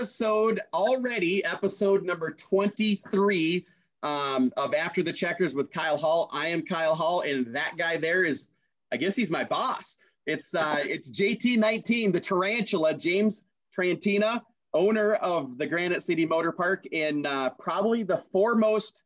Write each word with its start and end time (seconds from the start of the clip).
episode 0.00 0.62
already, 0.72 1.44
episode 1.44 2.02
number 2.04 2.30
23 2.30 3.66
um, 4.02 4.50
of 4.56 4.72
After 4.72 5.02
the 5.02 5.12
Checkers 5.12 5.54
with 5.54 5.70
Kyle 5.70 5.98
Hall. 5.98 6.30
I 6.32 6.48
am 6.48 6.62
Kyle 6.62 6.94
Hall, 6.94 7.20
and 7.20 7.54
that 7.54 7.74
guy 7.76 7.98
there 7.98 8.24
is, 8.24 8.48
I 8.90 8.96
guess 8.96 9.14
he's 9.14 9.30
my 9.30 9.44
boss. 9.44 9.98
It's 10.24 10.54
uh, 10.54 10.76
it's 10.86 11.10
JT19, 11.10 12.14
the 12.14 12.20
tarantula, 12.20 12.94
James 12.94 13.44
Trantina, 13.76 14.40
owner 14.72 15.16
of 15.16 15.58
the 15.58 15.66
Granite 15.66 16.02
City 16.02 16.24
Motor 16.24 16.52
Park, 16.52 16.86
and 16.94 17.26
uh, 17.26 17.50
probably 17.58 18.02
the 18.02 18.16
foremost 18.16 19.02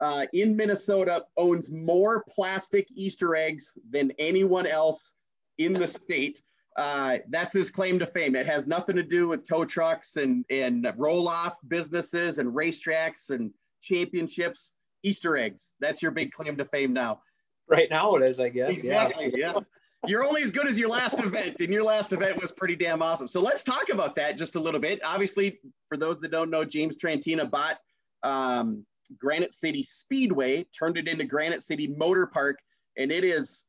uh, 0.00 0.24
in 0.32 0.56
Minnesota, 0.56 1.26
owns 1.36 1.70
more 1.70 2.24
plastic 2.26 2.88
Easter 2.94 3.36
eggs 3.36 3.76
than 3.90 4.10
anyone 4.18 4.66
else 4.66 5.12
in 5.58 5.74
the 5.74 5.86
state. 5.86 6.40
Uh, 6.76 7.18
that's 7.28 7.52
his 7.52 7.70
claim 7.70 7.98
to 8.00 8.06
fame. 8.06 8.34
It 8.34 8.46
has 8.46 8.66
nothing 8.66 8.96
to 8.96 9.02
do 9.02 9.28
with 9.28 9.46
tow 9.46 9.64
trucks 9.64 10.16
and, 10.16 10.44
and 10.50 10.86
roll 10.96 11.28
off 11.28 11.56
businesses 11.68 12.38
and 12.38 12.52
racetracks 12.52 13.30
and 13.30 13.52
championships. 13.80 14.72
Easter 15.04 15.36
eggs. 15.36 15.74
That's 15.80 16.02
your 16.02 16.10
big 16.10 16.32
claim 16.32 16.56
to 16.56 16.64
fame 16.64 16.92
now. 16.92 17.20
Right 17.68 17.88
now 17.90 18.14
it 18.16 18.22
is, 18.22 18.40
I 18.40 18.48
guess. 18.48 18.70
Exactly. 18.70 19.32
Yeah. 19.36 19.52
yeah. 19.54 19.60
You're 20.06 20.24
only 20.24 20.42
as 20.42 20.50
good 20.50 20.66
as 20.66 20.78
your 20.78 20.88
last 20.88 21.18
event, 21.18 21.56
and 21.60 21.72
your 21.72 21.82
last 21.82 22.12
event 22.12 22.40
was 22.40 22.52
pretty 22.52 22.76
damn 22.76 23.00
awesome. 23.02 23.28
So 23.28 23.40
let's 23.40 23.62
talk 23.62 23.88
about 23.90 24.14
that 24.16 24.36
just 24.36 24.56
a 24.56 24.60
little 24.60 24.80
bit. 24.80 25.00
Obviously, 25.04 25.60
for 25.88 25.96
those 25.96 26.20
that 26.20 26.30
don't 26.30 26.50
know, 26.50 26.64
James 26.64 26.96
Trantina 26.96 27.50
bought 27.50 27.78
um, 28.22 28.84
Granite 29.18 29.54
City 29.54 29.82
Speedway, 29.82 30.66
turned 30.78 30.98
it 30.98 31.08
into 31.08 31.24
Granite 31.24 31.62
City 31.62 31.86
Motor 31.86 32.26
Park, 32.26 32.58
and 32.98 33.10
it 33.10 33.24
is 33.24 33.66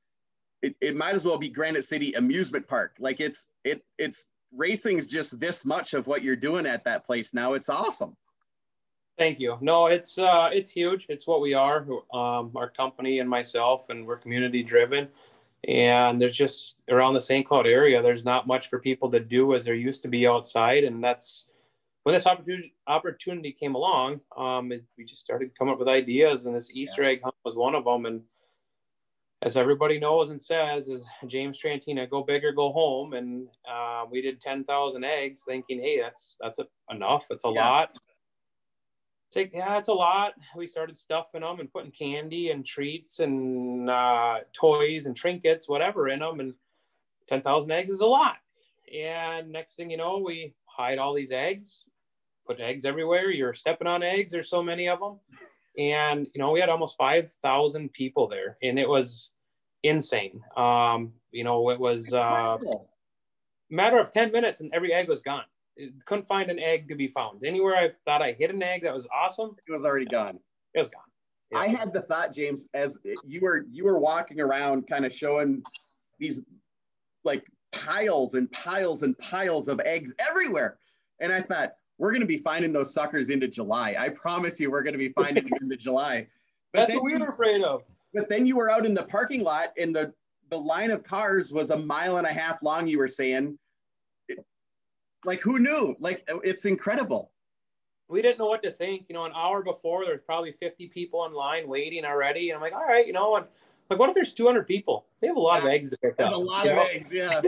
it, 0.62 0.76
it 0.82 0.96
might 0.96 1.16
as 1.16 1.24
well 1.24 1.38
be 1.38 1.50
Granite 1.50 1.86
City 1.86 2.14
Amusement 2.14 2.68
Park. 2.68 2.96
Like 3.00 3.20
it's 3.20 3.50
it 3.64 3.84
it's 3.98 4.28
racing's 4.56 5.08
just 5.08 5.40
this 5.40 5.66
much 5.66 5.94
of 5.94 6.08
what 6.08 6.24
you're 6.24 6.36
doing 6.36 6.66
at 6.66 6.84
that 6.86 7.06
place 7.06 7.34
now. 7.34 7.54
It's 7.54 7.70
awesome. 7.70 8.16
Thank 9.18 9.40
you. 9.40 9.58
No, 9.62 9.88
it's 9.88 10.18
uh, 10.18 10.50
it's 10.52 10.72
huge. 10.72 11.06
It's 11.08 11.26
what 11.26 11.42
we 11.42 11.54
are, 11.54 11.88
um, 12.14 12.52
our 12.56 12.70
company 12.70 13.20
and 13.20 13.30
myself, 13.30 13.90
and 13.90 14.06
we're 14.06 14.18
community 14.18 14.62
driven. 14.62 15.08
And 15.68 16.22
there's 16.22 16.36
just 16.36 16.82
around 16.90 17.14
the 17.16 17.22
St. 17.22 17.48
Cloud 17.48 17.66
area, 17.66 18.02
there's 18.02 18.26
not 18.26 18.46
much 18.46 18.68
for 18.70 18.78
people 18.78 19.10
to 19.12 19.20
do 19.20 19.56
as 19.56 19.64
there 19.64 19.74
used 19.74 20.04
to 20.04 20.08
be 20.08 20.28
outside, 20.28 20.84
and 20.84 21.04
that's 21.04 21.48
when 22.04 22.14
this 22.14 22.28
opportunity 22.28 22.74
opportunity 22.88 23.52
came 23.52 23.74
along. 23.74 24.20
Um, 24.38 24.72
it, 24.72 24.84
we 24.98 25.06
just 25.06 25.22
started 25.22 25.58
coming 25.58 25.74
up 25.74 25.80
with 25.80 25.88
ideas, 25.88 26.46
and 26.46 26.56
this 26.56 26.72
Easter 26.72 27.04
egg 27.04 27.22
hunt 27.24 27.36
was 27.46 27.56
one 27.56 27.74
of 27.74 27.86
them. 27.86 28.06
And 28.06 28.22
as 29.42 29.58
everybody 29.58 30.00
knows 30.00 30.30
and 30.30 30.42
says, 30.42 30.88
is 30.88 31.06
James 31.28 31.62
Trantina, 31.62 32.10
go 32.10 32.24
big 32.24 32.44
or 32.44 32.52
go 32.52 32.72
home. 32.72 33.14
And 33.14 33.48
uh, 33.70 34.06
we 34.10 34.22
did 34.22 34.42
10,000 34.42 35.04
eggs 35.04 35.44
thinking, 35.46 35.80
hey, 35.80 36.00
that's, 36.02 36.36
that's 36.40 36.60
a, 36.60 36.66
enough. 36.90 37.28
It's 37.30 37.46
a 37.46 37.52
yeah. 37.54 37.68
lot. 37.68 37.98
It's 39.28 39.36
like, 39.36 39.52
yeah, 39.54 39.78
it's 39.78 39.90
a 39.90 39.94
lot. 39.94 40.34
We 40.56 40.68
started 40.68 40.98
stuffing 40.98 41.42
them 41.42 41.60
and 41.60 41.72
putting 41.72 41.92
candy 41.92 42.52
and 42.52 42.66
treats 42.66 43.20
and 43.20 43.90
uh, 43.90 44.40
toys 44.54 45.06
and 45.06 45.16
trinkets, 45.16 45.68
whatever 45.68 46.08
in 46.08 46.20
them. 46.20 46.40
And 46.40 46.54
10,000 47.28 47.72
eggs 47.72 47.92
is 47.92 48.02
a 48.02 48.08
lot. 48.08 48.38
And 48.94 49.52
next 49.52 49.76
thing 49.76 49.90
you 49.90 49.98
know, 49.98 50.20
we 50.20 50.54
hide 50.66 50.98
all 50.98 51.14
these 51.14 51.32
eggs, 51.32 51.84
put 52.48 52.62
eggs 52.62 52.86
everywhere. 52.86 53.32
You're 53.32 53.54
stepping 53.54 53.88
on 53.88 54.04
eggs. 54.04 54.32
There's 54.32 54.50
so 54.50 54.64
many 54.64 54.88
of 54.88 55.00
them 55.00 55.20
and 55.78 56.28
you 56.34 56.40
know 56.40 56.52
we 56.52 56.60
had 56.60 56.70
almost 56.70 56.98
5000 56.98 57.92
people 57.94 58.28
there 58.28 58.58
and 58.64 58.80
it 58.80 58.88
was 58.88 59.32
insane. 59.84 60.42
Um 60.56 61.14
you 61.32 61.44
know 61.44 61.70
it 61.70 61.80
was 61.80 62.14
uh 62.14 62.58
matter 63.70 64.00
of 64.00 64.12
10 64.12 64.32
minutes 64.32 64.62
and 64.62 64.72
every 64.74 64.94
egg 64.94 65.08
was 65.08 65.22
gone. 65.22 65.44
It, 65.78 65.94
couldn't 66.06 66.26
find 66.26 66.50
an 66.50 66.60
egg 66.60 66.88
to 66.90 66.96
be 66.96 67.08
found. 67.08 67.44
Anywhere 67.46 67.76
i 67.76 67.90
thought 68.06 68.22
i 68.22 68.32
hit 68.32 68.52
an 68.52 68.64
egg 68.64 68.84
that 68.84 68.94
was 68.94 69.08
awesome 69.14 69.56
it 69.68 69.72
was 69.72 69.86
already 69.86 70.06
gone. 70.06 70.40
it 70.74 70.80
was 70.80 70.90
gone. 70.90 71.02
Yeah. 71.52 71.60
i 71.60 71.68
had 71.68 71.94
the 71.94 72.02
thought 72.02 72.34
james 72.34 72.68
as 72.74 72.98
you 73.26 73.40
were 73.42 73.66
you 73.72 73.84
were 73.86 74.00
walking 74.00 74.40
around 74.40 74.88
kind 74.88 75.06
of 75.06 75.14
showing 75.14 75.62
these 76.20 76.42
like 77.24 77.46
piles 77.72 78.34
and 78.34 78.52
piles 78.52 79.04
and 79.04 79.18
piles 79.20 79.68
of 79.68 79.80
eggs 79.82 80.14
everywhere. 80.20 80.78
And 81.20 81.32
i 81.32 81.42
thought 81.42 81.74
we're 81.98 82.12
going 82.12 82.22
to 82.22 82.28
be 82.28 82.38
finding 82.38 82.74
those 82.74 82.94
suckers 82.94 83.30
into 83.30 83.48
July. 83.48 83.96
I 83.98 84.10
promise 84.10 84.60
you, 84.60 84.70
we're 84.70 84.84
going 84.84 84.94
to 84.94 85.00
be 85.00 85.10
finding 85.10 85.46
them 85.46 85.60
into 85.62 85.78
July. 85.78 86.28
But 86.74 86.88
That's 86.88 86.96
what 86.96 87.06
we 87.06 87.18
were 87.18 87.28
afraid 87.28 87.64
of. 87.64 87.84
But 88.14 88.28
then 88.28 88.46
you 88.46 88.58
were 88.58 88.70
out 88.70 88.86
in 88.86 88.94
the 88.94 89.04
parking 89.04 89.44
lot, 89.44 89.72
and 89.78 89.96
the 89.96 90.14
the 90.50 90.60
line 90.60 90.92
of 90.92 91.04
cars 91.04 91.54
was 91.54 91.70
a 91.70 91.78
mile 91.78 92.18
and 92.18 92.28
a 92.28 92.34
half 92.34 92.62
long. 92.62 92.86
You 92.86 92.98
were 92.98 93.08
saying, 93.08 93.58
like, 95.24 95.40
who 95.40 95.58
knew? 95.58 95.96
Like, 96.00 96.30
it's 96.44 96.66
incredible. 96.66 97.32
We 98.10 98.22
didn't 98.22 98.40
know 98.40 98.48
what 98.48 98.62
to 98.64 98.72
think. 98.72 99.06
You 99.08 99.16
know, 99.16 99.24
an 99.24 99.32
hour 99.34 99.64
before, 99.64 100.04
there's 100.04 100.20
probably 100.26 100.52
50 100.52 100.90
people 100.90 101.26
in 101.26 101.34
line 101.34 101.66
waiting 101.66 102.04
already, 102.04 102.50
and 102.50 102.58
I'm 102.58 102.62
like, 102.62 102.74
all 102.74 102.86
right, 102.86 103.08
you 103.08 103.14
know, 103.14 103.38
and 103.38 103.46
like, 103.90 104.00
what 104.00 104.10
if 104.10 104.16
there's 104.16 104.34
200 104.34 104.66
people? 104.68 105.06
They 105.22 105.28
have 105.28 105.36
a 105.36 105.40
lot 105.40 105.62
yeah, 105.62 105.70
of 105.70 105.74
eggs 105.74 105.90
to 105.92 105.98
pick 105.98 106.18
That's 106.18 106.34
a 106.34 106.38
lot 106.38 106.68
of 106.68 106.76
know? 106.76 106.88
eggs, 106.92 107.12
yeah. 107.14 107.42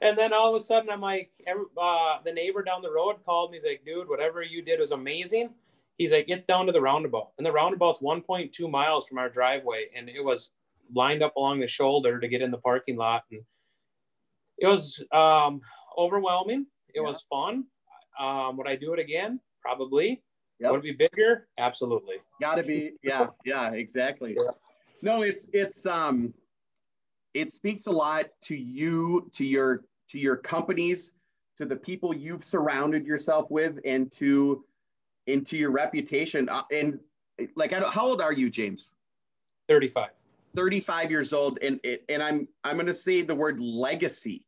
And 0.00 0.18
then 0.18 0.32
all 0.32 0.54
of 0.54 0.60
a 0.60 0.64
sudden, 0.64 0.90
I'm 0.90 1.00
like, 1.00 1.30
every, 1.46 1.64
uh, 1.80 2.18
the 2.24 2.32
neighbor 2.32 2.62
down 2.62 2.82
the 2.82 2.90
road 2.90 3.16
called 3.24 3.50
me. 3.50 3.58
He's 3.58 3.66
like, 3.66 3.82
dude, 3.84 4.08
whatever 4.08 4.42
you 4.42 4.62
did 4.62 4.80
was 4.80 4.92
amazing. 4.92 5.50
He's 5.96 6.12
like, 6.12 6.26
it's 6.28 6.44
down 6.44 6.66
to 6.66 6.72
the 6.72 6.80
roundabout. 6.80 7.30
And 7.38 7.46
the 7.46 7.52
roundabout's 7.52 8.00
1.2 8.00 8.70
miles 8.70 9.08
from 9.08 9.18
our 9.18 9.28
driveway. 9.28 9.86
And 9.96 10.08
it 10.08 10.24
was 10.24 10.52
lined 10.94 11.22
up 11.22 11.36
along 11.36 11.60
the 11.60 11.66
shoulder 11.66 12.20
to 12.20 12.28
get 12.28 12.42
in 12.42 12.50
the 12.50 12.58
parking 12.58 12.96
lot. 12.96 13.24
And 13.30 13.40
it 14.58 14.66
was 14.66 15.02
um, 15.12 15.60
overwhelming. 15.96 16.66
It 16.94 17.00
yeah. 17.00 17.08
was 17.08 17.24
fun. 17.30 17.64
Um, 18.18 18.56
would 18.56 18.68
I 18.68 18.76
do 18.76 18.92
it 18.92 18.98
again? 18.98 19.40
Probably. 19.62 20.22
Yep. 20.60 20.70
Would 20.72 20.78
it 20.78 20.98
be 20.98 21.08
bigger? 21.10 21.48
Absolutely. 21.58 22.16
Gotta 22.40 22.62
be. 22.62 22.92
Yeah. 23.02 23.28
Yeah. 23.44 23.70
Exactly. 23.72 24.36
Yeah. 24.40 24.50
No, 25.02 25.22
it's 25.22 25.48
it's 25.52 25.86
um 25.86 26.34
it 27.34 27.52
speaks 27.52 27.86
a 27.86 27.90
lot 27.90 28.26
to 28.42 28.56
you, 28.56 29.30
to 29.34 29.44
your 29.44 29.84
to 30.08 30.18
your 30.18 30.36
companies, 30.36 31.14
to 31.56 31.66
the 31.66 31.76
people 31.76 32.14
you've 32.14 32.44
surrounded 32.44 33.06
yourself 33.06 33.50
with, 33.50 33.78
and 33.84 34.10
to 34.12 34.64
into 35.26 35.56
your 35.56 35.70
reputation. 35.70 36.48
Uh, 36.48 36.62
and 36.72 36.98
like, 37.54 37.72
I 37.72 37.80
don't, 37.80 37.92
how 37.92 38.06
old 38.06 38.20
are 38.20 38.32
you, 38.32 38.50
James? 38.50 38.92
Thirty-five. 39.68 40.10
35 40.54 41.10
years 41.10 41.32
old, 41.32 41.58
and 41.62 41.78
it 41.84 42.04
and 42.08 42.22
I'm 42.22 42.48
I'm 42.64 42.76
going 42.76 42.86
to 42.86 42.94
say 42.94 43.22
the 43.22 43.34
word 43.34 43.60
legacy, 43.60 44.42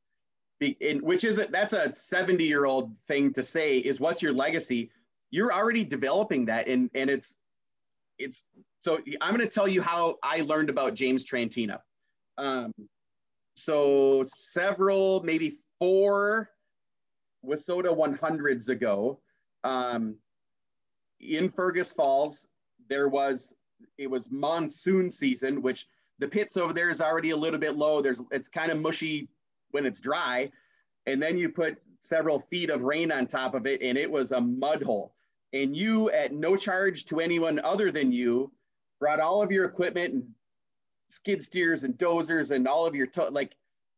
which 0.61 1.25
isn't 1.25 1.53
that's 1.53 1.72
a 1.72 1.94
70 1.94 2.43
year 2.43 2.65
old 2.65 2.99
thing 3.06 3.32
to 3.34 3.43
say. 3.43 3.78
Is 3.78 4.00
what's 4.00 4.22
your 4.22 4.32
legacy? 4.32 4.91
You're 5.31 5.53
already 5.53 5.84
developing 5.84 6.47
that, 6.47 6.69
and 6.69 6.91
and 6.94 7.11
it's 7.11 7.37
it's 8.19 8.44
so 8.81 8.99
I'm 9.21 9.35
going 9.35 9.47
to 9.47 9.53
tell 9.53 9.69
you 9.69 9.82
how 9.82 10.17
I 10.23 10.41
learned 10.41 10.71
about 10.71 10.94
James 10.94 11.25
Trantina. 11.25 11.81
Um, 12.38 12.73
so 13.55 14.25
several, 14.27 15.23
maybe 15.23 15.59
four 15.79 16.50
WISSOTA 17.44 17.94
100s 17.94 18.69
ago, 18.69 19.21
um, 19.65 20.17
in 21.21 21.50
Fergus 21.50 21.93
Falls, 21.93 22.49
there 22.88 23.09
was 23.09 23.55
it 23.99 24.11
was 24.11 24.31
monsoon 24.31 25.11
season, 25.11 25.61
which 25.61 25.87
the 26.19 26.29
pits 26.29 26.56
over 26.56 26.73
there 26.73 26.91
is 26.91 27.00
already 27.00 27.31
a 27.31 27.37
little 27.37 27.61
bit 27.61 27.77
low. 27.77 28.00
There's 28.00 28.23
it's 28.31 28.49
kind 28.49 28.73
of 28.73 28.81
mushy 28.81 29.29
when 29.73 29.85
it's 29.85 30.00
dry, 30.00 30.50
and 31.06 31.23
then 31.23 31.37
you 31.37 31.50
put 31.50 31.79
several 32.00 32.41
feet 32.41 32.71
of 32.71 32.82
rain 32.82 33.12
on 33.12 33.27
top 33.27 33.55
of 33.55 33.67
it, 33.67 33.82
and 33.82 33.99
it 33.99 34.11
was 34.11 34.32
a 34.32 34.41
mud 34.41 34.82
hole. 34.82 35.12
And 35.53 35.77
you, 35.77 36.11
at 36.11 36.32
no 36.32 36.56
charge 36.56 37.05
to 37.06 37.21
anyone 37.21 37.61
other 37.61 37.91
than 37.91 38.12
you, 38.12 38.50
brought 39.00 39.19
all 39.19 39.43
of 39.43 39.50
your 39.50 39.64
equipment 39.64 40.14
and 40.14 40.25
skid 41.08 41.43
steers 41.43 41.82
and 41.82 41.99
dozers 41.99 42.52
and 42.52 42.69
all 42.69 42.87
of 42.87 42.94
your 42.94 43.06
to- 43.08 43.31
like 43.31 43.56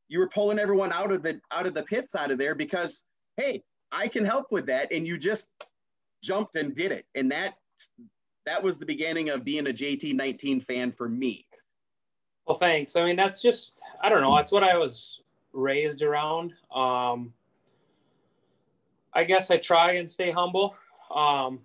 you 0.08 0.18
were 0.18 0.28
pulling 0.28 0.58
everyone 0.58 0.92
out 0.92 1.12
of 1.12 1.22
the 1.22 1.38
out 1.50 1.66
of 1.66 1.74
the 1.74 1.82
pits 1.82 2.14
out 2.14 2.30
of 2.30 2.38
there 2.38 2.54
because 2.54 3.04
hey 3.36 3.62
i 3.90 4.08
can 4.08 4.24
help 4.24 4.46
with 4.50 4.66
that. 4.66 4.90
And 4.92 5.06
you 5.06 5.18
just 5.18 5.50
jumped 6.22 6.56
and 6.56 6.74
did 6.74 6.92
it. 6.92 7.04
And 7.14 7.30
that 7.32 7.54
that 8.46 8.62
was 8.62 8.78
the 8.78 8.86
beginning 8.86 9.28
of 9.28 9.44
being 9.44 9.66
a 9.66 9.72
jt19 9.72 10.62
fan 10.62 10.92
for 10.92 11.08
me. 11.08 11.46
Well 12.46 12.56
thanks. 12.56 12.96
I 12.96 13.04
mean 13.04 13.16
that's 13.16 13.42
just 13.42 13.82
i 14.02 14.08
don't 14.08 14.22
know. 14.22 14.34
That's 14.34 14.52
what 14.52 14.64
i 14.64 14.76
was 14.76 15.20
raised 15.52 16.02
around. 16.02 16.54
Um 16.74 17.32
i 19.12 19.24
guess 19.24 19.50
i 19.50 19.58
try 19.58 19.92
and 19.92 20.10
stay 20.10 20.30
humble. 20.30 20.74
Um 21.14 21.60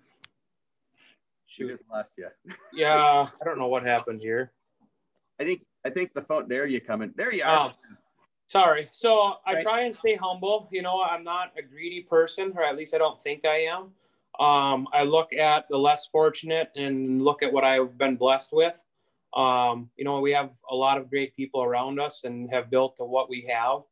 she 1.48 1.66
just 1.66 1.84
lost 1.90 2.12
you. 2.16 2.28
yeah, 2.72 3.26
I 3.40 3.44
don't 3.44 3.58
know 3.58 3.68
what 3.68 3.82
happened 3.82 4.20
here. 4.20 4.52
I 5.40 5.44
think 5.44 5.64
I 5.84 5.90
think 5.90 6.12
the 6.14 6.22
phone. 6.22 6.48
There 6.48 6.66
you 6.66 6.80
coming. 6.80 7.12
There 7.16 7.32
you 7.32 7.42
are. 7.42 7.70
Oh, 7.70 7.90
sorry. 8.46 8.88
So 8.92 9.36
I 9.46 9.54
right. 9.54 9.62
try 9.62 9.80
and 9.82 9.94
stay 9.94 10.14
humble. 10.14 10.68
You 10.70 10.82
know, 10.82 11.02
I'm 11.02 11.24
not 11.24 11.52
a 11.58 11.62
greedy 11.62 12.02
person, 12.02 12.52
or 12.54 12.62
at 12.62 12.76
least 12.76 12.94
I 12.94 12.98
don't 12.98 13.20
think 13.22 13.44
I 13.44 13.64
am. 13.64 13.90
Um, 14.38 14.86
I 14.92 15.02
look 15.02 15.32
at 15.32 15.66
the 15.68 15.76
less 15.76 16.06
fortunate 16.06 16.70
and 16.76 17.20
look 17.20 17.42
at 17.42 17.52
what 17.52 17.64
I've 17.64 17.98
been 17.98 18.16
blessed 18.16 18.52
with. 18.52 18.78
Um, 19.34 19.90
you 19.96 20.04
know, 20.04 20.20
we 20.20 20.32
have 20.32 20.50
a 20.70 20.74
lot 20.74 20.98
of 20.98 21.10
great 21.10 21.34
people 21.34 21.62
around 21.62 21.98
us 21.98 22.24
and 22.24 22.48
have 22.50 22.70
built 22.70 22.96
to 22.98 23.04
what 23.04 23.28
we 23.28 23.46
have. 23.50 23.82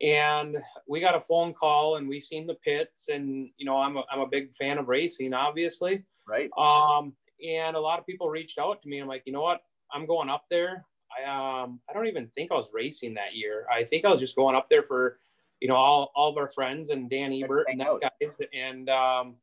and 0.00 0.58
we 0.88 1.00
got 1.00 1.14
a 1.14 1.20
phone 1.20 1.54
call 1.54 1.96
and 1.96 2.08
we 2.08 2.20
seen 2.20 2.46
the 2.46 2.54
pits 2.54 3.08
and 3.08 3.48
you 3.56 3.64
know 3.64 3.78
I'm 3.78 3.96
a, 3.96 4.04
I'm 4.10 4.20
a 4.20 4.26
big 4.26 4.52
fan 4.54 4.78
of 4.78 4.88
racing 4.88 5.32
obviously 5.32 6.02
right? 6.26 6.50
Um 6.56 7.14
and 7.44 7.76
a 7.76 7.80
lot 7.80 7.98
of 7.98 8.06
people 8.06 8.28
reached 8.28 8.58
out 8.58 8.80
to 8.82 8.88
me 8.88 9.00
i'm 9.00 9.08
like 9.08 9.22
you 9.26 9.32
know 9.32 9.42
what? 9.42 9.60
I'm 9.92 10.06
going 10.06 10.28
up 10.28 10.44
there. 10.50 10.84
I 11.16 11.62
um 11.62 11.80
i 11.88 11.92
don't 11.92 12.06
even 12.06 12.28
think 12.34 12.50
i 12.50 12.54
was 12.54 12.70
racing 12.72 13.14
that 13.14 13.34
year. 13.34 13.66
I 13.72 13.84
think 13.84 14.04
i 14.04 14.10
was 14.10 14.20
just 14.20 14.36
going 14.36 14.56
up 14.56 14.68
there 14.68 14.82
for 14.82 15.18
you 15.60 15.68
know 15.68 15.76
all, 15.76 16.12
all 16.14 16.30
of 16.30 16.36
our 16.36 16.48
friends 16.48 16.90
and 16.90 17.08
dan 17.08 17.32
ebert 17.32 17.66
and 17.68 17.80
that 17.80 18.00
guy 18.00 18.46
and 18.52 18.88
um 18.90 19.36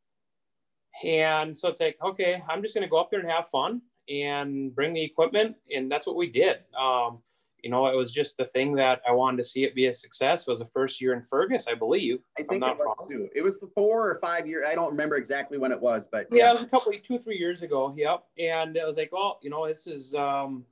and 1.03 1.57
so 1.57 1.69
it's 1.69 1.79
like 1.79 1.97
okay 2.03 2.41
i'm 2.49 2.61
just 2.61 2.75
going 2.75 2.83
to 2.83 2.89
go 2.89 2.99
up 2.99 3.09
there 3.09 3.21
and 3.21 3.29
have 3.29 3.47
fun 3.49 3.81
and 4.09 4.75
bring 4.75 4.93
the 4.93 5.01
equipment 5.01 5.55
and 5.73 5.91
that's 5.91 6.05
what 6.05 6.15
we 6.15 6.27
did. 6.27 6.57
Um 6.77 7.19
you 7.63 7.69
know, 7.69 7.87
it 7.87 7.95
was 7.95 8.11
just 8.11 8.37
the 8.37 8.45
thing 8.45 8.73
that 8.75 9.01
I 9.07 9.11
wanted 9.11 9.37
to 9.37 9.43
see 9.43 9.63
it 9.63 9.75
be 9.75 9.87
a 9.87 9.93
success. 9.93 10.47
It 10.47 10.51
was 10.51 10.59
the 10.59 10.65
first 10.65 10.99
year 10.99 11.13
in 11.13 11.21
Fergus, 11.21 11.67
I 11.67 11.75
believe. 11.75 12.19
I 12.37 12.43
think 12.43 12.63
it 12.63 12.77
was 12.77 13.07
too. 13.07 13.29
It 13.35 13.41
was 13.41 13.59
the 13.59 13.67
four 13.67 14.09
or 14.09 14.19
five 14.19 14.47
year. 14.47 14.65
I 14.65 14.73
don't 14.73 14.89
remember 14.89 15.15
exactly 15.15 15.57
when 15.57 15.71
it 15.71 15.79
was, 15.79 16.07
but 16.11 16.27
yeah, 16.31 16.37
yeah 16.37 16.49
it 16.49 16.53
was 16.53 16.61
a 16.63 16.67
couple, 16.67 16.91
two, 17.07 17.19
three 17.19 17.37
years 17.37 17.61
ago. 17.61 17.93
Yep. 17.95 18.23
And 18.39 18.75
it 18.75 18.85
was 18.85 18.97
like, 18.97 19.11
well, 19.11 19.39
you 19.41 19.49
know, 19.49 19.67
this 19.67 19.85
is, 19.85 20.15
um, 20.15 20.65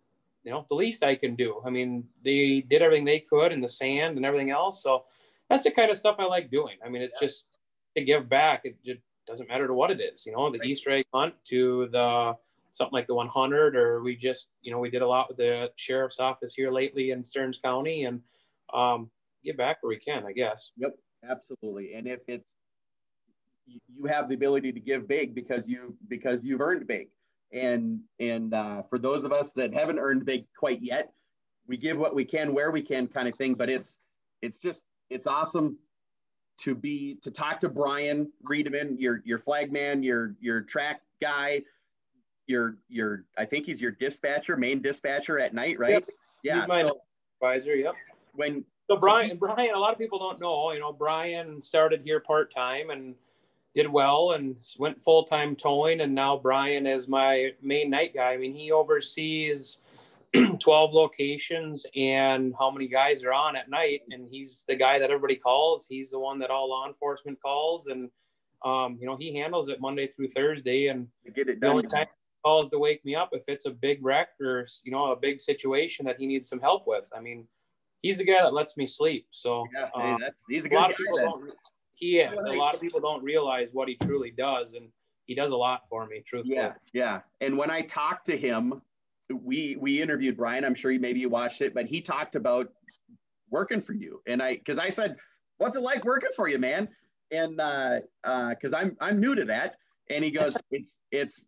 you 0.43 0.51
know, 0.51 0.65
the 0.69 0.75
least 0.75 1.03
I 1.03 1.15
can 1.15 1.35
do. 1.35 1.61
I 1.65 1.69
mean, 1.69 2.05
they 2.23 2.61
did 2.61 2.81
everything 2.81 3.05
they 3.05 3.19
could 3.19 3.51
in 3.51 3.61
the 3.61 3.69
sand 3.69 4.17
and 4.17 4.25
everything 4.25 4.49
else. 4.49 4.81
So 4.81 5.05
that's 5.49 5.63
the 5.63 5.71
kind 5.71 5.91
of 5.91 5.97
stuff 5.97 6.15
I 6.17 6.25
like 6.25 6.49
doing. 6.49 6.77
I 6.83 6.89
mean, 6.89 7.01
it's 7.01 7.15
yeah. 7.21 7.27
just 7.27 7.45
to 7.95 8.03
give 8.03 8.27
back. 8.29 8.61
It, 8.63 8.77
it, 8.83 9.01
doesn't 9.27 9.47
matter 9.47 9.67
to 9.67 9.75
what 9.75 9.91
it 9.91 10.01
is, 10.01 10.25
you 10.25 10.31
know, 10.31 10.49
the 10.49 10.57
right. 10.57 10.67
Easter 10.67 10.89
egg 10.89 11.05
hunt 11.13 11.35
to 11.45 11.87
the 11.89 12.33
something 12.71 12.93
like 12.93 13.07
the 13.07 13.15
100 13.15 13.75
or 13.75 14.01
we 14.01 14.15
just 14.15 14.49
you 14.61 14.71
know 14.71 14.79
we 14.79 14.89
did 14.89 15.01
a 15.01 15.07
lot 15.07 15.27
with 15.27 15.37
the 15.37 15.69
sheriff's 15.75 16.19
office 16.19 16.53
here 16.53 16.71
lately 16.71 17.11
in 17.11 17.23
stearns 17.23 17.59
county 17.59 18.05
and 18.05 18.21
um, 18.73 19.09
get 19.43 19.57
back 19.57 19.77
where 19.81 19.89
we 19.89 19.97
can 19.97 20.25
i 20.25 20.31
guess. 20.31 20.71
Yep 20.77 20.95
absolutely. 21.27 21.93
And 21.93 22.07
if 22.07 22.19
it's 22.27 22.53
you 23.67 24.05
have 24.05 24.29
the 24.29 24.35
ability 24.35 24.71
to 24.71 24.79
give 24.79 25.07
big 25.07 25.35
because 25.35 25.67
you 25.67 25.95
because 26.07 26.43
you've 26.43 26.61
earned 26.61 26.87
big. 26.87 27.09
And 27.51 28.01
and 28.19 28.53
uh, 28.53 28.83
for 28.83 28.99
those 28.99 29.23
of 29.23 29.31
us 29.31 29.53
that 29.53 29.73
haven't 29.73 29.99
earned 29.99 30.25
big 30.25 30.45
quite 30.57 30.81
yet 30.81 31.11
we 31.67 31.77
give 31.77 31.97
what 31.97 32.15
we 32.15 32.25
can 32.25 32.53
where 32.53 32.71
we 32.71 32.81
can 32.81 33.07
kind 33.07 33.27
of 33.27 33.35
thing 33.35 33.53
but 33.53 33.69
it's 33.69 33.99
it's 34.41 34.57
just 34.57 34.85
it's 35.09 35.27
awesome 35.27 35.77
to 36.59 36.75
be 36.75 37.17
to 37.21 37.31
talk 37.31 37.59
to 37.61 37.69
brian 37.69 38.31
Redeman, 38.43 38.95
your 38.99 39.21
your 39.25 39.39
flag 39.39 39.71
man 39.71 40.03
your 40.03 40.35
your 40.39 40.61
track 40.61 41.01
guy 41.21 41.61
your 42.49 42.77
your 42.89 43.23
I 43.37 43.45
think 43.45 43.65
he's 43.65 43.79
your 43.79 43.91
dispatcher, 43.91 44.57
main 44.57 44.81
dispatcher 44.81 45.39
at 45.39 45.53
night, 45.53 45.79
right? 45.79 45.91
Yep. 45.91 46.09
Yeah. 46.43 46.59
He's 46.61 46.69
my 46.69 46.81
so 46.81 47.01
advisor. 47.41 47.75
Yep. 47.75 47.93
When 48.33 48.65
so 48.89 48.97
Brian, 48.97 49.29
so 49.29 49.35
he, 49.35 49.39
Brian, 49.39 49.75
a 49.75 49.79
lot 49.79 49.93
of 49.93 49.99
people 49.99 50.19
don't 50.19 50.41
know. 50.41 50.71
You 50.71 50.79
know, 50.79 50.91
Brian 50.91 51.61
started 51.61 52.01
here 52.03 52.19
part 52.19 52.53
time 52.53 52.89
and 52.89 53.13
did 53.75 53.87
well 53.87 54.31
and 54.31 54.55
went 54.79 55.03
full 55.03 55.23
time 55.23 55.55
towing, 55.55 56.01
and 56.01 56.13
now 56.13 56.37
Brian 56.37 56.87
is 56.87 57.07
my 57.07 57.51
main 57.61 57.89
night 57.89 58.13
guy. 58.15 58.33
I 58.33 58.37
mean, 58.37 58.53
he 58.53 58.71
oversees 58.71 59.79
12 60.59 60.93
locations 60.93 61.85
and 61.95 62.53
how 62.57 62.71
many 62.71 62.87
guys 62.87 63.23
are 63.23 63.33
on 63.33 63.55
at 63.55 63.69
night, 63.69 64.01
and 64.09 64.27
he's 64.29 64.65
the 64.67 64.75
guy 64.75 64.97
that 64.97 65.11
everybody 65.11 65.35
calls. 65.35 65.85
He's 65.87 66.11
the 66.11 66.19
one 66.19 66.39
that 66.39 66.49
all 66.49 66.69
law 66.69 66.87
enforcement 66.87 67.39
calls, 67.41 67.87
and 67.87 68.09
um, 68.65 68.97
you 68.99 69.05
know, 69.05 69.15
he 69.15 69.35
handles 69.35 69.69
it 69.69 69.79
Monday 69.79 70.07
through 70.07 70.27
Thursday. 70.27 70.87
And 70.87 71.07
get 71.33 71.47
it 71.47 71.59
done. 71.59 71.69
The 71.69 71.75
only 71.77 71.87
time 71.87 72.07
calls 72.43 72.69
to 72.69 72.79
wake 72.79 73.03
me 73.05 73.15
up 73.15 73.29
if 73.33 73.43
it's 73.47 73.65
a 73.65 73.71
big 73.71 73.99
wreck 74.03 74.29
or 74.41 74.65
you 74.83 74.91
know 74.91 75.11
a 75.11 75.15
big 75.15 75.41
situation 75.41 76.05
that 76.05 76.17
he 76.19 76.25
needs 76.25 76.49
some 76.49 76.59
help 76.59 76.83
with. 76.87 77.05
I 77.15 77.19
mean, 77.19 77.47
he's 78.01 78.17
the 78.17 78.23
guy 78.23 78.41
that 78.41 78.53
lets 78.53 78.77
me 78.77 78.87
sleep. 78.87 79.27
So 79.31 79.65
yeah, 79.73 79.89
hey, 79.95 80.11
um, 80.11 80.23
he's 80.49 80.65
a, 80.65 80.69
a 80.69 80.75
lot 80.75 80.91
of 80.91 80.97
people 80.97 81.17
don't. 81.17 81.51
He 81.95 82.19
is. 82.19 82.39
A 82.39 82.53
lot 82.53 82.73
of 82.73 82.81
people 82.81 83.01
don't 83.01 83.23
realize 83.23 83.69
what 83.73 83.89
he 83.89 83.95
truly 83.95 84.31
does, 84.31 84.73
and 84.73 84.87
he 85.25 85.35
does 85.35 85.51
a 85.51 85.57
lot 85.57 85.81
for 85.89 86.07
me. 86.07 86.23
Truthfully. 86.25 86.55
Yeah, 86.55 86.73
yeah. 86.93 87.21
And 87.41 87.57
when 87.57 87.69
I 87.69 87.81
talked 87.81 88.25
to 88.27 88.37
him, 88.37 88.81
we 89.29 89.75
we 89.79 90.01
interviewed 90.01 90.37
Brian. 90.37 90.63
I'm 90.63 90.75
sure 90.75 90.91
you 90.91 90.99
maybe 90.99 91.19
you 91.19 91.29
watched 91.29 91.61
it, 91.61 91.73
but 91.73 91.85
he 91.85 92.01
talked 92.01 92.35
about 92.35 92.71
working 93.49 93.81
for 93.81 93.93
you, 93.93 94.21
and 94.27 94.41
I 94.41 94.55
because 94.55 94.77
I 94.77 94.89
said, 94.89 95.17
"What's 95.57 95.75
it 95.75 95.81
like 95.81 96.05
working 96.05 96.31
for 96.35 96.47
you, 96.47 96.57
man?" 96.57 96.87
And 97.31 97.59
uh, 97.59 97.99
uh, 98.23 98.49
because 98.49 98.73
I'm 98.73 98.95
I'm 99.01 99.19
new 99.19 99.35
to 99.35 99.45
that, 99.45 99.75
and 100.09 100.23
he 100.23 100.31
goes, 100.31 100.55
"It's 100.71 100.97
it's 101.11 101.45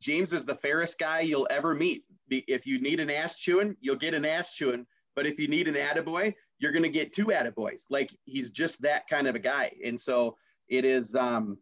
James 0.00 0.32
is 0.32 0.44
the 0.44 0.54
fairest 0.54 0.98
guy 0.98 1.20
you'll 1.20 1.48
ever 1.50 1.74
meet. 1.74 2.04
If 2.30 2.66
you 2.66 2.80
need 2.80 3.00
an 3.00 3.10
ass 3.10 3.36
chewing, 3.36 3.76
you'll 3.80 3.96
get 3.96 4.14
an 4.14 4.24
ass 4.24 4.54
chewing. 4.54 4.86
But 5.14 5.26
if 5.26 5.38
you 5.38 5.48
need 5.48 5.68
an 5.68 5.74
attaboy, 5.74 6.34
you're 6.58 6.72
going 6.72 6.84
to 6.84 6.88
get 6.88 7.12
two 7.12 7.26
attaboys. 7.26 7.84
Like 7.90 8.10
he's 8.24 8.50
just 8.50 8.80
that 8.82 9.08
kind 9.08 9.26
of 9.26 9.34
a 9.34 9.38
guy. 9.38 9.72
And 9.84 10.00
so 10.00 10.36
it 10.68 10.84
is, 10.84 11.14
um, 11.14 11.58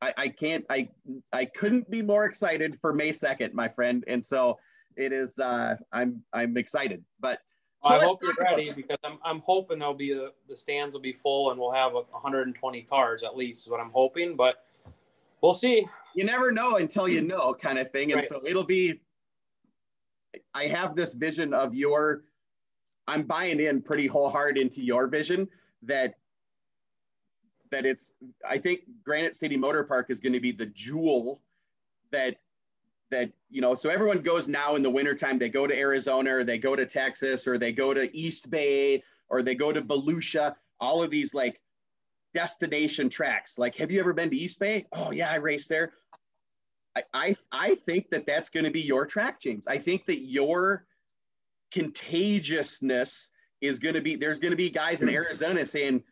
I, 0.00 0.14
I 0.16 0.28
can't, 0.28 0.64
I, 0.70 0.88
I 1.32 1.44
couldn't 1.46 1.90
be 1.90 2.02
more 2.02 2.24
excited 2.24 2.78
for 2.80 2.92
May 2.92 3.10
2nd, 3.10 3.52
my 3.54 3.68
friend. 3.68 4.04
And 4.06 4.24
so 4.24 4.58
it 4.96 5.12
is, 5.12 5.38
uh, 5.38 5.76
I'm, 5.92 6.22
I'm 6.32 6.56
excited, 6.56 7.04
but 7.20 7.38
so 7.82 7.94
I 7.94 7.98
hope 7.98 8.20
you're 8.22 8.34
ready 8.38 8.72
because 8.72 8.98
I'm, 9.02 9.18
I'm 9.24 9.40
hoping 9.40 9.80
there'll 9.80 9.92
be 9.92 10.14
the, 10.14 10.32
the 10.48 10.56
stands 10.56 10.94
will 10.94 11.02
be 11.02 11.14
full 11.14 11.50
and 11.50 11.58
we'll 11.58 11.72
have 11.72 11.94
120 11.94 12.82
cars 12.82 13.24
at 13.24 13.36
least 13.36 13.66
is 13.66 13.70
what 13.70 13.80
I'm 13.80 13.90
hoping. 13.90 14.36
But 14.36 14.62
we'll 15.42 15.54
see. 15.54 15.86
You 16.14 16.24
never 16.24 16.50
know 16.50 16.76
until 16.76 17.08
you 17.08 17.20
know, 17.20 17.54
kind 17.54 17.78
of 17.78 17.90
thing. 17.90 18.12
And 18.12 18.20
right. 18.20 18.24
so 18.24 18.40
it'll 18.46 18.64
be. 18.64 19.00
I 20.54 20.64
have 20.64 20.94
this 20.96 21.14
vision 21.14 21.52
of 21.52 21.74
your. 21.74 22.24
I'm 23.08 23.24
buying 23.24 23.60
in 23.60 23.82
pretty 23.82 24.06
wholehearted 24.06 24.60
into 24.60 24.82
your 24.82 25.06
vision 25.08 25.48
that. 25.82 26.14
That 27.70 27.84
it's. 27.86 28.12
I 28.48 28.58
think 28.58 28.82
Granite 29.04 29.34
City 29.36 29.56
Motor 29.56 29.84
Park 29.84 30.06
is 30.10 30.20
going 30.20 30.34
to 30.34 30.40
be 30.40 30.52
the 30.52 30.66
jewel. 30.66 31.42
That. 32.10 32.36
That 33.10 33.30
you 33.50 33.60
know, 33.60 33.74
so 33.74 33.90
everyone 33.90 34.22
goes 34.22 34.48
now 34.48 34.74
in 34.74 34.82
the 34.82 34.88
wintertime. 34.88 35.38
They 35.38 35.50
go 35.50 35.66
to 35.66 35.78
Arizona, 35.78 36.36
or 36.36 36.44
they 36.44 36.56
go 36.56 36.74
to 36.74 36.86
Texas, 36.86 37.46
or 37.46 37.58
they 37.58 37.70
go 37.70 37.92
to 37.92 38.16
East 38.16 38.48
Bay, 38.48 39.02
or 39.28 39.42
they 39.42 39.54
go 39.54 39.70
to 39.70 39.82
Volusia. 39.82 40.54
All 40.80 41.02
of 41.02 41.10
these 41.10 41.34
like 41.34 41.60
destination 42.34 43.08
tracks. 43.08 43.58
Like, 43.58 43.76
have 43.76 43.90
you 43.90 44.00
ever 44.00 44.12
been 44.12 44.30
to 44.30 44.36
East 44.36 44.58
Bay? 44.58 44.86
Oh 44.92 45.10
yeah, 45.10 45.30
I 45.30 45.36
raced 45.36 45.68
there. 45.68 45.92
I 46.96 47.02
I, 47.12 47.36
I 47.52 47.74
think 47.74 48.10
that 48.10 48.26
that's 48.26 48.50
going 48.50 48.64
to 48.64 48.70
be 48.70 48.80
your 48.80 49.06
track, 49.06 49.40
James. 49.40 49.66
I 49.66 49.78
think 49.78 50.06
that 50.06 50.20
your 50.20 50.86
contagiousness 51.72 53.30
is 53.60 53.78
going 53.78 53.94
to 53.94 54.00
be. 54.00 54.16
There's 54.16 54.40
going 54.40 54.50
to 54.50 54.56
be 54.56 54.70
guys 54.70 55.02
in 55.02 55.08
Arizona 55.08 55.64
saying, 55.64 55.94
Have 55.94 56.02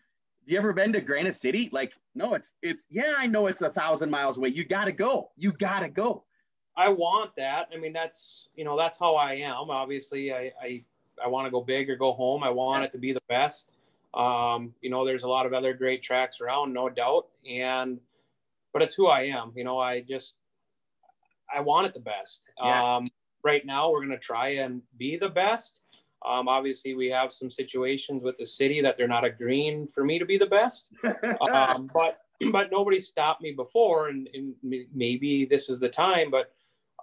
"You 0.47 0.59
ever 0.59 0.73
been 0.73 0.93
to 0.93 1.01
Granite 1.01 1.35
City?" 1.35 1.69
Like, 1.73 1.95
no, 2.15 2.35
it's 2.35 2.57
it's 2.63 2.87
yeah, 2.91 3.15
I 3.19 3.27
know 3.27 3.47
it's 3.47 3.63
a 3.63 3.71
thousand 3.71 4.11
miles 4.11 4.39
away. 4.39 4.49
You 4.49 4.65
got 4.65 4.87
to 4.87 4.93
go. 4.93 5.31
You 5.37 5.53
got 5.53 5.81
to 5.81 5.89
go. 5.89 6.25
I 6.77 6.89
want 6.89 7.35
that. 7.37 7.69
I 7.75 7.79
mean, 7.79 7.93
that's 7.93 8.49
you 8.55 8.65
know 8.65 8.77
that's 8.77 8.99
how 8.99 9.17
I 9.17 9.35
am. 9.35 9.71
Obviously, 9.71 10.33
I 10.33 10.53
I, 10.63 10.83
I 11.23 11.29
want 11.29 11.47
to 11.47 11.51
go 11.51 11.61
big 11.61 11.91
or 11.91 11.97
go 11.97 12.13
home. 12.13 12.43
I 12.43 12.51
want 12.51 12.81
yeah. 12.81 12.87
it 12.87 12.93
to 12.93 12.99
be 12.99 13.13
the 13.13 13.23
best. 13.29 13.70
Um, 14.15 14.75
you 14.81 14.91
know, 14.91 15.05
there's 15.05 15.23
a 15.23 15.29
lot 15.29 15.47
of 15.47 15.53
other 15.53 15.73
great 15.73 16.03
tracks 16.03 16.41
around, 16.41 16.73
no 16.73 16.89
doubt. 16.89 17.27
And, 17.49 18.01
but 18.73 18.83
it's 18.83 18.95
who 18.95 19.09
I 19.09 19.23
am. 19.23 19.53
You 19.55 19.65
know, 19.65 19.79
I 19.79 20.01
just, 20.01 20.37
I 21.55 21.61
want 21.61 21.87
it 21.87 21.95
the 21.95 22.01
best. 22.01 22.43
Yeah. 22.63 22.97
Um, 22.97 23.07
right 23.43 23.65
now, 23.65 23.91
we're 23.91 24.05
going 24.05 24.11
to 24.11 24.19
try 24.19 24.49
and 24.49 24.83
be 24.99 25.17
the 25.17 25.29
best. 25.29 25.81
Um, 26.27 26.49
obviously, 26.49 26.95
we 26.95 27.09
have 27.09 27.33
some 27.33 27.51
situations 27.51 28.23
with 28.23 28.37
the 28.37 28.47
city 28.47 28.81
that 28.83 28.97
they're 28.99 29.09
not 29.09 29.25
agreeing 29.25 29.87
for 29.89 30.05
me 30.05 30.19
to 30.19 30.27
be 30.27 30.37
the 30.37 30.47
best. 30.47 30.87
um, 31.51 31.91
but 31.95 32.19
but 32.53 32.71
nobody 32.71 33.01
stopped 33.01 33.43
me 33.43 33.53
before, 33.53 34.09
and, 34.09 34.29
and, 34.33 34.55
maybe 34.95 35.45
this 35.45 35.69
is 35.69 35.81
the 35.81 35.89
time. 35.89 36.31
But 36.31 36.53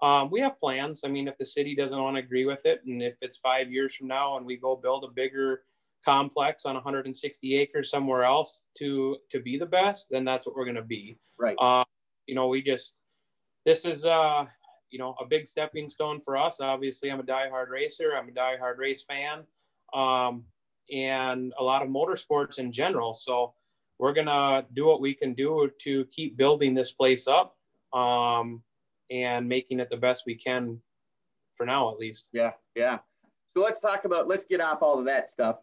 um, 0.01 0.29
we 0.29 0.39
have 0.41 0.59
plans. 0.59 1.01
I 1.03 1.07
mean, 1.07 1.27
if 1.27 1.37
the 1.37 1.45
city 1.45 1.75
doesn't 1.75 1.99
want 1.99 2.15
to 2.15 2.23
agree 2.23 2.45
with 2.45 2.65
it, 2.65 2.81
and 2.85 3.01
if 3.01 3.15
it's 3.21 3.37
five 3.37 3.71
years 3.71 3.95
from 3.95 4.07
now 4.07 4.37
and 4.37 4.45
we 4.45 4.57
go 4.57 4.75
build 4.75 5.03
a 5.03 5.07
bigger 5.07 5.63
complex 6.03 6.65
on 6.65 6.75
160 6.75 7.57
acres 7.57 7.89
somewhere 7.89 8.23
else 8.23 8.61
to 8.77 9.17
to 9.31 9.39
be 9.39 9.57
the 9.57 9.65
best, 9.65 10.07
then 10.09 10.23
that's 10.23 10.45
what 10.45 10.55
we're 10.55 10.65
going 10.65 10.75
to 10.75 10.81
be. 10.81 11.17
Right. 11.37 11.57
Uh, 11.59 11.83
you 12.25 12.35
know, 12.35 12.47
we 12.47 12.61
just 12.61 12.93
this 13.65 13.85
is 13.85 14.05
uh 14.05 14.45
you 14.89 14.99
know 14.99 15.15
a 15.19 15.25
big 15.25 15.47
stepping 15.47 15.89
stone 15.89 16.21
for 16.21 16.37
us. 16.37 16.59
Obviously, 16.61 17.11
I'm 17.11 17.19
a 17.19 17.23
diehard 17.23 17.69
racer. 17.69 18.13
I'm 18.15 18.29
a 18.29 18.31
diehard 18.31 18.77
race 18.77 19.03
fan, 19.03 19.43
um, 19.93 20.45
and 20.91 21.53
a 21.59 21.63
lot 21.63 21.81
of 21.81 21.89
motorsports 21.89 22.59
in 22.59 22.71
general. 22.71 23.13
So 23.13 23.53
we're 23.99 24.13
gonna 24.13 24.65
do 24.73 24.85
what 24.85 25.01
we 25.01 25.13
can 25.13 25.33
do 25.33 25.69
to 25.81 26.05
keep 26.05 26.37
building 26.37 26.73
this 26.73 26.91
place 26.91 27.27
up 27.27 27.57
um, 27.93 28.61
and 29.09 29.47
making 29.47 29.79
it 29.79 29.89
the 29.89 29.97
best 29.97 30.23
we 30.25 30.35
can 30.35 30.79
for 31.53 31.65
now, 31.65 31.91
at 31.91 31.97
least. 31.97 32.27
Yeah, 32.31 32.51
yeah. 32.75 32.99
So 33.53 33.63
let's 33.63 33.79
talk 33.79 34.05
about 34.05 34.27
let's 34.27 34.45
get 34.45 34.61
off 34.61 34.81
all 34.81 34.99
of 34.99 35.05
that 35.05 35.29
stuff 35.31 35.57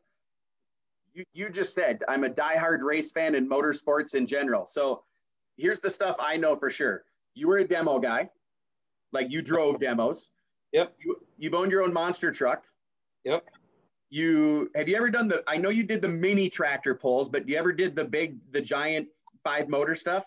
you, 1.14 1.24
you 1.32 1.48
just 1.48 1.74
said 1.74 2.02
I'm 2.08 2.24
a 2.24 2.28
diehard 2.28 2.82
race 2.82 3.12
fan 3.12 3.36
and 3.36 3.48
motorsports 3.48 4.14
in 4.14 4.26
general. 4.26 4.66
So 4.66 5.04
here's 5.56 5.80
the 5.80 5.90
stuff 5.90 6.16
I 6.18 6.36
know 6.36 6.56
for 6.56 6.70
sure. 6.70 7.04
You 7.34 7.48
were 7.48 7.58
a 7.58 7.64
demo 7.66 7.98
guy, 7.98 8.30
like 9.12 9.30
you 9.30 9.40
drove 9.40 9.80
demos. 9.80 10.30
Yep. 10.72 10.94
You, 11.00 11.16
you've 11.38 11.54
owned 11.54 11.70
your 11.70 11.82
own 11.82 11.92
monster 11.92 12.32
truck. 12.32 12.64
Yep. 13.24 13.44
you 14.10 14.70
have 14.74 14.88
you 14.88 14.96
ever 14.96 15.08
done 15.08 15.28
the? 15.28 15.42
I 15.46 15.56
know 15.56 15.70
you 15.70 15.84
did 15.84 16.02
the 16.02 16.08
mini 16.08 16.50
tractor 16.50 16.94
pulls, 16.94 17.28
but 17.28 17.48
you 17.48 17.56
ever 17.56 17.72
did 17.72 17.96
the 17.96 18.04
big, 18.04 18.38
the 18.52 18.60
giant 18.60 19.08
five 19.44 19.68
motor 19.68 19.94
stuff? 19.94 20.26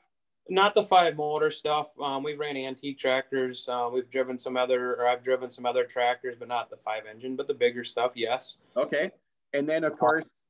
Not 0.49 0.73
the 0.73 0.83
five 0.83 1.17
motor 1.17 1.51
stuff. 1.51 1.89
Um, 2.01 2.23
we 2.23 2.35
ran 2.35 2.55
antique 2.55 2.97
tractors. 2.97 3.67
Uh, 3.67 3.89
we've 3.91 4.09
driven 4.09 4.39
some 4.39 4.55
other, 4.55 4.95
or 4.95 5.07
I've 5.07 5.21
driven 5.21 5.51
some 5.51 5.65
other 5.65 5.83
tractors, 5.83 6.37
but 6.39 6.47
not 6.47 6.69
the 6.69 6.77
five 6.77 7.03
engine, 7.09 7.35
but 7.35 7.47
the 7.47 7.53
bigger 7.53 7.83
stuff, 7.83 8.13
yes. 8.15 8.57
Okay. 8.77 9.11
And 9.53 9.67
then 9.67 9.83
of 9.83 9.97
course, 9.99 10.45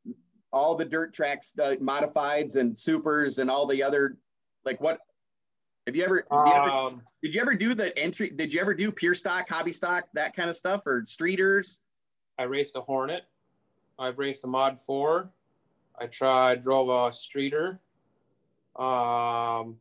all 0.54 0.76
the 0.76 0.86
dirt 0.86 1.14
tracks, 1.14 1.52
the 1.52 1.78
modifieds 1.82 2.56
and 2.56 2.78
supers 2.78 3.40
and 3.40 3.50
all 3.50 3.66
the 3.66 3.84
other, 3.84 4.18
like 4.66 4.80
what? 4.82 5.00
Have 5.86 5.96
you 5.96 6.04
ever, 6.04 6.28
you 6.30 6.54
ever 6.54 6.70
Um, 6.70 7.02
did 7.22 7.34
you 7.34 7.42
ever 7.42 7.54
do 7.54 7.74
the 7.74 7.98
entry? 7.98 8.30
Did 8.30 8.52
you 8.52 8.60
ever 8.60 8.74
do 8.74 8.92
pure 8.92 9.14
stock, 9.14 9.48
hobby 9.48 9.72
stock, 9.72 10.08
that 10.14 10.36
kind 10.36 10.50
of 10.50 10.56
stuff, 10.56 10.86
or 10.86 11.04
streeters? 11.04 11.80
I 12.38 12.44
raced 12.44 12.76
a 12.76 12.82
Hornet. 12.82 13.24
I've 13.98 14.20
raced 14.20 14.44
a 14.44 14.48
Mod 14.48 14.80
4. 14.82 15.32
I 16.00 16.06
tried, 16.08 16.64
drove 16.64 16.90
a 16.90 17.12
Streeter. 17.12 17.80
Um, 18.76 19.78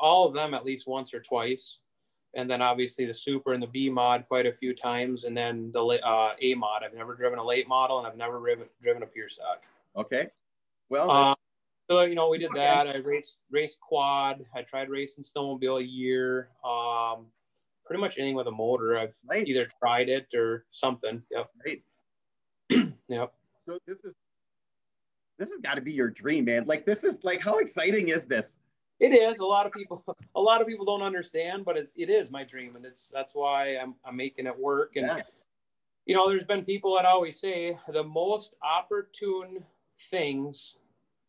all 0.00 0.26
of 0.26 0.32
them 0.32 0.54
at 0.54 0.64
least 0.64 0.86
once 0.86 1.12
or 1.12 1.20
twice. 1.20 1.78
And 2.36 2.48
then 2.48 2.60
obviously 2.60 3.06
the 3.06 3.14
Super 3.14 3.54
and 3.54 3.62
the 3.62 3.66
B 3.66 3.88
mod 3.88 4.26
quite 4.28 4.46
a 4.46 4.52
few 4.52 4.74
times. 4.74 5.24
And 5.24 5.36
then 5.36 5.70
the 5.72 5.80
uh, 5.82 6.34
A 6.40 6.54
mod. 6.54 6.82
I've 6.84 6.94
never 6.94 7.14
driven 7.14 7.38
a 7.38 7.44
late 7.44 7.66
model 7.66 7.98
and 7.98 8.06
I've 8.06 8.16
never 8.16 8.38
driven, 8.38 8.66
driven 8.82 9.02
a 9.02 9.06
pure 9.06 9.28
stock. 9.30 9.62
Okay. 9.96 10.28
Well, 10.90 11.10
Um, 11.10 11.34
so 11.90 12.02
you 12.02 12.14
know 12.14 12.28
we 12.28 12.38
did 12.38 12.50
Okay. 12.50 12.60
that. 12.60 12.86
I 12.86 12.96
raced 12.98 13.40
raced 13.50 13.80
quad. 13.80 14.44
I 14.54 14.62
tried 14.62 14.90
racing 14.90 15.24
snowmobile 15.24 15.80
a 15.80 15.84
year. 15.84 16.50
Um, 16.62 17.26
pretty 17.86 18.00
much 18.00 18.18
anything 18.18 18.34
with 18.36 18.48
a 18.48 18.52
motor. 18.52 18.98
I've 18.98 19.14
Right. 19.24 19.48
either 19.48 19.68
tried 19.78 20.08
it 20.10 20.26
or 20.34 20.66
something. 20.70 21.22
Yep. 21.30 21.50
Right. 21.64 21.82
Yep. 23.08 23.32
so 23.60 23.78
this 23.86 24.04
is 24.04 24.14
this 25.38 25.50
has 25.50 25.60
got 25.60 25.74
to 25.74 25.80
be 25.80 25.92
your 25.92 26.08
dream, 26.10 26.44
man. 26.44 26.66
Like 26.66 26.84
this 26.84 27.02
is 27.04 27.22
like 27.24 27.40
how 27.40 27.58
exciting 27.58 28.08
is 28.08 28.26
this? 28.26 28.56
It 28.98 29.08
is. 29.08 29.40
A 29.40 29.44
lot 29.44 29.66
of 29.66 29.72
people 29.72 30.02
a 30.34 30.40
lot 30.40 30.60
of 30.60 30.66
people 30.66 30.84
don't 30.84 31.02
understand, 31.02 31.64
but 31.64 31.76
it, 31.76 31.90
it 31.96 32.10
is 32.10 32.30
my 32.30 32.44
dream 32.44 32.76
and 32.76 32.84
it's 32.84 33.10
that's 33.12 33.34
why 33.34 33.76
I'm 33.76 33.94
I'm 34.04 34.16
making 34.16 34.46
it 34.46 34.58
work. 34.58 34.96
And 34.96 35.06
Yeah. 35.06 35.22
you 36.06 36.14
know, 36.14 36.28
there's 36.28 36.44
been 36.44 36.64
people 36.64 36.94
that 36.96 37.04
always 37.04 37.40
say 37.40 37.76
the 37.88 38.04
most 38.04 38.54
opportune 38.62 39.64
things 40.10 40.78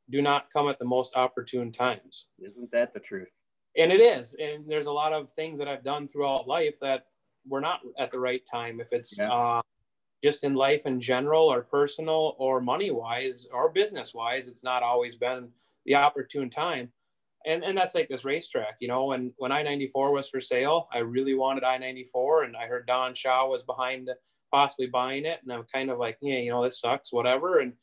do 0.10 0.22
not 0.22 0.52
come 0.52 0.70
at 0.70 0.80
the 0.80 0.86
most 0.86 1.16
opportune 1.16 1.72
times. 1.72 2.28
Isn't 2.40 2.72
that 2.72 2.94
the 2.94 3.00
truth? 3.00 3.30
and 3.78 3.92
it 3.92 4.02
is 4.02 4.36
and 4.40 4.68
there's 4.68 4.88
a 4.88 4.92
lot 4.92 5.14
of 5.14 5.32
things 5.34 5.60
that 5.60 5.68
i've 5.68 5.84
done 5.84 6.08
throughout 6.08 6.48
life 6.48 6.74
that 6.82 7.08
were 7.48 7.62
not 7.62 7.82
at 8.00 8.12
the 8.12 8.20
right 8.20 8.46
time 8.46 8.82
if 8.82 8.92
it's 8.92 9.18
Yeah. 9.18 9.32
uh, 9.32 9.62
just 10.24 10.44
in 10.44 10.56
life 10.56 10.86
in 10.86 11.00
general 11.00 11.52
or 11.52 11.62
personal 11.62 12.36
or 12.40 12.60
money 12.60 12.92
wise 12.92 13.48
or 13.54 13.70
business 13.70 14.14
wise 14.14 14.48
it's 14.48 14.64
not 14.64 14.84
always 14.84 15.16
been 15.16 15.50
the 15.86 15.96
opportune 15.96 16.50
time 16.50 16.92
and 17.46 17.64
and 17.64 17.78
that's 17.78 17.96
like 17.96 18.10
this 18.10 18.26
racetrack 18.26 18.76
you 18.80 18.88
know 18.88 19.06
when 19.06 19.32
when 19.38 19.52
i-94 19.52 20.14
was 20.14 20.30
for 20.30 20.42
sale 20.42 20.88
i 20.92 20.98
really 20.98 21.34
wanted 21.34 21.64
i-94 21.64 22.46
and 22.46 22.58
i 22.58 22.66
heard 22.66 22.86
don 22.88 23.14
shaw 23.14 23.48
was 23.48 23.64
behind 23.64 24.10
possibly 24.52 24.88
buying 24.88 25.26
it 25.26 25.40
and 25.44 25.52
i'm 25.52 25.66
kind 25.72 25.90
of 25.90 25.98
like 25.98 26.18
yeah 26.22 26.38
you 26.38 26.50
know 26.50 26.64
this 26.64 26.80
sucks 26.80 27.14
whatever 27.14 27.60
and 27.60 27.74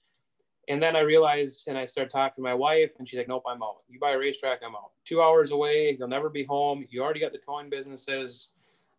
and 0.68 0.82
then 0.82 0.96
I 0.96 1.00
realized, 1.00 1.68
and 1.68 1.76
I 1.76 1.86
started 1.86 2.10
talking 2.10 2.42
to 2.42 2.48
my 2.48 2.54
wife, 2.54 2.92
and 2.98 3.08
she's 3.08 3.18
like, 3.18 3.28
"Nope, 3.28 3.44
I'm 3.46 3.62
out. 3.62 3.82
You 3.88 3.98
buy 3.98 4.12
a 4.12 4.18
racetrack, 4.18 4.60
I'm 4.64 4.74
out. 4.74 4.92
Two 5.04 5.20
hours 5.20 5.50
away, 5.50 5.96
you'll 5.98 6.08
never 6.08 6.30
be 6.30 6.44
home. 6.44 6.86
You 6.88 7.02
already 7.02 7.20
got 7.20 7.32
the 7.32 7.38
towing 7.38 7.68
businesses. 7.68 8.50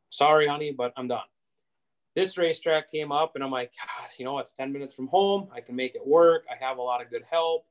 Sorry, 0.09 0.47
honey, 0.47 0.71
but 0.71 0.93
I'm 0.97 1.07
done." 1.07 1.25
This 2.15 2.37
racetrack 2.37 2.89
came 2.89 3.11
up, 3.11 3.35
and 3.35 3.43
I'm 3.43 3.51
like, 3.51 3.73
God, 3.77 4.09
you 4.17 4.23
know, 4.23 4.39
it's 4.39 4.53
10 4.53 4.71
minutes 4.71 4.95
from 4.95 5.07
home. 5.07 5.49
I 5.53 5.59
can 5.59 5.75
make 5.75 5.95
it 5.95 6.07
work. 6.07 6.45
I 6.49 6.63
have 6.63 6.77
a 6.77 6.81
lot 6.81 7.01
of 7.01 7.09
good 7.09 7.23
help, 7.29 7.65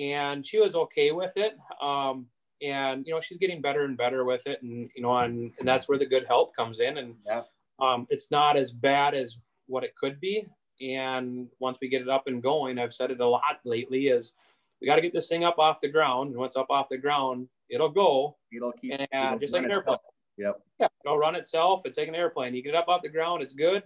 and 0.00 0.44
she 0.46 0.58
was 0.58 0.74
okay 0.74 1.12
with 1.12 1.36
it. 1.36 1.56
Um, 1.82 2.26
and 2.62 3.06
you 3.06 3.12
know, 3.14 3.20
she's 3.20 3.38
getting 3.38 3.60
better 3.60 3.84
and 3.84 3.96
better 3.96 4.24
with 4.24 4.46
it, 4.46 4.62
and 4.62 4.90
you 4.94 5.02
know, 5.02 5.16
and, 5.18 5.52
and 5.58 5.66
that's 5.68 5.88
where 5.88 5.98
the 5.98 6.06
good 6.06 6.26
help 6.26 6.54
comes 6.56 6.80
in. 6.80 6.98
And 6.98 7.14
Yeah. 7.26 7.42
um, 7.80 8.06
it's 8.10 8.30
not 8.30 8.56
as 8.56 8.70
bad 8.70 9.14
as 9.14 9.38
what 9.66 9.84
it 9.84 9.94
could 9.96 10.18
be 10.20 10.46
and 10.82 11.46
once 11.60 11.78
we 11.80 11.88
get 11.88 12.00
it 12.02 12.08
up 12.08 12.26
and 12.26 12.42
going 12.42 12.78
i've 12.78 12.92
said 12.94 13.10
it 13.10 13.20
a 13.20 13.26
lot 13.26 13.60
lately 13.64 14.08
is 14.08 14.34
we 14.80 14.86
got 14.86 14.96
to 14.96 15.02
get 15.02 15.12
this 15.12 15.28
thing 15.28 15.44
up 15.44 15.58
off 15.58 15.78
the 15.80 15.86
ground 15.88 16.30
and 16.30 16.38
once 16.38 16.56
up 16.56 16.66
off 16.70 16.88
the 16.88 16.96
ground 16.96 17.46
it'll 17.68 17.88
go 17.90 18.36
It'll 18.50 18.72
keep 18.72 18.94
and 18.94 19.06
it'll 19.12 19.38
just 19.38 19.52
like 19.52 19.62
an 19.64 19.70
airplane 19.70 19.94
itself. 19.96 20.00
Yep. 20.38 20.60
yeah 20.80 20.88
it'll 21.04 21.18
run 21.18 21.34
itself 21.36 21.82
it's 21.84 21.98
like 21.98 22.08
an 22.08 22.14
airplane 22.14 22.54
you 22.54 22.62
get 22.62 22.70
it 22.70 22.74
up 22.76 22.88
off 22.88 23.02
the 23.02 23.08
ground 23.10 23.42
it's 23.42 23.54
good 23.54 23.82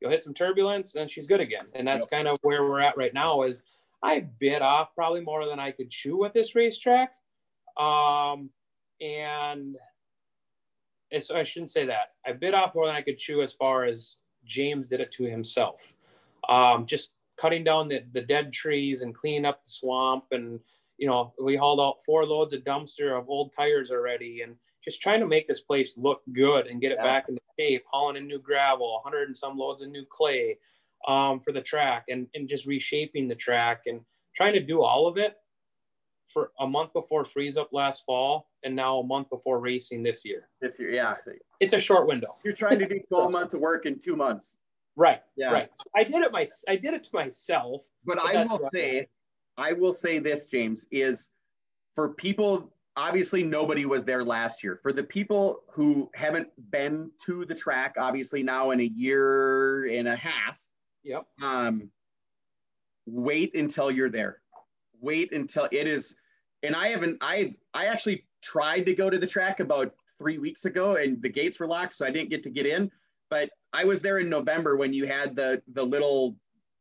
you'll 0.00 0.10
hit 0.10 0.22
some 0.22 0.32
turbulence 0.32 0.94
and 0.94 1.10
she's 1.10 1.26
good 1.26 1.40
again 1.40 1.66
and 1.74 1.86
that's 1.86 2.04
Yep. 2.04 2.10
kind 2.10 2.28
of 2.28 2.38
where 2.42 2.62
we're 2.62 2.80
at 2.80 2.96
right 2.96 3.12
now 3.12 3.42
is 3.42 3.62
i 4.02 4.20
bit 4.20 4.62
off 4.62 4.94
probably 4.94 5.20
more 5.20 5.46
than 5.46 5.58
i 5.58 5.70
could 5.70 5.90
chew 5.90 6.16
with 6.18 6.32
this 6.32 6.54
racetrack. 6.54 7.10
Um 7.78 8.50
and 9.00 9.76
it's, 11.10 11.30
i 11.30 11.42
shouldn't 11.44 11.70
say 11.70 11.86
that. 11.86 12.14
I 12.26 12.32
bit 12.32 12.54
off 12.54 12.74
more 12.74 12.86
than 12.86 12.96
i 12.96 13.02
could 13.02 13.18
chew 13.18 13.42
as 13.42 13.52
far 13.52 13.84
as 13.84 14.16
james 14.44 14.88
did 14.88 15.00
it 15.00 15.12
to 15.12 15.24
himself. 15.24 15.92
Um, 16.48 16.86
just 16.86 17.10
cutting 17.36 17.64
down 17.64 17.88
the, 17.88 18.04
the 18.12 18.20
dead 18.20 18.52
trees 18.52 19.02
and 19.02 19.14
cleaning 19.14 19.44
up 19.44 19.64
the 19.64 19.70
swamp 19.70 20.24
and 20.30 20.60
you 20.96 21.06
know 21.06 21.34
we 21.42 21.56
hauled 21.56 21.80
out 21.80 22.02
four 22.04 22.24
loads 22.24 22.54
of 22.54 22.62
dumpster 22.64 23.18
of 23.18 23.28
old 23.28 23.52
tires 23.54 23.90
already 23.90 24.42
and 24.42 24.56
just 24.82 25.02
trying 25.02 25.20
to 25.20 25.26
make 25.26 25.46
this 25.48 25.60
place 25.60 25.96
look 25.98 26.22
good 26.32 26.66
and 26.68 26.80
get 26.80 26.92
it 26.92 26.98
Yeah. 26.98 27.04
back 27.04 27.28
into 27.28 27.40
shape 27.58 27.84
hauling 27.90 28.16
in 28.16 28.26
new 28.26 28.38
gravel 28.38 28.94
100 29.04 29.28
and 29.28 29.36
some 29.36 29.58
loads 29.58 29.82
of 29.82 29.90
new 29.90 30.06
clay 30.08 30.56
um, 31.08 31.40
for 31.40 31.52
the 31.52 31.60
track 31.60 32.04
and, 32.08 32.26
and 32.34 32.48
just 32.48 32.66
reshaping 32.66 33.28
the 33.28 33.34
track 33.34 33.82
and 33.86 34.00
trying 34.34 34.52
to 34.52 34.60
do 34.60 34.82
all 34.82 35.06
of 35.06 35.16
it 35.16 35.36
for 36.28 36.50
a 36.60 36.66
month 36.66 36.92
before 36.92 37.24
freeze 37.24 37.56
up 37.56 37.68
last 37.72 38.04
fall 38.04 38.48
and 38.64 38.74
now 38.74 38.98
a 38.98 39.06
month 39.06 39.30
before 39.30 39.60
racing 39.60 40.02
this 40.02 40.24
year 40.24 40.48
This 40.60 40.78
year, 40.78 40.90
yeah. 40.90 41.14
it's 41.60 41.74
a 41.74 41.78
short 41.80 42.06
window 42.08 42.34
You're 42.44 42.52
trying 42.54 42.78
to 42.80 42.86
do 42.88 43.00
12 43.08 43.30
months 43.30 43.54
of 43.54 43.60
work 43.60 43.86
in 43.86 43.98
two 44.00 44.16
months. 44.16 44.58
right 44.96 45.22
Yeah. 45.36 45.52
right 45.52 45.70
i 45.94 46.02
did 46.02 46.22
it 46.22 46.32
my 46.32 46.44
i 46.68 46.76
did 46.76 46.94
it 46.94 47.04
to 47.04 47.10
myself 47.12 47.82
But 48.04 48.18
But 48.18 48.34
I 48.36 48.44
will 48.44 48.68
say, 48.72 49.08
I 49.56 49.72
will 49.72 49.92
say 49.92 50.18
this, 50.18 50.50
James, 50.50 50.86
is 50.90 51.30
for 51.94 52.10
people, 52.10 52.72
obviously 52.96 53.42
nobody 53.42 53.86
was 53.86 54.04
there 54.04 54.22
last 54.24 54.62
year. 54.62 54.78
For 54.82 54.92
the 54.92 55.02
people 55.04 55.62
who 55.70 56.10
haven't 56.14 56.48
been 56.70 57.10
to 57.24 57.44
the 57.46 57.54
track, 57.54 57.94
obviously 57.98 58.42
now 58.42 58.72
in 58.72 58.80
a 58.80 58.90
year 58.96 59.86
and 59.86 60.08
a 60.08 60.16
half, 60.16 60.60
yep 61.06 61.26
um, 61.42 61.90
wait 63.06 63.54
until 63.54 63.90
you're 63.90 64.10
there. 64.10 64.40
Wait 65.00 65.32
until 65.32 65.68
it 65.70 65.86
is. 65.86 66.16
And 66.62 66.74
I 66.74 66.88
haven't, 66.88 67.18
I, 67.20 67.54
I 67.72 67.86
actually 67.86 68.24
tried 68.42 68.86
to 68.86 68.94
go 68.94 69.08
to 69.08 69.18
the 69.18 69.26
track 69.26 69.60
about 69.60 69.94
three 70.18 70.38
weeks 70.38 70.64
ago 70.64 70.96
and 70.96 71.22
the 71.22 71.28
gates 71.28 71.60
were 71.60 71.66
locked, 71.66 71.94
so 71.94 72.04
I 72.04 72.10
didn't 72.10 72.30
get 72.30 72.42
to 72.44 72.50
get 72.50 72.66
in. 72.66 72.90
But 73.30 73.50
I 73.72 73.84
was 73.84 74.00
there 74.00 74.18
in 74.18 74.28
November 74.28 74.76
when 74.76 74.92
you 74.92 75.06
had 75.06 75.36
the, 75.36 75.62
the 75.72 75.82
little, 75.82 76.36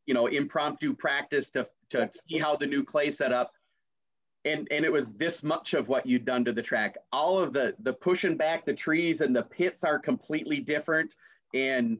you 0.05 0.13
know, 0.13 0.27
impromptu 0.27 0.93
practice 0.93 1.49
to, 1.51 1.67
to 1.89 2.09
see 2.13 2.37
how 2.37 2.55
the 2.55 2.67
new 2.67 2.83
clay 2.83 3.11
set 3.11 3.31
up. 3.31 3.51
And, 4.45 4.67
and 4.69 4.85
it 4.85 4.91
was 4.91 5.11
this 5.13 5.41
much 5.41 5.73
of 5.73 5.87
what 5.87 6.05
you'd 6.05 6.25
done 6.25 6.45
to 6.45 6.53
the 6.53 6.61
track. 6.61 6.97
All 7.11 7.39
of 7.39 7.51
the, 7.51 7.75
the 7.79 7.93
pushing 7.93 8.37
back 8.37 8.63
the 8.63 8.75
trees 8.75 9.21
and 9.21 9.35
the 9.35 9.43
pits 9.43 9.83
are 9.83 9.97
completely 9.97 10.59
different. 10.59 11.15
And 11.55 11.97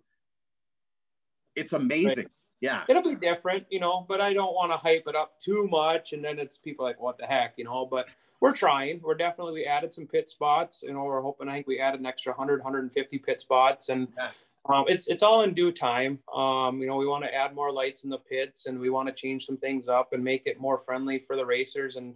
it's 1.56 1.74
amazing. 1.74 2.28
Yeah. 2.62 2.84
it'll 2.88 3.04
be 3.04 3.16
different, 3.16 3.66
you 3.70 3.80
know, 3.80 4.06
but 4.08 4.22
I 4.22 4.34
don't 4.34 4.54
want 4.54 4.72
to 4.72 4.78
hype 4.78 5.04
it 5.08 5.16
up 5.16 5.40
too 5.40 5.68
much. 5.68 6.14
And 6.14 6.24
then 6.24 6.40
it's 6.40 6.58
people 6.58 6.86
like, 6.86 7.00
what 7.02 7.18
the 7.18 7.26
heck, 7.26 7.54
you 7.58 7.64
know, 7.64 7.86
but 7.86 8.08
we're 8.40 8.54
trying. 8.54 9.02
We're 9.04 9.16
definitely, 9.16 9.54
we 9.54 9.66
added 9.66 9.94
some 9.94 10.08
pit 10.08 10.30
spots, 10.30 10.82
you 10.82 10.94
know, 10.94 11.04
we're 11.04 11.22
hoping, 11.22 11.48
I 11.50 11.54
think 11.54 11.68
we 11.68 11.80
added 11.80 12.00
an 12.00 12.06
extra 12.06 12.32
100, 12.32 12.60
150 12.64 13.18
pit 13.20 13.42
spots. 13.42 13.90
And 13.90 14.08
Yeah. 14.18 14.30
um, 14.70 14.86
it's, 14.88 15.08
it's 15.08 15.22
all 15.22 15.44
in 15.44 15.54
due 15.54 15.72
time. 15.72 16.20
Um, 16.34 16.80
you 16.82 16.88
know, 16.88 16.96
we 16.96 17.08
want 17.08 17.24
to 17.24 17.34
add 17.34 17.54
more 17.54 17.72
lights 17.72 18.04
in 18.04 18.10
the 18.10 18.18
pits 18.18 18.66
and 18.66 18.80
we 18.80 18.90
want 18.90 19.08
to 19.10 19.14
change 19.14 19.46
some 19.46 19.58
things 19.58 19.88
up 19.88 20.14
and 20.14 20.24
make 20.24 20.44
it 20.46 20.60
more 20.60 20.80
friendly 20.80 21.20
for 21.20 21.36
the 21.36 21.46
racers. 21.46 21.98
And, 21.98 22.16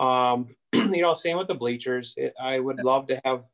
um, 0.00 0.56
you 0.72 1.02
know, 1.02 1.14
same 1.14 1.36
with 1.36 1.48
the 1.48 1.54
bleachers. 1.54 2.14
It, 2.16 2.34
I 2.42 2.58
would 2.58 2.82
love 2.82 3.06
to 3.08 3.20
have 3.24 3.44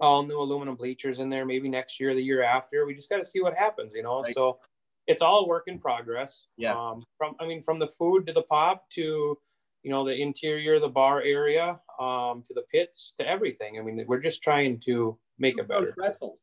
all 0.00 0.22
new 0.24 0.40
aluminum 0.40 0.76
bleachers 0.76 1.18
in 1.18 1.28
there, 1.28 1.44
maybe 1.44 1.68
next 1.68 2.00
year, 2.00 2.14
the 2.14 2.22
year 2.22 2.42
after. 2.42 2.86
We 2.86 2.94
just 2.94 3.10
got 3.10 3.18
to 3.18 3.24
see 3.24 3.40
what 3.40 3.54
happens, 3.54 3.94
you 3.94 4.02
know. 4.02 4.22
Right. 4.22 4.34
So 4.34 4.58
it's 5.06 5.22
all 5.22 5.44
a 5.44 5.48
work 5.48 5.64
in 5.66 5.78
progress. 5.78 6.46
Yeah. 6.56 6.74
Um, 6.74 7.02
from 7.18 7.34
I 7.40 7.46
mean, 7.46 7.62
from 7.62 7.78
the 7.78 7.88
food 7.88 8.26
to 8.26 8.32
the 8.32 8.42
pop 8.42 8.88
to 8.90 9.38
you 9.82 9.90
know 9.90 10.04
the 10.04 10.14
interior, 10.14 10.78
the 10.78 10.88
bar 10.88 11.22
area, 11.22 11.80
um, 11.98 12.44
to 12.48 12.54
the 12.54 12.64
pits 12.70 13.14
to 13.18 13.26
everything. 13.26 13.78
I 13.78 13.82
mean, 13.82 14.04
we're 14.06 14.20
just 14.20 14.42
trying 14.42 14.80
to 14.80 15.18
make 15.38 15.58
it 15.58 15.68
better. 15.68 15.94
Pretzels. 15.96 16.38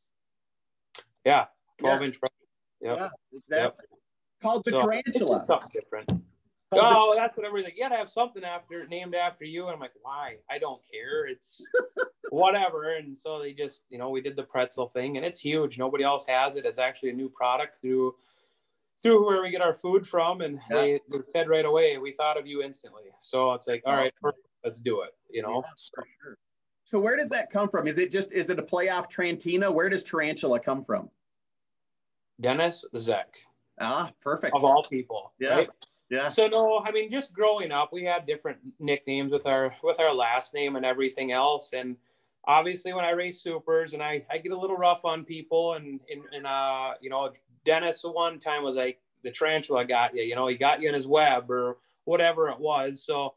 Yeah, 1.25 1.45
twelve 1.77 2.01
Yeah. 2.01 2.07
inch. 2.07 2.17
Yep. 2.81 2.97
Yeah, 2.97 3.09
exactly. 3.33 3.85
Called 4.41 4.63
the 4.65 4.71
So, 4.71 4.81
tarantula. 4.81 5.41
Something 5.41 5.69
different. 5.73 6.11
Oh, 6.73 7.13
that's 7.15 7.37
what 7.37 7.45
everybody's 7.45 7.65
like. 7.65 7.77
You 7.77 7.83
gotta 7.83 7.97
have 7.97 8.09
something 8.09 8.43
after 8.43 8.85
named 8.87 9.15
after 9.15 9.45
you. 9.45 9.65
And 9.65 9.73
I'm 9.73 9.79
like, 9.79 9.93
why? 10.01 10.35
I 10.49 10.57
don't 10.57 10.81
care. 10.91 11.25
It's 11.27 11.65
whatever. 12.29 12.95
And 12.95 13.17
so 13.17 13.39
they 13.39 13.53
just, 13.53 13.83
you 13.89 13.97
know, 13.97 14.09
we 14.09 14.21
did 14.21 14.35
the 14.35 14.43
pretzel 14.43 14.89
thing 14.89 15.17
and 15.17 15.25
it's 15.25 15.39
huge. 15.39 15.79
Nobody 15.79 16.03
else 16.03 16.25
has 16.27 16.57
it. 16.57 16.65
It's 16.65 16.79
actually 16.79 17.11
a 17.11 17.13
new 17.13 17.29
product 17.29 17.79
through 17.81 18.15
through 19.01 19.25
where 19.25 19.41
we 19.41 19.51
get 19.51 19.61
our 19.61 19.73
food 19.73 20.07
from, 20.07 20.41
and 20.41 20.59
yeah. 20.69 20.75
they, 20.75 21.01
they, 21.11 21.19
said 21.29 21.47
right 21.47 21.65
away, 21.65 21.97
"We 21.97 22.13
thought 22.13 22.37
of 22.37 22.47
you 22.47 22.63
instantly." 22.63 23.03
So 23.19 23.53
it's 23.53 23.67
like, 23.67 23.83
all 23.85 23.93
right, 23.93 24.13
let's 24.63 24.79
do 24.79 25.01
it. 25.01 25.11
You 25.29 25.43
know. 25.43 25.61
Yeah, 25.63 25.71
so. 25.77 26.01
Sure. 26.23 26.37
so 26.83 26.99
where 26.99 27.15
does 27.15 27.29
that 27.29 27.51
come 27.51 27.69
from? 27.69 27.87
Is 27.87 27.97
it 27.97 28.11
just 28.11 28.31
is 28.31 28.49
it 28.49 28.59
a 28.59 28.63
playoff 28.63 29.11
Trantina? 29.11 29.71
Where 29.71 29.89
does 29.89 30.03
Tarantula 30.03 30.59
come 30.59 30.83
from? 30.83 31.09
Dennis 32.41 32.85
Zeck. 32.95 33.25
Ah, 33.79 34.11
perfect. 34.21 34.55
Of 34.55 34.63
all 34.63 34.83
people. 34.83 35.33
Yeah. 35.39 35.55
Right? 35.55 35.69
Yeah. 36.09 36.29
So 36.29 36.47
no, 36.47 36.79
I 36.85 36.91
mean, 36.91 37.11
just 37.11 37.33
growing 37.33 37.71
up, 37.71 37.91
we 37.91 38.03
had 38.03 38.25
different 38.25 38.59
nicknames 38.79 39.31
with 39.31 39.45
our 39.45 39.75
with 39.83 39.99
our 39.99 40.13
last 40.13 40.53
name 40.53 40.75
and 40.75 40.85
everything 40.85 41.31
else, 41.31 41.73
and 41.73 41.97
obviously 42.47 42.93
when 42.93 43.05
I 43.05 43.11
race 43.11 43.41
supers 43.41 43.93
and 43.93 44.01
I, 44.01 44.25
I 44.31 44.37
get 44.37 44.53
a 44.53 44.57
little 44.57 44.77
rough 44.77 45.03
on 45.03 45.25
people 45.25 45.73
and, 45.73 45.99
and, 46.09 46.23
and 46.31 46.47
uh, 46.47 46.93
you 47.01 47.09
know, 47.09 47.33
Dennis 47.65 48.03
one 48.03 48.39
time 48.39 48.63
was 48.63 48.77
like, 48.77 48.99
the 49.23 49.31
tarantula 49.31 49.83
got 49.83 50.15
you, 50.15 50.23
you 50.23 50.33
know, 50.33 50.47
he 50.47 50.55
got 50.55 50.81
you 50.81 50.87
in 50.87 50.95
his 50.95 51.07
web 51.07 51.51
or 51.51 51.77
whatever 52.05 52.47
it 52.47 52.59
was. 52.59 53.03
So 53.03 53.35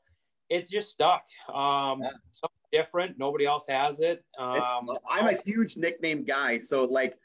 it's 0.48 0.70
just 0.70 0.92
stuck. 0.92 1.24
Um, 1.52 2.02
yeah. 2.02 2.10
something 2.30 2.56
different. 2.70 3.18
Nobody 3.18 3.46
else 3.46 3.66
has 3.68 3.98
it. 3.98 4.24
Um, 4.38 4.88
I'm 5.10 5.26
a 5.26 5.40
huge 5.44 5.76
nickname 5.76 6.22
guy. 6.22 6.58
So 6.58 6.84
like 6.84 7.18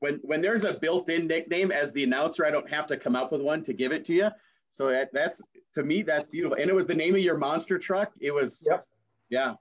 when, 0.00 0.16
when 0.24 0.40
there's 0.40 0.64
a 0.64 0.74
built-in 0.74 1.28
nickname 1.28 1.70
as 1.70 1.92
the 1.92 2.02
announcer, 2.02 2.44
I 2.44 2.50
don't 2.50 2.68
have 2.68 2.88
to 2.88 2.96
come 2.96 3.14
up 3.14 3.30
with 3.30 3.42
one 3.42 3.62
to 3.64 3.72
give 3.72 3.92
it 3.92 4.04
to 4.06 4.12
you. 4.12 4.30
So 4.72 4.88
that, 4.88 5.12
that's, 5.12 5.40
to 5.74 5.84
me, 5.84 6.02
that's 6.02 6.26
beautiful. 6.26 6.58
And 6.60 6.68
it 6.68 6.74
was 6.74 6.88
the 6.88 6.94
name 6.94 7.14
of 7.14 7.20
your 7.20 7.38
monster 7.38 7.78
truck. 7.78 8.12
It 8.20 8.34
was, 8.34 8.66
yep. 8.68 8.86
yeah. 9.30 9.54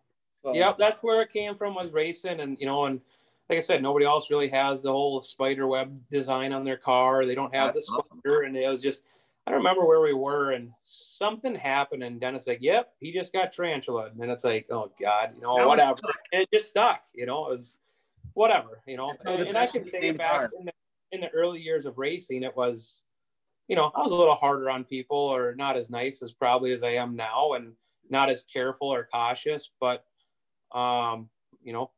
So. 0.43 0.55
Yep, 0.55 0.77
that's 0.79 1.03
where 1.03 1.21
it 1.21 1.31
came 1.31 1.55
from 1.55 1.75
was 1.75 1.91
racing, 1.91 2.39
and 2.39 2.57
you 2.59 2.65
know, 2.65 2.85
and 2.85 2.99
like 3.47 3.57
I 3.57 3.61
said, 3.61 3.83
nobody 3.83 4.07
else 4.07 4.31
really 4.31 4.49
has 4.49 4.81
the 4.81 4.91
whole 4.91 5.21
spider 5.21 5.67
web 5.67 5.95
design 6.11 6.51
on 6.51 6.63
their 6.63 6.77
car. 6.77 7.27
They 7.27 7.35
don't 7.35 7.53
have 7.53 7.75
that's 7.75 7.85
the 7.85 8.01
spider, 8.01 8.37
awesome. 8.37 8.45
and 8.45 8.57
it 8.57 8.67
was 8.67 8.81
just. 8.81 9.03
I 9.45 9.51
don't 9.51 9.59
remember 9.59 9.85
where 9.85 10.01
we 10.01 10.13
were, 10.13 10.51
and 10.51 10.71
something 10.81 11.53
happened, 11.53 12.03
and 12.03 12.19
Dennis 12.19 12.47
like, 12.47 12.59
"Yep, 12.61 12.93
he 12.99 13.11
just 13.11 13.33
got 13.33 13.51
tarantula," 13.51 14.05
and 14.05 14.19
then 14.19 14.31
it's 14.31 14.43
like, 14.43 14.65
"Oh 14.71 14.91
God, 14.99 15.31
you 15.35 15.41
know, 15.41 15.57
that 15.57 15.67
whatever." 15.67 15.95
It 16.31 16.49
just 16.53 16.69
stuck, 16.69 17.01
you 17.13 17.27
know. 17.27 17.47
It 17.47 17.51
was 17.51 17.77
whatever, 18.33 18.81
you 18.87 18.97
know. 18.97 19.13
And, 19.25 19.43
and 19.47 19.57
I 19.57 19.67
can 19.67 19.87
say 19.87 20.11
back 20.11 20.49
in 20.57 20.65
the, 20.65 20.73
in 21.11 21.21
the 21.21 21.29
early 21.29 21.59
years 21.59 21.85
of 21.85 21.97
racing, 21.97 22.43
it 22.43 22.55
was, 22.55 22.97
you 23.67 23.75
know, 23.75 23.91
I 23.95 24.01
was 24.01 24.11
a 24.11 24.15
little 24.15 24.35
harder 24.35 24.69
on 24.69 24.83
people, 24.83 25.17
or 25.17 25.55
not 25.55 25.77
as 25.77 25.89
nice 25.89 26.21
as 26.21 26.31
probably 26.33 26.73
as 26.73 26.83
I 26.83 26.91
am 26.95 27.15
now, 27.15 27.53
and 27.53 27.73
not 28.09 28.29
as 28.29 28.43
careful 28.43 28.89
or 28.89 29.07
cautious, 29.11 29.71
but 29.79 30.03
um, 30.73 31.29
you 31.63 31.73
know, 31.73 31.91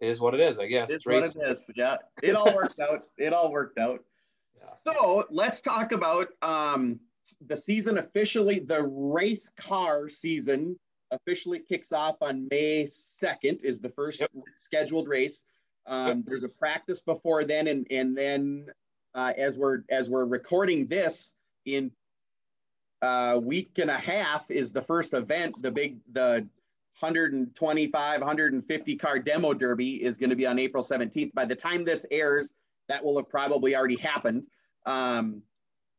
it 0.00 0.08
is 0.08 0.20
what 0.20 0.34
it 0.34 0.40
is, 0.40 0.58
I 0.58 0.66
guess. 0.66 0.90
It's, 0.90 0.96
it's 0.96 1.06
what 1.06 1.24
it 1.24 1.50
is. 1.50 1.70
Yeah, 1.74 1.96
it 2.22 2.34
all 2.34 2.54
worked 2.54 2.80
out. 2.80 3.04
It 3.16 3.32
all 3.32 3.50
worked 3.50 3.78
out. 3.78 4.02
Yeah. 4.56 4.94
So 4.94 5.26
let's 5.30 5.60
talk 5.60 5.92
about 5.92 6.28
um, 6.40 6.98
the 7.48 7.56
season 7.56 7.98
officially. 7.98 8.60
The 8.60 8.84
race 8.84 9.50
car 9.58 10.08
season 10.08 10.78
officially 11.10 11.58
kicks 11.58 11.92
off 11.92 12.16
on 12.22 12.48
May 12.50 12.84
2nd. 12.84 13.62
Is 13.62 13.80
the 13.80 13.90
first 13.90 14.20
yep. 14.20 14.30
scheduled 14.56 15.08
race. 15.08 15.44
Um, 15.86 16.06
yep. 16.06 16.18
There's 16.24 16.44
a 16.44 16.48
practice 16.48 17.00
before 17.02 17.44
then, 17.44 17.66
and 17.66 17.86
and 17.90 18.16
then 18.16 18.68
uh, 19.14 19.32
as 19.36 19.56
we're 19.56 19.82
as 19.90 20.10
we're 20.10 20.24
recording 20.24 20.86
this 20.86 21.34
in 21.66 21.90
a 23.02 23.06
uh, 23.06 23.40
week 23.42 23.78
and 23.78 23.90
a 23.90 23.96
half 23.96 24.50
is 24.50 24.72
the 24.72 24.82
first 24.82 25.12
event, 25.12 25.60
the 25.62 25.70
big 25.70 25.98
the 26.12 26.46
125, 27.00 28.20
150 28.20 28.96
car 28.96 29.18
demo 29.18 29.52
derby 29.52 30.02
is 30.02 30.16
going 30.16 30.30
to 30.30 30.36
be 30.36 30.46
on 30.46 30.58
April 30.58 30.82
17th. 30.82 31.34
By 31.34 31.44
the 31.44 31.54
time 31.54 31.84
this 31.84 32.06
airs, 32.10 32.54
that 32.88 33.04
will 33.04 33.16
have 33.16 33.28
probably 33.28 33.74
already 33.74 33.96
happened. 33.96 34.46
Um, 34.86 35.42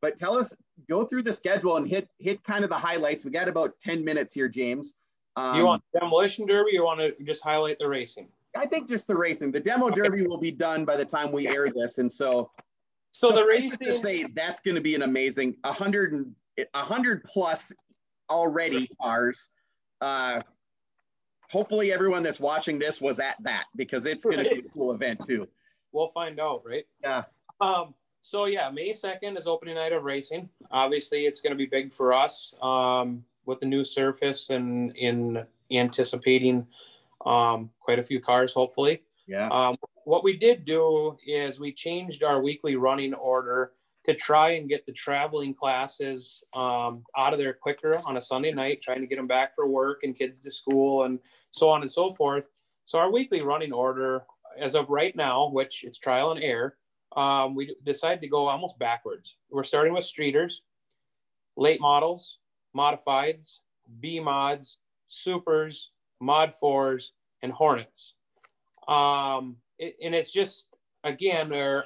but 0.01 0.15
tell 0.17 0.37
us, 0.37 0.55
go 0.89 1.03
through 1.03 1.23
the 1.23 1.33
schedule 1.33 1.77
and 1.77 1.87
hit 1.87 2.09
hit 2.19 2.43
kind 2.43 2.63
of 2.63 2.69
the 2.69 2.77
highlights. 2.77 3.25
We 3.25 3.31
got 3.31 3.47
about 3.47 3.79
10 3.79 4.03
minutes 4.03 4.33
here, 4.33 4.47
James. 4.47 4.93
Um, 5.35 5.57
you 5.57 5.65
want 5.65 5.83
demolition 5.93 6.45
derby? 6.45 6.71
you 6.73 6.83
want 6.83 6.99
to 7.01 7.13
just 7.23 7.43
highlight 7.43 7.77
the 7.79 7.87
racing? 7.87 8.27
I 8.55 8.65
think 8.65 8.87
just 8.87 9.05
the 9.07 9.15
racing. 9.15 9.51
The 9.51 9.59
demo 9.59 9.87
okay. 9.87 10.01
derby 10.01 10.25
will 10.25 10.37
be 10.37 10.51
done 10.51 10.85
by 10.85 10.95
the 10.95 11.05
time 11.05 11.31
we 11.31 11.47
air 11.47 11.67
this, 11.73 11.97
and 11.97 12.11
so. 12.11 12.51
So, 13.15 13.29
so 13.29 13.35
the 13.35 13.45
racing. 13.45 13.71
To 13.71 13.93
say 13.93 14.25
that's 14.35 14.59
going 14.59 14.75
to 14.75 14.81
be 14.81 14.93
an 14.93 15.03
amazing 15.03 15.55
100 15.61 16.11
and 16.11 16.35
100 16.73 17.23
plus 17.23 17.71
already 18.29 18.89
cars. 19.01 19.51
Uh, 20.01 20.41
hopefully 21.49 21.93
everyone 21.93 22.23
that's 22.23 22.41
watching 22.41 22.77
this 22.77 22.99
was 22.99 23.21
at 23.21 23.37
that 23.43 23.67
because 23.77 24.05
it's 24.05 24.25
going 24.25 24.43
to 24.43 24.43
be 24.43 24.59
a 24.59 24.69
cool 24.73 24.91
event 24.91 25.21
too. 25.25 25.47
We'll 25.93 26.09
find 26.09 26.41
out, 26.41 26.63
right? 26.65 26.85
Yeah. 27.01 27.23
Um, 27.61 27.93
so 28.21 28.45
yeah, 28.45 28.69
May 28.69 28.89
2nd 28.89 29.37
is 29.37 29.47
opening 29.47 29.75
night 29.75 29.93
of 29.93 30.03
racing. 30.03 30.49
Obviously 30.69 31.25
it's 31.25 31.39
going 31.39 31.51
to 31.51 31.57
be 31.57 31.67
big 31.67 31.93
for 31.93 32.11
us 32.11 32.53
um, 32.61 33.23
with 33.45 33.61
the 33.61 33.65
new 33.65 33.85
surface 33.85 34.49
and 34.49 34.93
in 34.97 35.41
anticipating 35.71 36.67
um, 37.25 37.69
quite 37.79 37.97
a 37.97 38.03
few 38.03 38.19
cars, 38.19 38.53
hopefully. 38.53 39.03
Yeah. 39.25 39.47
Um, 39.47 39.77
what 40.05 40.23
we 40.23 40.37
did 40.37 40.65
do 40.65 41.17
is 41.25 41.59
we 41.59 41.73
changed 41.73 42.23
our 42.23 42.41
weekly 42.41 42.75
running 42.75 43.13
order 43.15 43.71
to 44.05 44.13
try 44.13 44.51
and 44.51 44.69
get 44.69 44.85
the 44.85 44.91
traveling 44.91 45.53
classes 45.53 46.43
um, 46.55 47.03
out 47.17 47.33
of 47.33 47.39
there 47.39 47.53
quicker 47.53 47.99
on 48.05 48.17
a 48.17 48.21
Sunday 48.21 48.51
night, 48.51 48.81
trying 48.81 49.01
to 49.01 49.07
get 49.07 49.15
them 49.15 49.25
back 49.25 49.55
for 49.55 49.67
work 49.67 50.01
and 50.03 50.15
kids 50.15 50.39
to 50.39 50.51
school 50.51 51.05
and 51.05 51.17
so 51.49 51.69
on 51.69 51.81
and 51.81 51.91
so 51.91 52.13
forth. 52.13 52.45
So 52.85 52.99
our 52.99 53.11
weekly 53.11 53.41
running 53.41 53.73
order, 53.73 54.23
as 54.59 54.75
of 54.75 54.89
right 54.89 55.15
now, 55.15 55.49
which 55.49 55.83
it's 55.83 55.97
trial 55.97 56.31
and 56.31 56.43
error, 56.43 56.77
um, 57.17 57.55
we 57.55 57.75
decided 57.83 58.21
to 58.21 58.27
go 58.27 58.47
almost 58.47 58.77
backwards. 58.77 59.37
We're 59.49 59.63
starting 59.63 59.93
with 59.93 60.05
streeters, 60.05 60.57
late 61.57 61.81
models, 61.81 62.37
modifieds, 62.77 63.59
B 64.01 64.19
mods, 64.19 64.77
supers, 65.07 65.89
mod 66.21 66.53
fours, 66.59 67.13
and 67.41 67.51
hornets. 67.51 68.13
Um, 68.87 69.57
it, 69.79 69.95
and 70.03 70.15
it's 70.15 70.31
just 70.31 70.67
again, 71.03 71.47
they're 71.47 71.85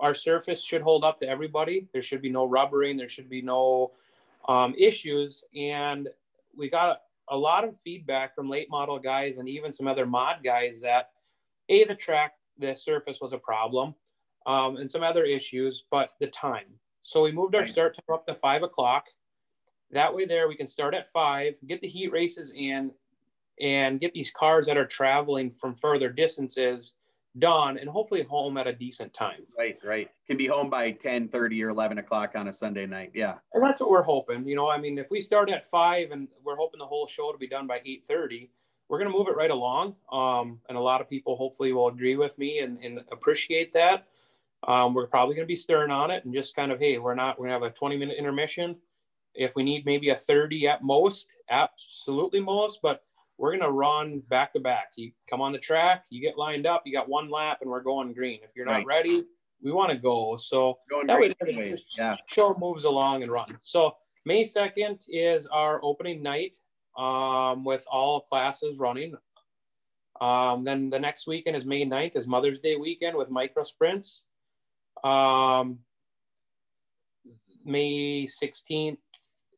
our 0.00 0.14
surface 0.14 0.64
should 0.64 0.82
hold 0.82 1.04
up 1.04 1.20
to 1.20 1.28
everybody. 1.28 1.86
There 1.92 2.02
should 2.02 2.22
be 2.22 2.30
no 2.30 2.46
rubbering. 2.46 2.96
There 2.96 3.08
should 3.08 3.28
be 3.28 3.42
no 3.42 3.92
um, 4.48 4.74
issues. 4.76 5.44
And 5.54 6.08
we 6.56 6.70
got 6.70 7.02
a 7.28 7.36
lot 7.36 7.64
of 7.64 7.74
feedback 7.84 8.34
from 8.34 8.48
late 8.48 8.68
model 8.70 8.98
guys 8.98 9.36
and 9.36 9.48
even 9.48 9.72
some 9.72 9.86
other 9.86 10.06
mod 10.06 10.38
guys 10.42 10.80
that 10.82 11.10
a 11.68 11.84
the 11.84 11.94
track 11.94 12.34
the 12.58 12.74
surface 12.74 13.20
was 13.20 13.32
a 13.32 13.38
problem 13.38 13.94
um, 14.46 14.76
and 14.76 14.90
some 14.90 15.02
other 15.02 15.24
issues, 15.24 15.84
but 15.90 16.10
the 16.18 16.26
time. 16.28 16.66
So 17.02 17.22
we 17.22 17.32
moved 17.32 17.54
our 17.54 17.66
start 17.66 17.94
time 17.94 18.14
up 18.14 18.26
to 18.26 18.34
five 18.34 18.62
o'clock. 18.62 19.06
That 19.92 20.14
way, 20.14 20.24
there 20.24 20.48
we 20.48 20.56
can 20.56 20.66
start 20.66 20.94
at 20.94 21.12
five, 21.12 21.54
get 21.66 21.80
the 21.80 21.88
heat 21.88 22.12
races 22.12 22.52
in, 22.54 22.90
and 23.60 24.00
get 24.00 24.12
these 24.12 24.30
cars 24.30 24.66
that 24.66 24.76
are 24.76 24.86
traveling 24.86 25.52
from 25.60 25.74
further 25.74 26.10
distances 26.10 26.94
done 27.38 27.78
and 27.78 27.88
hopefully 27.88 28.22
home 28.22 28.56
at 28.56 28.66
a 28.66 28.72
decent 28.72 29.14
time. 29.14 29.42
Right, 29.56 29.78
right. 29.84 30.08
Can 30.26 30.36
be 30.36 30.46
home 30.46 30.68
by 30.68 30.90
10, 30.90 31.28
30 31.28 31.64
or 31.64 31.68
11 31.68 31.98
o'clock 31.98 32.32
on 32.34 32.48
a 32.48 32.52
Sunday 32.52 32.86
night. 32.86 33.12
Yeah. 33.14 33.34
And 33.54 33.62
that's 33.62 33.80
what 33.80 33.90
we're 33.90 34.02
hoping. 34.02 34.46
You 34.46 34.56
know, 34.56 34.68
I 34.68 34.78
mean, 34.78 34.98
if 34.98 35.06
we 35.10 35.20
start 35.20 35.50
at 35.50 35.70
five 35.70 36.10
and 36.10 36.28
we're 36.44 36.56
hoping 36.56 36.78
the 36.78 36.86
whole 36.86 37.06
show 37.06 37.30
to 37.32 37.38
be 37.38 37.48
done 37.48 37.66
by 37.66 37.78
8.30, 37.78 38.48
we're 38.88 38.98
going 38.98 39.10
to 39.10 39.16
move 39.16 39.28
it 39.28 39.36
right 39.36 39.50
along. 39.50 39.94
Um, 40.10 40.58
and 40.68 40.76
a 40.76 40.80
lot 40.80 41.00
of 41.00 41.08
people 41.08 41.36
hopefully 41.36 41.72
will 41.72 41.88
agree 41.88 42.16
with 42.16 42.36
me 42.38 42.58
and, 42.58 42.78
and 42.82 43.00
appreciate 43.12 43.72
that. 43.74 44.08
Um, 44.66 44.92
we're 44.92 45.06
probably 45.06 45.36
going 45.36 45.46
to 45.46 45.50
be 45.50 45.56
stern 45.56 45.90
on 45.90 46.10
it 46.10 46.24
and 46.24 46.34
just 46.34 46.56
kind 46.56 46.72
of, 46.72 46.80
hey, 46.80 46.98
we're 46.98 47.14
not, 47.14 47.38
we're 47.38 47.46
going 47.46 47.60
to 47.60 47.66
have 47.66 47.72
a 47.72 47.78
20 47.78 47.96
minute 47.96 48.16
intermission. 48.18 48.76
If 49.34 49.52
we 49.54 49.62
need 49.62 49.86
maybe 49.86 50.10
a 50.10 50.16
30 50.16 50.66
at 50.66 50.82
most, 50.82 51.28
absolutely 51.48 52.40
most, 52.40 52.80
but 52.82 53.04
we're 53.40 53.52
going 53.56 53.62
to 53.62 53.70
run 53.70 54.22
back 54.28 54.52
to 54.52 54.60
back. 54.60 54.90
You 54.96 55.12
come 55.28 55.40
on 55.40 55.52
the 55.52 55.58
track, 55.58 56.04
you 56.10 56.20
get 56.20 56.36
lined 56.36 56.66
up, 56.66 56.82
you 56.84 56.92
got 56.92 57.08
one 57.08 57.30
lap, 57.30 57.58
and 57.62 57.70
we're 57.70 57.82
going 57.82 58.12
green. 58.12 58.40
If 58.42 58.50
you're 58.54 58.66
not 58.66 58.84
right. 58.84 58.86
ready, 58.86 59.24
we 59.62 59.72
want 59.72 59.90
to 59.90 59.96
go. 59.96 60.36
So 60.36 60.78
going 60.90 61.06
that 61.06 61.18
way, 61.18 61.32
yeah. 61.96 62.16
show 62.26 62.54
moves 62.60 62.84
along 62.84 63.22
and 63.22 63.32
run. 63.32 63.46
So 63.62 63.96
May 64.26 64.44
2nd 64.44 64.98
is 65.08 65.46
our 65.46 65.82
opening 65.82 66.22
night 66.22 66.52
um, 66.98 67.64
with 67.64 67.82
all 67.90 68.20
classes 68.20 68.76
running. 68.78 69.14
Um, 70.20 70.62
then 70.62 70.90
the 70.90 70.98
next 70.98 71.26
weekend 71.26 71.56
is 71.56 71.64
May 71.64 71.86
9th 71.86 72.16
is 72.16 72.26
Mother's 72.26 72.60
Day 72.60 72.76
weekend 72.76 73.16
with 73.16 73.30
micro 73.30 73.62
sprints. 73.62 74.24
Um, 75.02 75.78
May 77.64 78.26
16th 78.26 78.98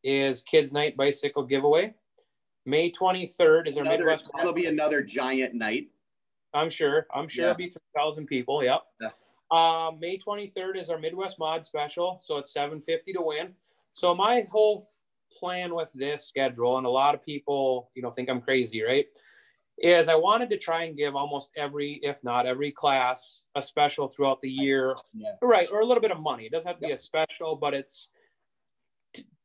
is 0.05 0.43
Kids 0.45 0.73
Night 0.73 0.97
Bicycle 0.97 1.43
Giveaway. 1.43 1.95
May 2.65 2.91
23rd 2.91 3.69
is 3.69 3.77
our 3.77 3.83
another, 3.83 3.99
Midwest. 3.99 4.25
That'll 4.37 4.53
be 4.53 4.67
another 4.67 5.03
giant 5.03 5.55
night. 5.55 5.89
I'm 6.55 6.71
sure. 6.71 7.07
I'm 7.15 7.29
sure 7.29 7.45
yeah. 7.45 7.51
it'll 7.51 7.59
be 7.59 7.71
3,000 7.71 8.27
people. 8.27 8.63
Yep. 8.63 8.83
Yeah. 9.01 9.09
Uh, 9.51 9.91
May 9.99 10.19
23rd 10.19 10.81
is 10.81 10.89
our 10.89 10.99
Midwest 10.99 11.39
Mod 11.39 11.67
Special. 11.67 12.19
So 12.23 12.39
it's 12.39 12.53
750 12.53 13.13
to 13.15 13.23
win. 13.23 13.55
So 13.93 14.15
my 14.15 14.47
whole 14.51 14.87
plan 15.39 15.75
with 15.75 15.89
this 15.95 16.27
schedule, 16.27 16.79
and 16.79 16.87
a 16.87 16.91
lot 16.91 17.15
of 17.15 17.23
people, 17.23 17.91
you 17.95 18.03
know, 18.03 18.11
think 18.11 18.29
I'm 18.29 18.41
crazy, 18.41 18.83
right? 18.83 19.07
is 19.79 20.09
I 20.09 20.15
wanted 20.15 20.51
to 20.51 20.59
try 20.59 20.85
and 20.85 20.97
give 20.97 21.17
almost 21.17 21.51
every, 21.57 21.99
if 22.03 22.23
not 22.23 22.47
every 22.47 22.71
class, 22.71 23.41
a 23.57 23.63
special 23.63 24.09
throughout 24.09 24.41
the 24.41 24.51
year, 24.51 24.95
Yeah. 25.13 25.33
right? 25.43 25.69
Or 25.73 25.81
a 25.81 25.85
little 25.85 26.01
bit 26.01 26.13
of 26.13 26.21
money. 26.21 26.47
It 26.47 26.53
doesn't 26.53 26.69
have 26.69 26.79
to 26.81 26.87
be 26.87 26.93
a 26.93 26.99
special, 26.99 27.57
but 27.57 27.75
it's 27.75 28.09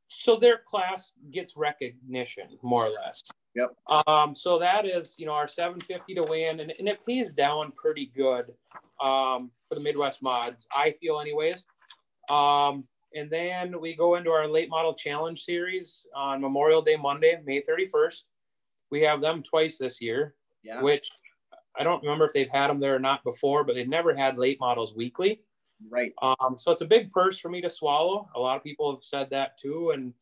so 0.08 0.38
their 0.38 0.62
class 0.66 1.14
gets 1.32 1.58
recognition 1.58 2.48
more 2.62 2.86
or 2.88 2.90
less. 2.90 3.24
Yep. 3.56 3.76
Um, 4.08 4.36
so 4.36 4.60
that 4.60 4.86
is, 4.86 5.16
you 5.18 5.26
know, 5.26 5.34
our 5.34 5.48
750 5.48 6.14
to 6.16 6.24
win, 6.24 6.60
and, 6.60 6.74
and 6.78 6.88
it 6.88 7.06
pays 7.06 7.32
down 7.36 7.72
pretty 7.76 8.12
good 8.16 8.46
um, 9.02 9.52
for 9.68 9.76
the 9.76 9.82
Midwest 9.82 10.22
mods, 10.22 10.68
I 10.72 10.94
feel, 11.02 11.20
anyways. 11.20 11.66
Um, 12.30 12.84
and 13.14 13.30
then 13.30 13.80
we 13.82 13.96
go 13.96 14.16
into 14.16 14.30
our 14.30 14.48
late 14.48 14.70
model 14.70 14.94
challenge 14.94 15.44
series 15.44 16.06
on 16.16 16.40
Memorial 16.42 16.82
Day 16.82 16.96
Monday, 16.98 17.40
May 17.46 17.62
31st. 17.62 18.24
We 18.92 19.02
have 19.02 19.22
them 19.22 19.42
twice 19.44 19.78
this 19.78 20.02
year, 20.02 20.36
Yeah. 20.64 20.82
which 20.82 21.10
I 21.80 21.84
don't 21.84 22.02
remember 22.02 22.26
if 22.26 22.34
they've 22.34 22.50
had 22.50 22.68
them 22.68 22.80
there 22.80 22.96
or 22.96 23.00
not 23.00 23.24
before, 23.24 23.64
but 23.64 23.76
they've 23.76 23.88
never 23.88 24.16
had 24.16 24.38
late 24.38 24.60
models 24.60 24.96
weekly. 24.96 25.42
Right. 25.90 26.14
Um, 26.22 26.56
so 26.58 26.72
it's 26.72 26.82
a 26.82 26.86
big 26.86 27.12
purse 27.12 27.38
for 27.40 27.50
me 27.50 27.62
to 27.62 27.70
swallow. 27.70 28.30
A 28.36 28.40
lot 28.40 28.58
of 28.58 28.64
people 28.64 28.94
have 28.94 29.04
said 29.04 29.30
that 29.32 29.58
too, 29.58 29.92
and 29.92 30.14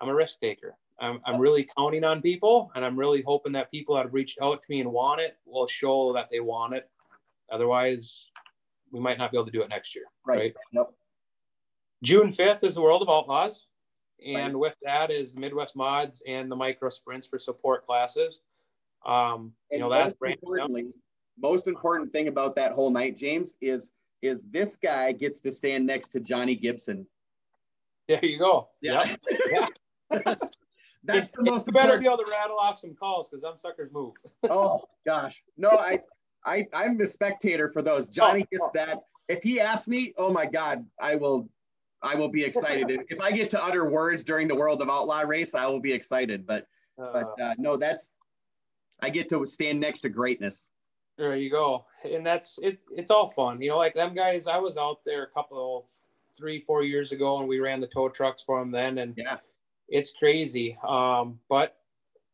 I'm 0.00 0.08
a 0.08 0.14
risk 0.14 0.40
taker. 0.40 0.76
I'm, 1.00 1.20
I'm 1.26 1.40
really 1.40 1.68
counting 1.76 2.04
on 2.04 2.22
people, 2.22 2.70
and 2.74 2.84
I'm 2.84 2.96
really 2.96 3.22
hoping 3.22 3.52
that 3.52 3.70
people 3.70 3.96
that 3.96 4.04
have 4.04 4.14
reached 4.14 4.38
out 4.40 4.62
to 4.62 4.66
me 4.68 4.80
and 4.80 4.92
want 4.92 5.20
it 5.20 5.38
will 5.44 5.66
show 5.66 6.12
that 6.12 6.28
they 6.30 6.40
want 6.40 6.74
it. 6.74 6.88
Otherwise, 7.50 8.26
we 8.92 9.00
might 9.00 9.18
not 9.18 9.32
be 9.32 9.36
able 9.36 9.46
to 9.46 9.52
do 9.52 9.62
it 9.62 9.68
next 9.68 9.94
year. 9.94 10.04
Right. 10.24 10.38
right? 10.38 10.54
Yep. 10.72 10.92
June 12.02 12.32
5th 12.32 12.64
is 12.64 12.74
the 12.76 12.82
World 12.82 13.02
of 13.02 13.08
Outlaws. 13.08 13.66
And 14.24 14.54
Right. 14.54 14.60
with 14.60 14.76
that 14.82 15.10
is 15.10 15.36
Midwest 15.36 15.74
Mods 15.74 16.22
and 16.26 16.50
the 16.50 16.56
micro 16.56 16.90
sprints 16.90 17.26
for 17.26 17.38
support 17.38 17.84
classes. 17.84 18.40
Um, 19.04 19.52
you 19.70 19.80
know, 19.80 19.90
that's 19.90 20.14
most 20.20 20.34
importantly, 20.34 20.92
most 21.38 21.66
important 21.66 22.12
thing 22.12 22.28
about 22.28 22.54
that 22.54 22.72
whole 22.72 22.90
night, 22.90 23.16
James, 23.16 23.56
is 23.60 23.90
is 24.22 24.44
this 24.50 24.76
guy 24.76 25.12
gets 25.12 25.40
to 25.40 25.52
stand 25.52 25.86
next 25.86 26.08
to 26.10 26.20
Johnny 26.20 26.54
Gibson. 26.54 27.06
There 28.08 28.24
you 28.24 28.38
go. 28.38 28.68
Yeah. 28.80 29.14
That's 31.04 31.32
the 31.32 31.42
most 31.42 31.66
You 31.66 31.72
better 31.72 31.94
important. 31.94 32.02
be 32.02 32.06
able 32.06 32.18
to 32.18 32.30
rattle 32.30 32.58
off 32.58 32.78
some 32.78 32.94
calls 32.94 33.28
because 33.28 33.42
them 33.42 33.54
suckers 33.60 33.90
move. 33.92 34.14
Oh 34.50 34.84
gosh. 35.04 35.42
No, 35.56 35.70
I 35.70 36.00
I 36.46 36.66
I'm 36.72 36.96
the 36.96 37.06
spectator 37.06 37.70
for 37.72 37.82
those. 37.82 38.08
Johnny 38.08 38.42
Oh, 38.42 38.46
gets 38.52 38.66
oh. 38.68 38.70
that. 38.74 39.00
If 39.28 39.42
he 39.42 39.60
asks 39.60 39.88
me, 39.88 40.14
oh 40.16 40.32
my 40.32 40.46
God, 40.46 40.86
I 41.00 41.16
will 41.16 41.48
I 42.02 42.14
will 42.14 42.28
be 42.28 42.44
excited. 42.44 42.90
if 43.08 43.20
I 43.20 43.32
get 43.32 43.50
to 43.50 43.64
utter 43.64 43.90
words 43.90 44.24
during 44.24 44.46
the 44.48 44.54
World 44.54 44.82
of 44.82 44.88
Outlaw 44.90 45.20
race, 45.22 45.54
I 45.54 45.66
will 45.66 45.80
be 45.80 45.92
excited. 45.92 46.46
But 46.46 46.66
Uh, 47.00 47.12
but 47.12 47.40
uh, 47.42 47.54
no, 47.58 47.76
that's 47.76 48.14
I 49.00 49.10
get 49.10 49.28
to 49.30 49.44
stand 49.46 49.80
next 49.80 50.02
to 50.02 50.08
greatness. 50.08 50.68
There 51.18 51.34
you 51.36 51.50
go. 51.50 51.84
And 52.04 52.24
that's 52.26 52.58
it. 52.62 52.78
It's 52.90 53.10
all 53.10 53.28
fun. 53.28 53.60
You 53.62 53.70
know, 53.70 53.78
like 53.78 53.94
them 53.94 54.14
guys, 54.14 54.46
I 54.46 54.58
was 54.58 54.76
out 54.76 55.00
there 55.04 55.22
a 55.24 55.28
couple, 55.28 55.86
three, 56.36 56.60
four 56.60 56.82
years 56.82 57.12
ago 57.12 57.38
and 57.38 57.48
we 57.48 57.60
ran 57.60 57.80
the 57.80 57.86
tow 57.86 58.08
trucks 58.08 58.42
for 58.42 58.58
them 58.58 58.70
then. 58.70 58.98
And 58.98 59.14
Yeah. 59.16 59.38
it's 59.88 60.12
crazy. 60.14 60.78
Um, 60.86 61.38
but 61.48 61.78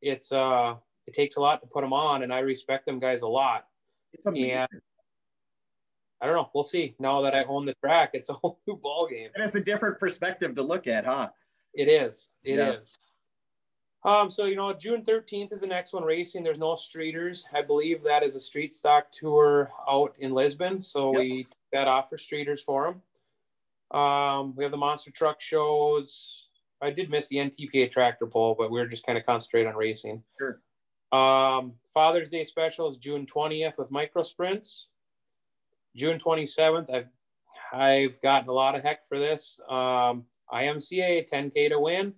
it's, 0.01 0.31
uh, 0.33 0.77
it 1.07 1.15
takes 1.15 1.37
a 1.37 1.41
lot 1.41 1.61
to 1.63 1.67
put 1.67 1.81
them 1.83 1.93
on 1.93 2.23
and 2.23 2.33
I 2.33 2.39
respect 2.41 2.87
them 2.87 2.99
guys 3.01 3.23
a 3.23 3.29
lot. 3.29 3.67
It's 4.13 4.25
amazing. 4.27 4.49
Yeah. 4.51 4.67
I 6.21 6.27
don't 6.27 6.35
know. 6.37 6.51
We'll 6.55 6.65
see. 6.65 6.95
Now 6.99 7.21
that 7.23 7.35
I 7.35 7.45
own 7.45 7.67
the 7.67 7.75
track, 7.75 8.11
it's 8.15 8.29
a 8.29 8.33
whole 8.35 8.59
new 8.67 8.77
ball 8.77 9.07
game. 9.09 9.31
And 9.35 9.45
it's 9.45 9.55
a 9.55 9.61
different 9.61 9.99
perspective 9.99 10.55
to 10.57 10.63
look 10.63 10.87
at, 10.87 11.05
huh? 11.05 11.31
It 11.75 11.89
is. 11.89 12.29
It 12.45 12.59
is. 12.59 12.99
Um, 14.05 14.31
so 14.31 14.45
you 14.45 14.57
know, 14.57 14.73
June 14.73 15.03
13th 15.03 15.53
is 15.53 15.61
the 15.63 15.67
next 15.67 15.93
one 15.93 16.05
racing. 16.05 16.43
There's 16.43 16.59
no 16.59 16.75
streeters. 16.75 17.45
I 17.53 17.63
believe 17.63 18.03
that 18.05 18.23
is 18.23 18.37
a 18.37 18.41
street 18.41 18.77
stock 18.77 19.11
tour 19.11 19.71
out 19.89 20.15
in 20.21 20.33
Lisbon. 20.33 20.81
So 20.81 21.13
Yep. 21.13 21.21
we 21.21 21.45
took 21.45 21.57
that 21.73 21.89
off 21.89 22.09
for 22.09 22.17
streeters 22.17 22.61
for 22.61 22.85
them. 23.91 23.99
Um, 24.01 24.55
we 24.55 24.63
have 24.65 24.71
the 24.71 24.77
monster 24.77 25.11
truck 25.11 25.41
shows. 25.41 26.45
I 26.81 26.91
did 26.91 27.11
miss 27.11 27.27
the 27.29 27.37
NTPA 27.39 27.91
tractor 27.91 28.27
pull, 28.27 28.55
but 28.55 28.71
we 28.71 28.81
are 28.81 28.87
just 28.87 29.05
kind 29.05 29.19
of 29.19 29.27
concentrate 29.27 29.67
on 29.67 29.75
racing. 29.75 30.23
Sure. 30.39 30.61
Um, 31.11 31.73
Father's 31.93 32.29
Day 32.29 32.45
special 32.45 32.89
is 32.89 32.99
June 32.99 33.27
20th 33.27 33.79
with 33.79 33.91
micro 33.91 34.23
sprints. 34.23 34.91
June 35.97 36.19
27th, 36.19 36.89
I've 36.95 37.09
I've 37.73 38.21
gotten 38.23 38.49
a 38.49 38.53
lot 38.53 38.77
of 38.77 38.83
heck 38.83 39.09
for 39.09 39.19
this. 39.19 39.59
Um, 39.69 40.25
IMCA 40.53 41.29
10K 41.29 41.71
to 41.71 41.81
win. 41.81 42.15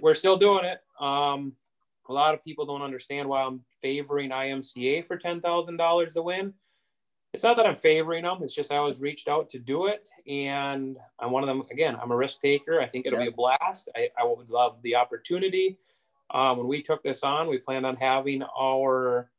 We're 0.00 0.14
still 0.14 0.36
doing 0.36 0.64
it. 0.64 0.80
Um, 1.00 1.52
a 2.08 2.12
lot 2.12 2.34
of 2.34 2.44
people 2.44 2.66
don't 2.66 2.82
understand 2.82 3.28
why 3.28 3.42
I'm 3.42 3.62
favoring 3.80 4.30
IMCA 4.30 5.06
for 5.06 5.18
$10,000 5.18 6.12
to 6.12 6.22
win. 6.22 6.52
It's 7.32 7.42
not 7.42 7.56
that 7.56 7.66
I'm 7.66 7.76
favoring 7.76 8.24
them. 8.24 8.38
It's 8.42 8.54
just 8.54 8.70
I 8.70 8.80
was 8.80 9.00
reached 9.00 9.26
out 9.26 9.50
to 9.50 9.58
do 9.58 9.86
it. 9.86 10.08
And 10.26 10.96
I'm 11.18 11.30
one 11.30 11.42
of 11.42 11.48
them. 11.48 11.64
Again, 11.70 11.96
I'm 12.00 12.12
a 12.12 12.16
risk 12.16 12.40
taker. 12.40 12.80
I 12.80 12.86
think 12.86 13.06
it'll 13.06 13.18
Yeah. 13.18 13.24
be 13.26 13.32
a 13.32 13.36
blast. 13.36 13.88
I, 13.96 14.10
I 14.18 14.24
would 14.24 14.50
love 14.50 14.80
the 14.82 14.94
opportunity. 14.94 15.78
Um, 16.30 16.58
when 16.58 16.68
we 16.68 16.82
took 16.82 17.02
this 17.02 17.22
on, 17.22 17.48
we 17.48 17.58
planned 17.58 17.86
on 17.86 17.96
having 17.96 18.42
our 18.42 19.30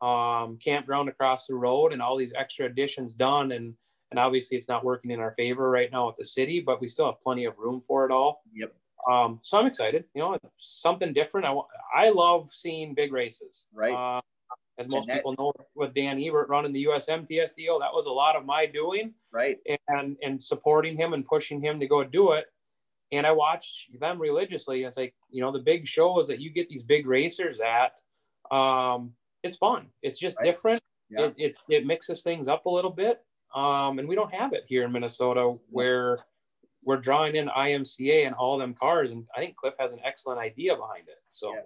um, 0.00 0.58
campground 0.62 1.08
across 1.08 1.46
the 1.46 1.54
road 1.54 1.92
and 1.92 2.00
all 2.00 2.16
these 2.16 2.32
extra 2.34 2.66
additions 2.66 3.14
done. 3.14 3.52
And 3.52 3.74
and 4.12 4.20
obviously, 4.20 4.56
it's 4.56 4.68
not 4.68 4.84
working 4.84 5.10
in 5.10 5.18
our 5.18 5.32
favor 5.32 5.68
right 5.68 5.90
now 5.90 6.06
with 6.06 6.14
the 6.16 6.24
city, 6.24 6.60
but 6.60 6.80
we 6.80 6.86
still 6.86 7.06
have 7.06 7.20
plenty 7.20 7.44
of 7.44 7.58
room 7.58 7.82
for 7.88 8.06
it 8.06 8.12
all. 8.12 8.42
Yep. 8.54 8.72
Um, 9.10 9.40
so 9.42 9.58
I'm 9.58 9.66
excited. 9.66 10.04
You 10.14 10.22
know, 10.22 10.38
something 10.56 11.12
different. 11.12 11.46
I 11.46 11.54
I 11.94 12.10
love 12.10 12.50
seeing 12.52 12.94
big 12.94 13.12
races. 13.12 13.62
Right. 13.72 13.92
Uh, 13.94 14.20
as 14.78 14.88
most 14.88 15.06
that- 15.08 15.16
people 15.16 15.34
know, 15.38 15.52
with 15.74 15.94
Dan 15.94 16.20
Ebert 16.22 16.48
running 16.48 16.72
the 16.72 16.84
USMTS 16.86 17.54
deal, 17.54 17.78
that 17.78 17.92
was 17.92 18.06
a 18.06 18.12
lot 18.12 18.36
of 18.36 18.44
my 18.44 18.66
doing 18.66 19.14
Right. 19.32 19.58
and 19.88 20.16
and 20.22 20.42
supporting 20.42 20.96
him 20.96 21.12
and 21.14 21.24
pushing 21.26 21.60
him 21.60 21.78
to 21.80 21.86
go 21.86 22.04
do 22.04 22.32
it. 22.32 22.46
And 23.12 23.26
I 23.26 23.32
watch 23.32 23.86
them 24.00 24.20
religiously. 24.20 24.82
It's 24.84 24.96
like 24.96 25.14
you 25.30 25.40
know 25.40 25.52
the 25.52 25.60
big 25.60 25.86
shows 25.86 26.26
that 26.28 26.40
you 26.40 26.50
get 26.50 26.68
these 26.68 26.82
big 26.82 27.06
racers 27.06 27.60
at. 27.60 27.94
Um, 28.50 29.14
it's 29.42 29.56
fun. 29.56 29.88
It's 30.02 30.18
just 30.18 30.38
Right. 30.38 30.46
different. 30.46 30.82
Yeah. 31.08 31.26
It, 31.26 31.34
it 31.38 31.56
it 31.68 31.86
mixes 31.86 32.22
things 32.22 32.48
up 32.48 32.66
a 32.66 32.70
little 32.70 32.90
bit. 32.90 33.22
Um, 33.54 33.98
and 34.00 34.08
we 34.08 34.14
don't 34.16 34.34
have 34.34 34.52
it 34.52 34.64
here 34.66 34.84
in 34.84 34.92
Minnesota 34.92 35.56
where 35.70 36.18
we're 36.86 36.96
drawing 36.96 37.34
in 37.34 37.48
IMCA 37.48 38.26
and 38.26 38.34
all 38.36 38.56
them 38.56 38.72
cars. 38.72 39.10
And 39.10 39.24
I 39.36 39.40
think 39.40 39.56
Cliff 39.56 39.74
has 39.78 39.92
an 39.92 39.98
excellent 40.04 40.38
idea 40.38 40.74
behind 40.76 41.08
it. 41.08 41.18
So 41.28 41.52
Yeah. 41.52 41.60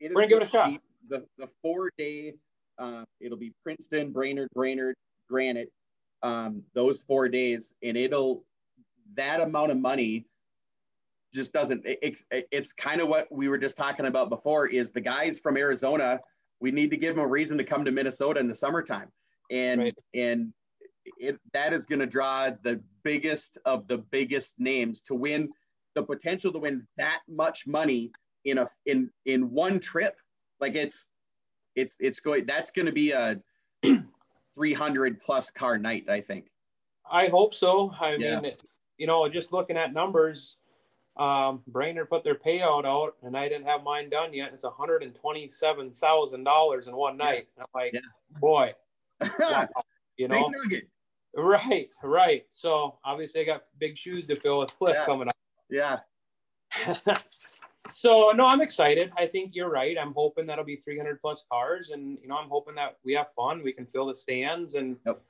It 0.00 0.12
We're 0.14 0.22
gonna 0.22 0.28
give 0.28 0.42
it 0.42 0.48
a 0.48 0.50
shot. 0.50 0.80
The, 1.08 1.24
the 1.38 1.46
four 1.62 1.90
day, 1.96 2.34
uh, 2.78 3.04
it'll 3.20 3.38
be 3.38 3.52
Princeton, 3.62 4.10
Brainerd, 4.10 4.48
Brainerd, 4.54 4.96
Granite, 5.28 5.70
um, 6.22 6.64
those 6.74 7.02
four 7.04 7.28
days, 7.28 7.72
and 7.84 7.96
it'll 7.96 8.44
that 9.14 9.40
amount 9.40 9.70
of 9.70 9.78
money 9.78 10.26
just 11.34 11.52
doesn't. 11.52 11.84
it- 11.86 11.98
It's 12.02 12.24
it's 12.50 12.72
kind 12.72 13.00
of 13.00 13.08
what 13.08 13.30
we 13.30 13.48
were 13.48 13.58
just 13.58 13.76
talking 13.76 14.06
about 14.06 14.28
before. 14.30 14.66
Is 14.68 14.90
the 14.90 15.00
guys 15.00 15.38
from 15.38 15.56
Arizona? 15.56 16.20
We 16.60 16.70
need 16.72 16.90
to 16.90 16.96
give 16.96 17.14
them 17.14 17.24
a 17.24 17.28
reason 17.28 17.56
to 17.58 17.64
come 17.64 17.84
to 17.84 17.92
Minnesota 17.92 18.40
in 18.40 18.48
the 18.48 18.54
summertime, 18.54 19.12
and 19.50 19.80
Right. 19.82 19.94
and 20.14 20.52
it 21.04 21.38
that 21.52 21.72
is 21.72 21.86
going 21.86 21.98
to 21.98 22.06
draw 22.06 22.50
the 22.62 22.80
biggest 23.02 23.58
of 23.64 23.86
the 23.88 23.98
biggest 23.98 24.58
names 24.58 25.00
to 25.02 25.14
win 25.14 25.50
the 25.94 26.02
potential 26.02 26.52
to 26.52 26.58
win 26.58 26.86
that 26.96 27.20
much 27.28 27.66
money 27.66 28.12
in 28.44 28.58
a 28.58 28.68
in 28.86 29.10
in 29.26 29.50
one 29.50 29.78
trip 29.78 30.16
like 30.60 30.74
it's 30.74 31.08
it's 31.74 31.96
it's 32.00 32.20
going 32.20 32.46
that's 32.46 32.70
going 32.70 32.86
to 32.86 32.92
be 32.92 33.12
a 33.12 33.40
300 34.54 35.20
plus 35.20 35.50
car 35.50 35.78
night 35.78 36.08
i 36.08 36.20
think 36.20 36.46
I 37.10 37.28
hope 37.28 37.52
so. 37.52 37.92
I 38.00 38.14
Yeah. 38.14 38.40
mean, 38.40 38.52
you 38.96 39.06
know, 39.06 39.28
just 39.28 39.52
looking 39.52 39.76
at 39.76 39.92
numbers, 39.92 40.56
um, 41.16 41.62
Brainerd 41.66 42.08
put 42.08 42.24
their 42.24 42.36
payout 42.36 42.86
out, 42.86 43.16
and 43.22 43.36
I 43.36 43.48
didn't 43.48 43.66
have 43.66 43.82
mine 43.82 44.08
done 44.08 44.32
yet. 44.32 44.52
It's 44.54 44.64
one 44.64 44.72
hundred 44.72 45.02
and 45.02 45.14
twenty-seven 45.14 45.90
thousand 45.92 46.44
dollars 46.44 46.86
in 46.86 46.96
one 46.96 47.16
night. 47.16 47.48
And 47.56 47.64
I'm 47.64 47.68
like, 47.74 47.92
Yeah. 47.92 48.00
boy, 48.40 48.74
wow, 49.40 49.68
you 50.16 50.28
big 50.28 50.40
know, 50.40 50.48
nugget 50.64 50.88
right, 51.34 51.88
right. 52.02 52.44
So 52.50 52.98
obviously, 53.04 53.40
I 53.40 53.44
got 53.44 53.64
big 53.78 53.96
shoes 53.96 54.26
to 54.26 54.38
fill 54.40 54.60
with 54.60 54.76
Cliff 54.76 54.96
Yeah. 54.98 55.06
coming 55.06 55.28
up. 55.28 55.36
yeah 55.70 56.00
so 57.90 58.32
no, 58.34 58.46
I'm 58.46 58.60
excited. 58.60 59.12
I 59.18 59.26
think 59.26 59.54
you're 59.54 59.70
right. 59.70 59.96
I'm 59.98 60.14
hoping 60.14 60.46
that'll 60.46 60.64
be 60.64 60.76
300 60.76 61.20
plus 61.20 61.44
cars, 61.50 61.90
and 61.90 62.18
you 62.22 62.28
know, 62.28 62.36
I'm 62.36 62.48
hoping 62.48 62.74
that 62.76 62.98
we 63.04 63.12
have 63.14 63.26
fun. 63.36 63.62
We 63.62 63.72
can 63.72 63.86
fill 63.86 64.06
the 64.06 64.14
stands, 64.14 64.74
and 64.74 64.96
Yep. 65.06 65.22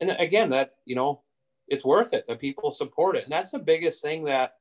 and 0.00 0.10
again, 0.18 0.48
that 0.50 0.76
you 0.84 0.94
know, 0.94 1.22
it's 1.68 1.84
worth 1.84 2.14
it 2.14 2.24
that 2.28 2.38
people 2.38 2.70
support 2.70 3.16
it, 3.16 3.24
and 3.24 3.32
that's 3.32 3.50
the 3.50 3.58
biggest 3.58 4.02
thing 4.02 4.24
that 4.24 4.54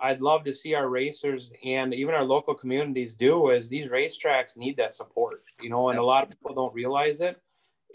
I'd 0.00 0.20
love 0.20 0.44
to 0.44 0.52
see 0.52 0.74
our 0.74 0.88
racers 0.88 1.52
and 1.64 1.94
even 1.94 2.14
our 2.14 2.24
local 2.24 2.54
communities 2.54 3.14
do 3.14 3.50
is 3.50 3.68
these 3.68 3.90
racetracks 3.90 4.56
need 4.56 4.76
that 4.78 4.92
support, 4.94 5.44
you 5.60 5.70
know, 5.70 5.90
and 5.90 5.98
a 5.98 6.04
lot 6.04 6.24
of 6.24 6.30
people 6.30 6.54
don't 6.54 6.74
realize 6.74 7.20
it. 7.20 7.40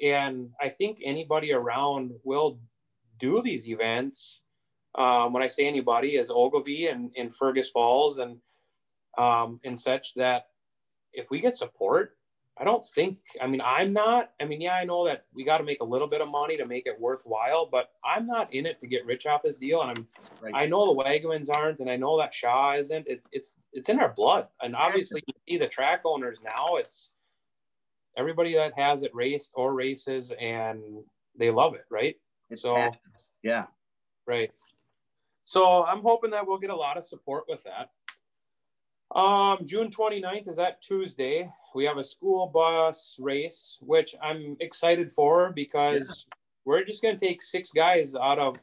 And 0.03 0.49
I 0.61 0.69
think 0.69 0.99
anybody 1.03 1.53
around 1.53 2.11
will 2.23 2.59
do 3.19 3.41
these 3.41 3.67
events. 3.67 4.41
Um, 4.95 5.33
when 5.33 5.43
I 5.43 5.47
say 5.47 5.67
anybody, 5.67 6.15
is 6.15 6.31
Ogilvie 6.31 6.87
and, 6.87 7.11
and 7.17 7.35
Fergus 7.35 7.69
Falls 7.69 8.17
and 8.17 8.37
um, 9.17 9.59
and 9.63 9.79
such 9.79 10.13
that 10.15 10.47
if 11.13 11.29
we 11.29 11.39
get 11.39 11.55
support, 11.55 12.15
I 12.57 12.65
don't 12.65 12.85
think, 12.85 13.17
I 13.41 13.47
mean, 13.47 13.61
I'm 13.63 13.93
not, 13.93 14.31
I 14.41 14.45
mean, 14.45 14.59
yeah, 14.59 14.73
I 14.73 14.83
know 14.83 15.05
that 15.05 15.25
we 15.33 15.45
got 15.45 15.57
to 15.59 15.63
make 15.63 15.79
a 15.79 15.85
little 15.85 16.07
bit 16.07 16.19
of 16.19 16.29
money 16.29 16.57
to 16.57 16.65
make 16.65 16.85
it 16.87 16.99
worthwhile, 16.99 17.67
but 17.71 17.91
I'm 18.03 18.25
not 18.25 18.53
in 18.53 18.65
it 18.65 18.81
to 18.81 18.87
get 18.87 19.05
rich 19.05 19.25
off 19.25 19.43
this 19.43 19.55
deal. 19.55 19.81
And 19.81 19.91
I'm, 19.91 20.07
right. 20.41 20.53
I 20.53 20.65
know 20.65 20.85
the 20.85 21.03
Wagomans 21.03 21.49
aren't, 21.53 21.79
and 21.79 21.89
I 21.89 21.95
know 21.95 22.17
that 22.17 22.33
Shaw 22.33 22.75
isn't. 22.75 23.07
It, 23.07 23.25
it's, 23.31 23.55
it's 23.71 23.87
in 23.87 23.99
our 23.99 24.13
blood. 24.13 24.47
And 24.61 24.75
obviously, 24.75 25.23
you 25.25 25.33
see 25.47 25.57
the 25.57 25.67
track 25.67 26.01
owners 26.03 26.43
now, 26.43 26.75
it's 26.75 27.11
everybody 28.17 28.55
that 28.55 28.73
has 28.77 29.03
it 29.03 29.11
raced 29.13 29.51
or 29.55 29.73
races 29.73 30.31
and 30.39 30.81
they 31.37 31.51
love 31.51 31.75
it, 31.75 31.85
right? 31.89 32.15
It's 32.49 32.61
so, 32.61 32.75
passion. 32.75 32.99
yeah. 33.43 33.65
Right. 34.27 34.51
So 35.45 35.83
I'm 35.83 36.01
hoping 36.01 36.31
that 36.31 36.45
we'll 36.45 36.59
get 36.59 36.69
a 36.69 36.75
lot 36.75 36.97
of 36.97 37.05
support 37.05 37.45
with 37.47 37.63
that. 37.63 37.89
Um, 39.17 39.65
June 39.65 39.89
29th 39.89 40.47
is 40.47 40.57
that 40.57 40.81
Tuesday. 40.81 41.51
We 41.73 41.85
have 41.85 41.97
a 41.97 42.03
school 42.03 42.47
bus 42.47 43.15
race, 43.19 43.77
which 43.81 44.15
I'm 44.21 44.55
excited 44.59 45.11
for 45.11 45.51
because 45.51 46.25
yeah. 46.27 46.35
we're 46.65 46.85
just 46.85 47.01
going 47.01 47.17
to 47.17 47.25
take 47.25 47.41
six 47.41 47.71
guys 47.71 48.13
out 48.15 48.37
of 48.37 48.55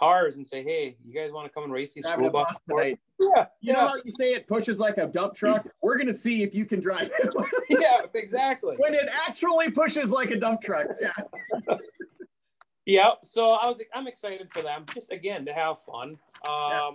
cars 0.00 0.36
and 0.36 0.48
say, 0.48 0.62
"Hey, 0.62 0.96
you 1.04 1.14
guys 1.14 1.30
want 1.30 1.46
to 1.46 1.52
come 1.52 1.64
and 1.64 1.72
race 1.72 1.94
these 1.94 2.06
school 2.06 2.30
bus 2.30 2.58
tonight?" 2.68 2.98
Yeah, 3.20 3.28
you 3.28 3.46
yeah. 3.60 3.72
know 3.74 3.88
how 3.88 3.96
you 4.04 4.10
say 4.10 4.32
it 4.32 4.48
pushes 4.48 4.78
like 4.78 4.96
a 4.98 5.06
dump 5.06 5.34
truck. 5.34 5.68
We're 5.82 5.96
going 5.96 6.06
to 6.06 6.14
see 6.14 6.42
if 6.42 6.54
you 6.54 6.64
can 6.64 6.80
drive 6.80 7.10
it. 7.18 7.34
yeah, 7.68 8.00
exactly. 8.14 8.76
When 8.78 8.94
it 8.94 9.08
actually 9.28 9.70
pushes 9.70 10.10
like 10.10 10.30
a 10.30 10.40
dump 10.40 10.62
truck. 10.62 10.86
Yeah. 11.00 11.76
yeah. 12.86 13.10
So 13.22 13.52
I 13.52 13.68
was, 13.68 13.80
I'm 13.94 14.06
excited 14.06 14.48
for 14.52 14.62
them, 14.62 14.86
just 14.94 15.12
again 15.12 15.44
to 15.44 15.52
have 15.52 15.76
fun. 15.84 16.18
Um, 16.48 16.48
yeah 16.48 16.90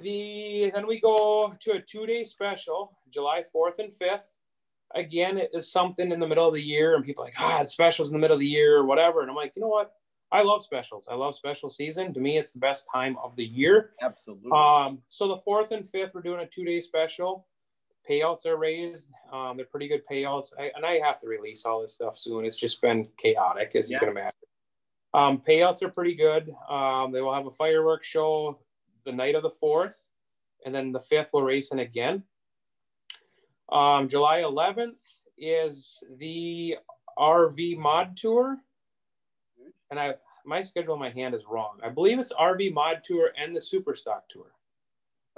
the 0.00 0.70
then 0.74 0.86
we 0.86 1.00
go 1.00 1.54
to 1.60 1.72
a 1.72 1.80
two 1.80 2.06
day 2.06 2.24
special, 2.24 2.96
July 3.10 3.44
4th 3.54 3.78
and 3.78 3.92
5th. 3.92 4.30
Again, 4.94 5.38
it 5.38 5.50
is 5.52 5.70
something 5.70 6.12
in 6.12 6.20
the 6.20 6.26
middle 6.26 6.46
of 6.46 6.54
the 6.54 6.62
year, 6.62 6.94
and 6.94 7.04
people 7.04 7.24
are 7.24 7.28
like, 7.28 7.34
ah, 7.38 7.62
the 7.62 7.68
specials 7.68 8.08
in 8.08 8.14
the 8.14 8.18
middle 8.18 8.34
of 8.34 8.40
the 8.40 8.46
year 8.46 8.76
or 8.76 8.84
whatever. 8.84 9.22
And 9.22 9.30
I'm 9.30 9.36
like, 9.36 9.56
you 9.56 9.62
know 9.62 9.68
what? 9.68 9.92
I 10.32 10.42
love 10.42 10.64
specials. 10.64 11.06
I 11.10 11.14
love 11.14 11.34
special 11.34 11.68
season. 11.68 12.14
To 12.14 12.20
me, 12.20 12.38
it's 12.38 12.52
the 12.52 12.58
best 12.58 12.86
time 12.92 13.16
of 13.22 13.36
the 13.36 13.44
year. 13.44 13.90
Absolutely. 14.00 14.50
Um, 14.52 14.98
so 15.06 15.28
the 15.28 15.36
fourth 15.44 15.72
and 15.72 15.86
fifth, 15.86 16.12
we're 16.14 16.22
doing 16.22 16.40
a 16.40 16.46
two 16.46 16.64
day 16.64 16.80
special. 16.80 17.46
Payouts 18.08 18.46
are 18.46 18.56
raised. 18.56 19.10
Um, 19.30 19.56
they're 19.56 19.66
pretty 19.66 19.88
good 19.88 20.02
payouts. 20.10 20.48
I, 20.58 20.72
and 20.74 20.86
I 20.86 20.94
have 21.04 21.20
to 21.20 21.28
release 21.28 21.64
all 21.66 21.82
this 21.82 21.92
stuff 21.92 22.16
soon. 22.16 22.46
It's 22.46 22.58
just 22.58 22.80
been 22.80 23.06
chaotic, 23.18 23.72
as 23.76 23.90
yeah. 23.90 23.96
you 23.96 24.00
can 24.00 24.08
imagine. 24.08 24.32
Um, 25.14 25.42
payouts 25.46 25.82
are 25.82 25.90
pretty 25.90 26.14
good. 26.14 26.52
Um, 26.68 27.12
they 27.12 27.20
will 27.20 27.34
have 27.34 27.46
a 27.46 27.50
fireworks 27.50 28.06
show 28.06 28.58
the 29.04 29.12
night 29.12 29.34
of 29.34 29.42
the 29.42 29.50
4th, 29.50 29.94
and 30.64 30.74
then 30.74 30.92
the 30.92 30.98
5th 30.98 31.28
we're 31.32 31.44
racing 31.44 31.80
again. 31.80 32.22
Um, 33.70 34.08
July 34.08 34.40
11th 34.40 34.98
is 35.36 36.02
the 36.18 36.76
RV 37.18 37.76
Mod 37.76 38.16
Tour, 38.16 38.58
and 39.92 40.00
I 40.00 40.14
my 40.44 40.62
schedule 40.62 40.94
in 40.94 41.00
my 41.00 41.10
hand 41.10 41.36
is 41.36 41.44
wrong. 41.48 41.78
I 41.84 41.88
believe 41.88 42.18
it's 42.18 42.32
RV 42.32 42.72
Mod 42.72 43.02
Tour 43.04 43.30
and 43.40 43.54
the 43.54 43.60
Superstock 43.60 44.22
Tour. 44.28 44.46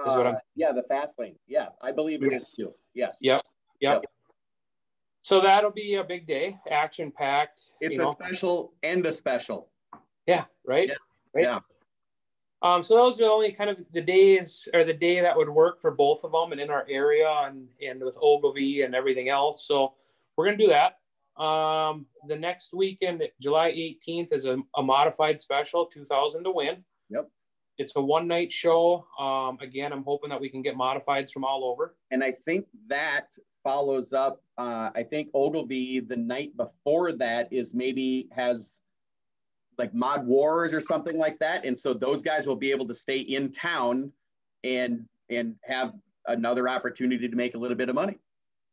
Is 0.06 0.14
uh, 0.14 0.16
what 0.16 0.26
I'm. 0.26 0.36
Yeah, 0.54 0.72
the 0.72 0.84
fast 0.84 1.18
lane. 1.18 1.36
Yeah, 1.46 1.66
I 1.82 1.92
believe 1.92 2.22
it 2.22 2.32
is 2.32 2.46
too. 2.56 2.72
Yes. 2.94 3.18
Yep. 3.20 3.42
Yep. 3.80 3.92
yep. 4.02 4.04
So 5.22 5.40
that'll 5.40 5.70
be 5.70 5.96
a 5.96 6.04
big 6.04 6.26
day, 6.26 6.58
action 6.70 7.10
packed. 7.10 7.60
It's 7.80 7.98
a 7.98 8.02
know. 8.02 8.10
special 8.10 8.72
and 8.82 9.04
a 9.04 9.12
special. 9.12 9.68
Yeah. 10.26 10.44
Right. 10.66 10.88
Yeah. 10.88 10.94
Right? 11.34 11.44
yeah. 11.44 11.58
Um, 12.62 12.82
so 12.82 12.94
those 12.94 13.20
are 13.20 13.28
only 13.28 13.52
kind 13.52 13.68
of 13.68 13.78
the 13.92 14.00
days 14.00 14.68
or 14.72 14.84
the 14.84 14.94
day 14.94 15.20
that 15.20 15.36
would 15.36 15.50
work 15.50 15.80
for 15.82 15.90
both 15.90 16.24
of 16.24 16.32
them 16.32 16.52
and 16.52 16.60
in 16.60 16.70
our 16.70 16.86
area 16.88 17.28
and, 17.46 17.68
and 17.86 18.02
with 18.02 18.16
Ogilvie 18.20 18.82
and 18.82 18.94
everything 18.94 19.28
else. 19.28 19.66
So 19.66 19.94
we're 20.36 20.46
going 20.46 20.56
to 20.56 20.64
do 20.64 20.70
that. 20.70 20.98
Um, 21.36 22.06
the 22.28 22.36
next 22.36 22.72
weekend, 22.72 23.22
July 23.40 23.72
18th, 23.72 24.32
is 24.32 24.44
a, 24.44 24.58
a, 24.76 24.82
modified 24.82 25.40
special, 25.40 25.86
2000 25.86 26.44
to 26.44 26.50
win. 26.50 26.84
Yep. 27.10 27.28
It's 27.76 27.92
a 27.96 28.00
one 28.00 28.28
night 28.28 28.52
show. 28.52 29.04
Um, 29.18 29.58
again, 29.60 29.92
I'm 29.92 30.04
hoping 30.04 30.30
that 30.30 30.40
we 30.40 30.48
can 30.48 30.62
get 30.62 30.76
modifieds 30.76 31.32
from 31.32 31.44
all 31.44 31.64
over. 31.64 31.96
And 32.12 32.22
I 32.22 32.30
think 32.30 32.66
that 32.88 33.26
follows 33.64 34.12
up. 34.12 34.42
Uh, 34.58 34.90
I 34.94 35.02
think 35.02 35.30
Ogilvie 35.34 36.00
the 36.00 36.16
night 36.16 36.56
before 36.56 37.12
that 37.14 37.52
is 37.52 37.74
maybe 37.74 38.28
has 38.30 38.82
like 39.78 39.92
mod 39.92 40.24
wars 40.26 40.72
or 40.72 40.80
something 40.80 41.18
like 41.18 41.38
that 41.40 41.64
and 41.64 41.76
so 41.76 41.92
those 41.92 42.22
guys 42.22 42.46
will 42.46 42.54
be 42.54 42.70
able 42.70 42.86
to 42.86 42.94
stay 42.94 43.18
in 43.18 43.50
town 43.50 44.12
and 44.62 45.04
and 45.30 45.56
have 45.64 45.94
another 46.26 46.68
opportunity 46.68 47.28
to 47.28 47.34
make 47.34 47.54
a 47.54 47.58
little 47.58 47.76
bit 47.76 47.88
of 47.88 47.94
money 47.96 48.18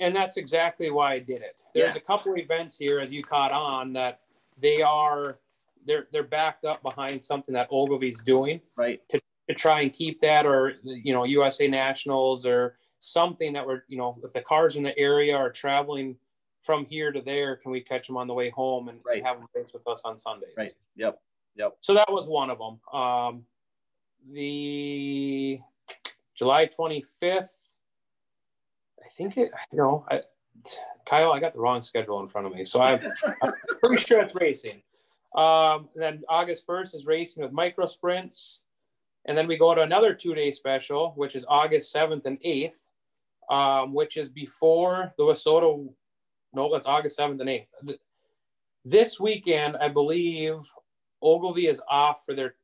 and 0.02 0.16
that's 0.16 0.38
exactly 0.38 0.92
why 0.92 1.14
i 1.14 1.20
did 1.20 1.42
it 1.42 1.56
there's 1.74 1.96
yeah. 1.96 1.98
a 1.98 2.02
couple 2.02 2.36
events 2.38 2.78
here 2.78 3.00
as 3.00 3.12
you 3.12 3.24
caught 3.24 3.52
on 3.52 3.94
that 3.94 4.22
they 4.60 4.82
are 4.82 5.40
they're 5.86 6.08
they're 6.12 6.24
backed 6.24 6.66
up 6.66 6.84
behind 6.84 7.24
something 7.24 7.54
that 7.54 7.68
ogilvie's 7.72 8.20
doing 8.22 8.60
right 8.76 9.02
to, 9.10 9.20
to 9.48 9.56
try 9.56 9.82
and 9.82 9.94
keep 9.94 10.20
that 10.20 10.46
or 10.46 10.74
you 10.84 11.14
know 11.14 11.24
usa 11.24 11.68
nationals 11.68 12.46
or 12.46 12.78
something 13.00 13.54
that 13.54 13.66
we're 13.66 13.84
you 13.88 13.98
know 13.98 14.18
if 14.24 14.34
the 14.34 14.42
cars 14.42 14.76
in 14.76 14.84
the 14.84 14.98
area 14.98 15.36
are 15.36 15.50
traveling 15.50 16.16
from 16.64 16.86
here 16.86 17.12
to 17.12 17.22
there, 17.22 17.56
can 17.56 17.72
we 17.72 17.82
catch 17.82 18.08
them 18.08 18.18
on 18.18 18.28
the 18.28 18.34
way 18.34 18.50
home 18.50 18.88
and 18.90 19.00
right. 19.06 19.24
have 19.26 19.38
them 19.38 19.48
race 19.56 19.70
with 19.74 19.88
us 19.88 20.02
on 20.06 20.18
Sundays? 20.18 20.54
Right. 20.58 20.72
Yep. 20.96 21.20
Yep. 21.56 21.78
So 21.82 21.94
that 21.94 22.12
was 22.12 22.28
one 22.28 22.50
of 22.50 22.60
them. 22.60 22.80
Um, 22.94 23.44
the 24.32 25.60
July 26.36 26.68
25th, 26.68 27.04
I 27.22 27.46
think 29.17 29.38
it, 29.38 29.52
you 29.71 29.78
know, 29.78 30.06
I, 30.10 30.21
Kyle, 31.08 31.32
I 31.32 31.39
got 31.39 31.54
the 31.54 31.60
wrong 31.60 31.82
schedule 31.84 32.19
in 32.21 32.30
front 32.30 32.47
of 32.47 32.54
me. 32.54 32.65
So 32.65 32.82
I'm, 32.82 33.00
I'm 33.41 33.54
pretty 33.84 34.04
sure 34.04 34.21
it's 34.21 34.36
racing. 34.36 34.82
Um, 35.36 35.89
then 35.95 36.24
August 36.30 36.67
1st 36.67 36.95
is 36.95 37.06
racing 37.06 37.43
with 37.43 37.52
micro 37.52 37.86
sprints. 37.86 38.60
And 39.26 39.38
then 39.38 39.47
we 39.47 39.58
go 39.58 39.74
to 39.76 39.82
another 39.82 40.13
two 40.13 40.34
day 40.34 40.52
special, 40.52 41.13
which 41.15 41.36
is 41.36 41.45
August 41.47 41.93
7th 41.93 42.26
and 42.26 42.39
8th, 42.41 42.80
um, 43.50 43.93
which 43.93 44.17
is 44.17 44.30
before 44.30 45.13
the 45.17 45.24
WISSOTA 45.24 45.89
no, 46.54 46.71
that's 46.71 46.88
August 46.88 47.17
7th 47.17 47.39
and 47.39 47.50
8th. 47.50 47.97
This 48.84 49.19
weekend, 49.19 49.78
I 49.78 49.88
believe 49.88 50.56
Ogilvie 51.21 51.67
is 51.67 51.82
off 51.89 52.26
for 52.26 52.34
their 52.36 52.56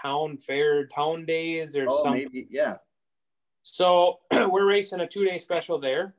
town 0.00 0.38
fair, 0.38 0.86
town 0.86 1.26
days 1.26 1.76
or 1.76 1.86
oh, 1.88 2.02
something. 2.02 2.28
Maybe, 2.32 2.46
yeah. 2.50 2.76
So 3.64 4.20
we're 4.30 4.66
racing 4.66 5.00
a 5.00 5.08
two 5.08 5.24
day 5.24 5.38
special 5.38 5.80
there. 5.80 6.14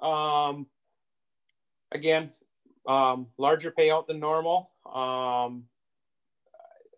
Um, 0.00 0.66
again, 1.92 2.30
um, 2.88 3.26
larger 3.36 3.70
payout 3.70 4.06
than 4.06 4.18
normal. 4.18 4.70
Um, 4.86 5.64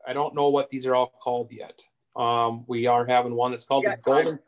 I 0.06 0.12
don't 0.12 0.34
know 0.34 0.50
what 0.50 0.70
these 0.70 0.86
are 0.86 0.94
all 0.94 1.12
called 1.20 1.50
yet. 1.50 1.80
Um, 2.14 2.64
we 2.68 2.86
are 2.86 3.04
having 3.04 3.34
one 3.34 3.50
that's 3.50 3.66
called 3.66 3.86
the 3.86 3.98
Golden. 4.02 4.38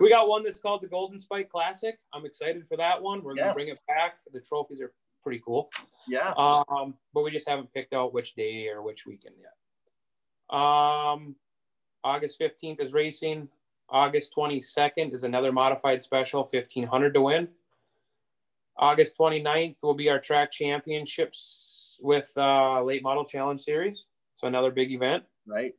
We 0.00 0.10
got 0.10 0.28
one 0.28 0.42
that's 0.42 0.60
called 0.60 0.82
the 0.82 0.88
Golden 0.88 1.20
Spike 1.20 1.48
Classic. 1.48 1.98
I'm 2.12 2.26
excited 2.26 2.66
for 2.68 2.76
that 2.76 3.00
one. 3.00 3.22
We're 3.22 3.36
yes. 3.36 3.44
gonna 3.44 3.54
bring 3.54 3.68
it 3.68 3.78
back. 3.86 4.16
The 4.32 4.40
trophies 4.40 4.80
are 4.80 4.92
pretty 5.22 5.40
cool. 5.44 5.70
Yeah. 6.08 6.34
Um, 6.36 6.94
but 7.14 7.22
we 7.22 7.30
just 7.30 7.48
haven't 7.48 7.72
picked 7.72 7.92
out 7.92 8.12
which 8.12 8.34
day 8.34 8.68
or 8.68 8.82
which 8.82 9.06
weekend 9.06 9.36
yet. 9.38 9.54
Um, 10.50 11.36
August 12.02 12.40
15th 12.40 12.80
is 12.80 12.92
racing. 12.92 13.48
August 13.90 14.34
22nd 14.36 15.14
is 15.14 15.24
another 15.24 15.52
modified 15.52 16.02
special, 16.02 16.42
1500 16.42 17.14
to 17.14 17.22
win. 17.22 17.48
August 18.76 19.16
29th 19.18 19.76
will 19.82 19.94
be 19.94 20.08
our 20.08 20.20
track 20.20 20.52
championships 20.52 21.98
with 22.00 22.30
uh, 22.36 22.82
late 22.82 23.02
model 23.02 23.24
challenge 23.24 23.60
series. 23.62 24.06
So 24.34 24.46
another 24.46 24.70
big 24.70 24.92
event. 24.92 25.24
Right 25.46 25.74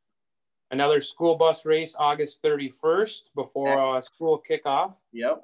another 0.72 1.02
school 1.02 1.36
bus 1.36 1.66
race 1.66 1.96
August 1.98 2.42
31st 2.44 3.22
before 3.36 3.98
uh, 3.98 4.02
school 4.02 4.42
kickoff. 4.50 4.94
Yep. 5.14 5.44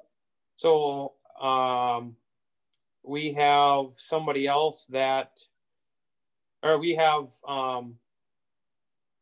So 0.56 1.12
um, 1.40 2.16
we 3.02 3.32
have 3.34 3.86
somebody 3.96 4.46
else 4.46 4.86
that, 4.90 5.40
or 6.62 6.78
we 6.78 6.94
have, 6.94 7.28
um, 7.46 7.96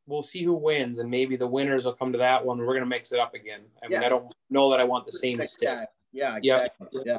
we'll 0.07 0.23
see 0.23 0.43
who 0.43 0.55
wins, 0.55 0.99
and 0.99 1.11
maybe 1.11 1.37
the 1.37 1.47
winners 1.47 1.85
will 1.85 1.95
come 1.95 2.12
to 2.12 2.19
that 2.19 2.45
one. 2.45 2.59
We're 2.59 2.67
going 2.67 2.81
to 2.81 2.87
mix 2.87 3.12
it 3.12 3.19
up 3.19 3.35
again. 3.35 3.62
I 3.83 3.88
mean, 3.88 4.01
yeah. 4.01 4.07
I 4.07 4.09
don't 4.09 4.33
know 4.51 4.71
that 4.71 4.81
I 4.81 4.85
want 4.85 5.07
the 5.07 5.12
same 5.12 5.45
stick. 5.45 5.88
Yeah, 6.12 6.37
exactly. 6.37 6.88
Yep. 6.93 7.05
Yeah. 7.07 7.19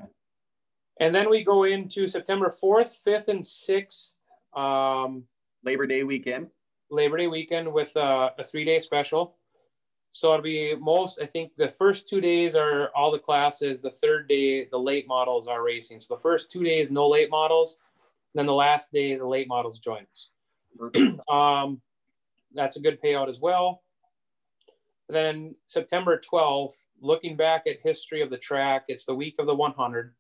And 1.00 1.14
then 1.14 1.30
we 1.30 1.44
go 1.44 1.64
into 1.64 2.08
September 2.08 2.54
4th, 2.62 2.96
5th, 3.06 3.28
and 3.28 3.44
6th. 3.44 4.18
Um, 4.58 5.24
Labor 5.64 5.88
Day 5.88 6.04
weekend. 6.04 6.48
Labor 6.90 7.18
Day 7.18 7.28
weekend 7.28 7.72
with 7.72 7.96
uh, 7.98 8.30
a 8.38 8.44
three 8.44 8.64
day 8.64 8.80
special. 8.80 9.36
So 10.12 10.32
it'll 10.32 10.44
be 10.44 10.74
most, 10.76 11.20
I 11.22 11.26
think 11.26 11.52
the 11.58 11.68
first 11.68 12.08
two 12.08 12.22
days 12.22 12.56
are 12.56 12.90
all 12.96 13.12
the 13.12 13.20
classes. 13.20 13.82
The 13.82 13.90
third 13.90 14.30
day, 14.30 14.66
the 14.66 14.78
late 14.80 15.08
models 15.10 15.46
are 15.46 15.62
racing. 15.62 16.00
So 16.00 16.16
the 16.16 16.22
first 16.22 16.50
two 16.50 16.64
days, 16.64 16.90
no 16.90 17.10
late 17.10 17.30
models. 17.30 17.78
then 18.34 18.46
the 18.46 18.54
last 18.54 18.94
day, 18.94 19.18
the 19.18 19.28
late 19.28 19.50
models 19.50 19.80
join 19.80 20.06
us. 20.14 20.30
um, 21.30 21.82
that's 22.56 22.78
a 22.78 22.82
good 22.82 23.02
payout 23.02 23.30
as 23.30 23.40
well. 23.40 23.84
Then 25.10 25.56
September 25.68 26.20
12th, 26.20 26.74
looking 27.02 27.36
back 27.36 27.64
at 27.68 27.78
history 27.84 28.22
of 28.22 28.30
the 28.30 28.38
track, 28.38 28.86
it's 28.88 29.06
the 29.06 29.14
week 29.14 29.36
of 29.40 29.46
the 29.46 29.54
100. 29.54 30.14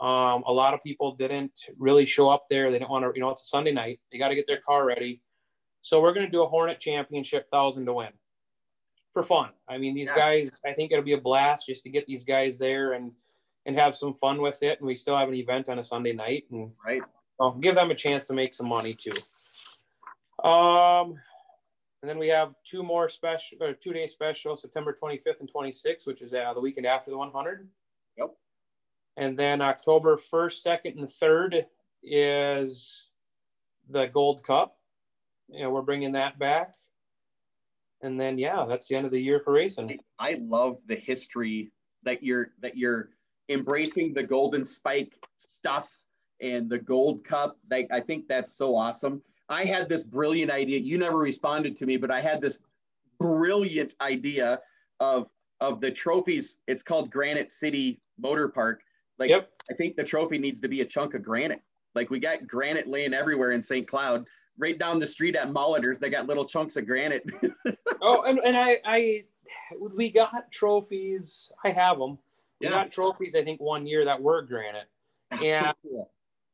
Um, 0.00 0.42
a 0.46 0.52
lot 0.52 0.72
of 0.72 0.82
people 0.82 1.14
didn't 1.16 1.52
really 1.78 2.06
show 2.06 2.30
up 2.30 2.46
there. 2.48 2.70
They 2.70 2.78
didn't 2.78 2.90
want 2.90 3.04
to, 3.04 3.12
you 3.14 3.20
know, 3.20 3.30
it's 3.30 3.42
a 3.42 3.46
Sunday 3.46 3.72
night. 3.72 4.00
They 4.10 4.18
got 4.18 4.28
to 4.28 4.34
get 4.34 4.46
their 4.46 4.60
car 4.66 4.86
ready. 4.86 5.20
So 5.82 6.00
we're 6.00 6.14
going 6.14 6.26
to 6.26 6.32
do 6.32 6.42
a 6.42 6.48
Hornet 6.48 6.80
Championship 6.80 7.50
thousand 7.50 7.86
to 7.86 7.92
win 7.92 8.12
for 9.12 9.22
fun. 9.22 9.50
I 9.68 9.78
mean, 9.78 9.94
these 9.94 10.08
yeah. 10.08 10.16
guys, 10.16 10.50
I 10.64 10.72
think 10.72 10.92
it'll 10.92 11.04
be 11.04 11.12
a 11.12 11.20
blast 11.20 11.66
just 11.66 11.82
to 11.82 11.90
get 11.90 12.06
these 12.06 12.24
guys 12.24 12.58
there 12.58 12.92
and 12.94 13.12
and 13.64 13.76
have 13.76 13.96
some 13.96 14.14
fun 14.14 14.40
with 14.40 14.62
it. 14.62 14.80
And 14.80 14.86
we 14.86 14.96
still 14.96 15.16
have 15.16 15.28
an 15.28 15.34
event 15.34 15.68
on 15.68 15.78
a 15.78 15.84
Sunday 15.84 16.12
night, 16.12 16.44
and 16.50 16.72
right, 16.84 17.02
well, 17.38 17.52
give 17.52 17.74
them 17.74 17.90
a 17.90 17.94
chance 17.94 18.26
to 18.26 18.32
make 18.32 18.54
some 18.54 18.68
money 18.68 18.94
too. 18.94 19.12
Um, 20.48 21.16
and 22.02 22.08
then 22.08 22.18
we 22.18 22.28
have 22.28 22.54
two 22.64 22.82
more 22.82 23.08
special, 23.08 23.58
or 23.62 23.72
two 23.72 23.92
day 23.92 24.08
special, 24.08 24.56
September 24.56 24.96
25th 25.00 25.38
and 25.40 25.52
26th, 25.52 26.04
which 26.04 26.20
is 26.20 26.34
uh, 26.34 26.52
the 26.52 26.60
weekend 26.60 26.84
after 26.84 27.12
the 27.12 27.16
100. 27.16 27.68
Yep. 28.18 28.34
And 29.16 29.38
then 29.38 29.62
October 29.62 30.16
1st, 30.16 30.66
2nd, 30.66 30.98
and 30.98 31.08
3rd 31.08 31.64
is 32.02 33.10
the 33.88 34.06
Gold 34.06 34.42
Cup. 34.42 34.76
You 35.48 35.62
know, 35.62 35.70
we're 35.70 35.82
bringing 35.82 36.12
that 36.12 36.40
back. 36.40 36.74
And 38.02 38.18
then, 38.18 38.36
yeah, 38.36 38.64
that's 38.68 38.88
the 38.88 38.96
end 38.96 39.06
of 39.06 39.12
the 39.12 39.20
year 39.20 39.40
for 39.44 39.52
racing. 39.52 40.00
I 40.18 40.40
love 40.42 40.78
the 40.88 40.96
history 40.96 41.70
that 42.02 42.20
you're 42.20 42.48
that 42.62 42.76
you're 42.76 43.10
embracing 43.48 44.12
the 44.12 44.24
Golden 44.24 44.64
Spike 44.64 45.14
stuff 45.38 45.88
and 46.40 46.68
the 46.68 46.78
Gold 46.78 47.22
Cup. 47.22 47.58
Like, 47.70 47.88
I 47.92 48.00
think 48.00 48.26
that's 48.26 48.56
so 48.56 48.74
awesome. 48.74 49.22
I 49.52 49.64
had 49.64 49.88
this 49.88 50.02
brilliant 50.02 50.50
idea. 50.50 50.78
You 50.78 50.98
never 50.98 51.18
responded 51.18 51.76
to 51.76 51.86
me, 51.86 51.96
but 51.96 52.10
I 52.10 52.20
had 52.20 52.40
this 52.40 52.58
brilliant 53.20 53.94
idea 54.00 54.60
of 55.00 55.30
of 55.60 55.80
the 55.80 55.90
trophies. 55.90 56.58
It's 56.66 56.82
called 56.82 57.10
Granite 57.10 57.52
City 57.52 58.00
Motor 58.18 58.48
Park. 58.48 58.82
Like, 59.18 59.30
yep. 59.30 59.50
I 59.70 59.74
think 59.74 59.94
the 59.94 60.02
trophy 60.02 60.38
needs 60.38 60.60
to 60.60 60.68
be 60.68 60.80
a 60.80 60.84
chunk 60.84 61.14
of 61.14 61.22
granite. 61.22 61.62
Like, 61.94 62.10
we 62.10 62.18
got 62.18 62.46
granite 62.48 62.88
laying 62.88 63.14
everywhere 63.14 63.52
in 63.52 63.62
St. 63.62 63.86
Cloud. 63.86 64.26
Right 64.58 64.78
down 64.78 64.98
the 64.98 65.06
street 65.06 65.36
at 65.36 65.50
Molitor's, 65.50 65.98
they 65.98 66.10
got 66.10 66.26
little 66.26 66.44
chunks 66.44 66.76
of 66.76 66.86
granite. 66.86 67.24
oh, 68.02 68.22
and, 68.24 68.38
and 68.44 68.56
I, 68.56 68.78
I, 68.84 69.24
we 69.94 70.10
got 70.10 70.50
trophies. 70.50 71.52
I 71.64 71.70
have 71.70 71.98
them. 71.98 72.18
We 72.60 72.66
yeah. 72.66 72.70
got 72.70 72.90
trophies. 72.90 73.34
I 73.34 73.44
think 73.44 73.60
one 73.60 73.86
year 73.86 74.04
that 74.04 74.20
were 74.20 74.42
granite. 74.42 74.88
That's 75.30 75.42
and 75.42 75.66
so 75.66 75.72
cool. 75.82 76.10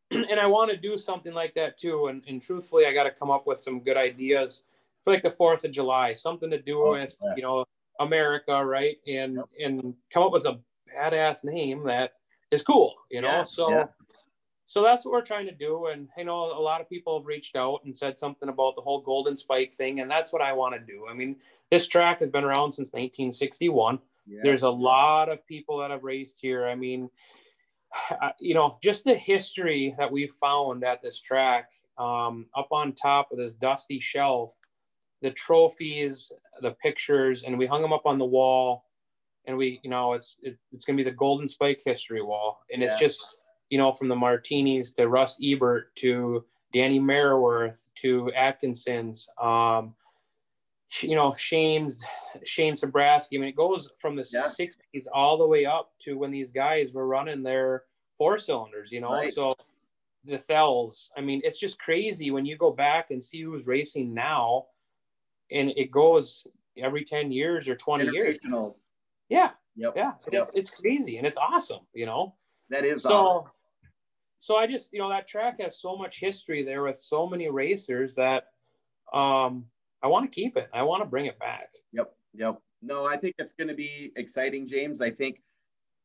and 0.11 0.41
I 0.41 0.47
want 0.47 0.71
to 0.71 0.77
do 0.77 0.97
something 0.97 1.35
like 1.35 1.55
that 1.55 1.79
too. 1.79 2.07
And, 2.07 2.23
and 2.27 2.43
truthfully, 2.43 2.87
I 2.87 2.93
got 2.93 3.05
to 3.05 3.11
come 3.11 3.31
up 3.31 3.47
with 3.47 3.61
some 3.61 3.81
good 3.81 3.97
ideas 3.97 4.63
for 5.05 5.13
like 5.13 5.23
the 5.23 5.31
Fourth 5.31 5.65
of 5.65 5.71
July, 5.71 6.15
something 6.15 6.51
to 6.51 6.61
do 6.61 6.83
oh, 6.83 6.93
with 6.93 7.17
yeah. 7.23 7.35
you 7.37 7.43
know 7.43 7.65
America, 8.01 8.65
right? 8.65 8.97
And 9.07 9.37
yep. 9.37 9.45
and 9.63 9.95
come 10.13 10.23
up 10.23 10.33
with 10.33 10.47
a 10.47 10.59
badass 10.95 11.45
name 11.45 11.85
that 11.85 12.13
is 12.51 12.63
cool, 12.63 12.95
you 13.11 13.21
know. 13.21 13.29
Yeah, 13.29 13.43
so 13.43 13.71
yeah. 13.71 13.85
so 14.65 14.83
that's 14.83 15.05
what 15.05 15.13
we're 15.13 15.23
trying 15.23 15.47
to 15.47 15.55
do. 15.55 15.87
And 15.87 16.09
you 16.17 16.25
know, 16.25 16.53
a 16.59 16.61
lot 16.61 16.81
of 16.81 16.89
people 16.89 17.19
have 17.19 17.27
reached 17.27 17.57
out 17.57 17.81
and 17.85 17.97
said 17.97 18.19
something 18.19 18.49
about 18.49 18.77
the 18.77 18.83
whole 18.83 19.01
Golden 19.01 19.37
Spike 19.37 19.75
thing, 19.75 20.01
and 20.01 20.11
that's 20.11 20.33
what 20.33 20.43
I 20.43 20.53
want 20.53 20.75
to 20.75 20.81
do. 20.81 21.07
I 21.09 21.15
mean, 21.15 21.37
this 21.71 21.87
track 21.87 22.21
has 22.21 22.31
been 22.31 22.45
around 22.45 22.73
since 22.73 22.89
1961. 22.89 23.99
There's 24.43 24.63
a 24.63 24.71
lot 24.71 25.31
of 25.31 25.47
people 25.47 25.79
that 25.79 25.91
have 25.91 26.05
raced 26.05 26.39
here. 26.41 26.67
I 26.67 26.75
mean, 26.75 27.09
you 28.41 28.55
know, 28.55 28.79
just 28.83 29.05
the 29.05 29.15
history 29.15 29.95
that 29.99 30.11
we 30.11 30.29
found 30.41 30.85
at 30.85 31.03
this 31.03 31.21
track, 31.21 31.71
um, 31.99 32.47
up 32.57 32.69
on 32.71 32.93
top 32.93 33.29
of 33.33 33.39
this 33.39 33.55
dusty 33.55 33.99
shelf, 34.01 34.55
the 35.23 35.31
trophies, 35.31 36.31
the 36.63 36.73
pictures, 36.73 37.43
and 37.43 37.59
we 37.59 37.67
hung 37.67 37.83
them 37.83 37.93
up 37.93 38.07
on 38.07 38.19
the 38.19 38.25
wall. 38.25 38.85
And 39.47 39.57
we, 39.57 39.81
you 39.83 39.91
know, 39.91 40.13
it's 40.13 40.37
it, 40.43 40.59
it's 40.73 40.85
gonna 40.85 40.99
be 40.99 41.03
the 41.03 41.11
Golden 41.11 41.49
Spike 41.49 41.81
history 41.85 42.23
wall, 42.23 42.61
and 42.73 42.83
yeah. 42.83 42.89
it's 42.89 43.01
just, 43.01 43.37
you 43.71 43.79
know, 43.79 43.93
from 43.93 44.09
the 44.09 44.17
Martinis 44.17 44.93
to 44.93 45.09
Russ 45.09 45.39
Ebert 45.43 45.95
to 45.97 46.45
Danny 46.75 47.01
Maraworth 47.01 47.87
to 48.03 48.31
Atkinson's, 48.35 49.29
um, 49.41 49.95
you 51.01 51.15
know, 51.15 51.35
Shane's 51.37 52.03
Shane 52.45 52.75
Sabraski. 52.75 53.37
I 53.37 53.39
mean, 53.39 53.49
it 53.49 53.57
goes 53.57 53.91
from 53.99 54.17
the 54.17 54.27
yeah. 54.33 54.45
60s 54.45 55.07
all 55.13 55.37
the 55.37 55.47
way 55.47 55.67
up 55.67 55.93
to 56.01 56.17
when 56.17 56.31
these 56.31 56.51
guys 56.51 56.93
were 56.93 57.07
running 57.07 57.43
their 57.43 57.85
four 58.17 58.39
cylinders, 58.39 58.91
you 58.91 59.01
know. 59.01 59.13
Right. 59.13 59.33
So 59.33 59.55
the 60.25 60.39
Fells, 60.39 61.11
I 61.17 61.21
mean, 61.21 61.41
it's 61.45 61.59
just 61.59 61.79
crazy 61.79 62.31
when 62.31 62.47
you 62.47 62.57
go 62.57 62.71
back 62.71 63.11
and 63.11 63.23
see 63.23 63.43
who's 63.43 63.67
racing 63.67 64.15
now, 64.15 64.67
and 65.51 65.71
it 65.77 65.91
goes 65.91 66.47
every 66.77 67.05
10 67.05 67.33
years 67.33 67.69
or 67.69 67.77
20 67.77 68.11
years. 68.11 68.39
Yeah. 69.29 69.51
Yep. 69.77 69.93
Yeah. 69.97 70.13
Yep. 70.33 70.43
It's, 70.43 70.55
it's 70.55 70.71
crazy 70.71 71.19
and 71.19 71.27
it's 71.27 71.39
awesome, 71.39 71.81
you 71.93 72.07
know. 72.07 72.35
That 72.71 72.85
is 72.85 73.03
so. 73.03 73.15
Awesome. 73.15 73.51
So 74.41 74.57
I 74.57 74.67
just, 74.67 74.93
you 74.93 75.01
know, 75.01 75.09
that 75.09 75.27
track 75.27 75.61
has 75.61 75.81
so 75.81 75.97
much 75.97 76.21
history 76.21 76.63
there 76.63 76.83
with 76.83 76.99
so 76.99 77.27
many 77.27 77.49
racers 77.49 78.15
that 78.15 78.45
um 79.13 79.65
I 80.03 80.07
want 80.07 80.31
to 80.31 80.35
keep 80.35 80.57
it. 80.57 80.69
I 80.73 80.83
want 80.83 81.03
to 81.03 81.09
bring 81.09 81.27
it 81.27 81.39
back. 81.39 81.71
Yep. 81.93 82.15
Yep. 82.35 82.61
No, 82.83 83.07
I 83.07 83.17
think 83.17 83.35
it's 83.39 83.53
going 83.53 83.69
to 83.69 83.75
be 83.75 84.13
exciting, 84.17 84.67
James. 84.67 85.01
I 85.01 85.11
think 85.11 85.41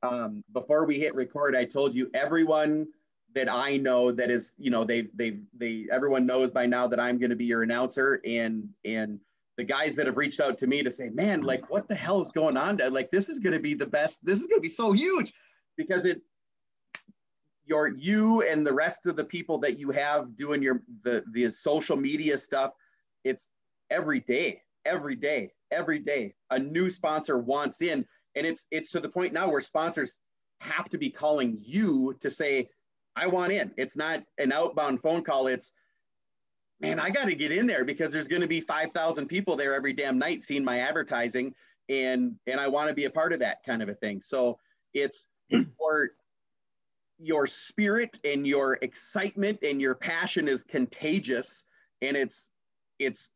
um, 0.02 0.44
before 0.54 0.86
we 0.86 1.00
hit 1.00 1.14
record, 1.14 1.56
I 1.56 1.66
told 1.66 1.94
you 1.94 2.10
everyone 2.14 2.88
that 3.36 3.52
I 3.52 3.78
know 3.78 4.12
that 4.12 4.30
is, 4.30 4.54
you 4.58 4.72
know, 4.72 4.84
they 4.84 5.08
they 5.14 5.40
they 5.56 5.86
everyone 5.92 6.26
knows 6.26 6.52
by 6.52 6.66
now 6.66 6.88
that 6.88 7.00
I'm 7.00 7.18
going 7.20 7.30
to 7.30 7.36
be 7.36 7.46
your 7.46 7.64
announcer, 7.64 8.22
and 8.26 8.68
and 8.86 9.20
the 9.58 9.64
guys 9.64 9.96
that 9.96 10.08
have 10.08 10.18
reached 10.18 10.40
out 10.40 10.58
to 10.60 10.68
me 10.68 10.82
to 10.84 10.92
say, 10.92 11.10
man, 11.10 11.42
like 11.42 11.70
what 11.70 11.88
the 11.88 11.96
hell 11.96 12.22
is 12.22 12.32
going 12.32 12.58
on? 12.58 12.80
Like 12.92 13.12
this 13.12 13.30
is 13.30 13.40
going 13.40 13.54
to 13.54 13.60
be 13.60 13.76
the 13.76 13.86
best. 13.86 14.26
This 14.26 14.40
is 14.40 14.48
going 14.48 14.60
to 14.60 14.64
be 14.64 14.70
so 14.70 14.92
huge 14.92 15.34
because 15.78 16.06
it 16.06 16.22
your 17.66 17.88
you 17.88 18.42
and 18.42 18.66
the 18.66 18.74
rest 18.74 19.06
of 19.06 19.16
the 19.16 19.24
people 19.24 19.58
that 19.60 19.78
you 19.78 19.92
have 19.92 20.36
doing 20.36 20.62
your 20.62 20.82
the 21.04 21.24
the 21.32 21.50
social 21.52 21.96
media 21.96 22.38
stuff. 22.38 22.72
It's 23.24 23.50
every 23.94 24.20
day, 24.20 24.62
every 24.86 25.16
day, 25.16 25.54
every 25.72 26.00
day, 26.00 26.34
a 26.50 26.58
new 26.58 26.90
sponsor 26.90 27.38
wants 27.38 27.82
in. 27.82 28.06
And 28.36 28.46
it's 28.48 28.66
it's 28.72 28.90
to 28.92 29.00
the 29.00 29.10
point 29.10 29.34
now 29.34 29.50
where 29.50 29.62
sponsors 29.62 30.18
have 30.60 30.90
to 30.90 30.98
be 30.98 31.10
calling 31.10 31.60
you 31.62 32.16
to 32.20 32.30
say, 32.30 32.70
I 33.16 33.28
want 33.28 33.52
in. 33.52 33.72
It's 33.78 33.96
not 33.96 34.24
an 34.40 34.52
outbound 34.52 35.02
phone 35.02 35.24
call. 35.24 35.48
It's, 35.48 35.72
man, 36.80 37.00
I 37.00 37.12
got 37.12 37.26
to 37.26 37.36
get 37.36 37.52
in 37.52 37.68
there 37.68 37.86
because 37.86 38.12
there's 38.12 38.28
going 38.28 38.42
to 38.42 38.48
be 38.48 38.62
5,000 38.62 39.28
people 39.28 39.56
there 39.56 39.76
every 39.76 39.94
damn 39.94 40.18
night 40.18 40.42
seeing 40.42 40.66
my 40.66 40.80
advertising. 40.80 41.54
And, 41.90 42.36
and 42.48 42.60
I 42.60 42.68
want 42.68 42.90
to 42.90 42.96
be 42.96 43.06
a 43.06 43.12
part 43.12 43.34
of 43.34 43.40
that 43.40 43.60
kind 43.64 43.84
of 43.84 43.90
a 43.90 43.94
thing. 43.94 44.22
So 44.22 44.58
it's 44.96 45.28
hmm. 45.52 45.64
for 45.78 46.12
your 47.20 47.46
spirit 47.46 48.20
and 48.24 48.48
your 48.48 48.80
excitement 48.82 49.60
and 49.62 49.80
your 49.80 49.94
passion 49.94 50.48
is 50.48 50.64
contagious. 50.64 51.66
And 52.02 52.18
it's, 52.18 52.50
it's 52.98 53.30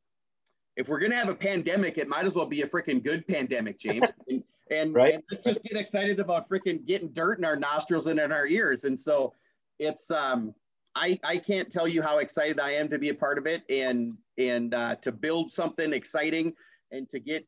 if 0.77 0.87
we're 0.87 0.99
gonna 0.99 1.15
have 1.15 1.27
a 1.27 1.35
pandemic, 1.35 1.97
it 1.97 2.07
might 2.07 2.25
as 2.25 2.35
well 2.35 2.45
be 2.45 2.61
a 2.61 2.67
freaking 2.67 3.03
good 3.03 3.27
pandemic, 3.27 3.79
James. 3.79 4.09
and, 4.29 4.43
and, 4.69 4.93
right. 4.93 5.15
and 5.15 5.23
let's 5.31 5.43
just 5.43 5.63
get 5.63 5.75
excited 5.75 6.19
about 6.19 6.47
freaking 6.47 6.85
getting 6.85 7.09
dirt 7.09 7.39
in 7.39 7.45
our 7.45 7.55
nostrils 7.55 8.07
and 8.07 8.19
in 8.19 8.31
our 8.31 8.47
ears. 8.47 8.83
And 8.83 8.97
so 8.97 9.33
it's 9.79 10.11
um 10.11 10.53
I 10.95 11.19
I 11.23 11.37
can't 11.37 11.71
tell 11.71 11.87
you 11.87 12.01
how 12.01 12.19
excited 12.19 12.59
I 12.59 12.71
am 12.71 12.89
to 12.89 12.99
be 12.99 13.09
a 13.09 13.15
part 13.15 13.39
of 13.39 13.47
it 13.47 13.63
and 13.69 14.13
and 14.37 14.73
uh, 14.73 14.95
to 14.97 15.11
build 15.11 15.49
something 15.49 15.93
exciting 15.93 16.53
and 16.91 17.09
to 17.09 17.19
get 17.19 17.45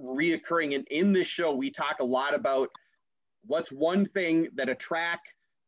reoccurring. 0.00 0.74
And 0.74 0.88
in 0.88 1.12
this 1.12 1.26
show, 1.26 1.54
we 1.54 1.70
talk 1.70 2.00
a 2.00 2.04
lot 2.04 2.34
about 2.34 2.70
what's 3.46 3.70
one 3.70 4.06
thing 4.06 4.48
that 4.54 4.70
a 4.70 4.74
track, 4.74 5.20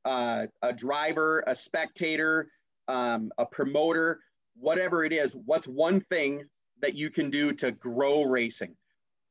uh, 0.07 0.47
a 0.62 0.73
driver, 0.73 1.45
a 1.47 1.55
spectator, 1.55 2.49
um, 2.89 3.31
a 3.37 3.45
promoter, 3.45 4.20
whatever 4.57 5.05
it 5.05 5.12
is, 5.12 5.37
what's 5.45 5.68
one 5.68 6.01
thing 6.11 6.45
that 6.83 6.95
you 6.95 7.09
can 7.09 7.30
do 7.30 7.53
to 7.55 7.70
grow 7.70 8.24
racing. 8.24 8.76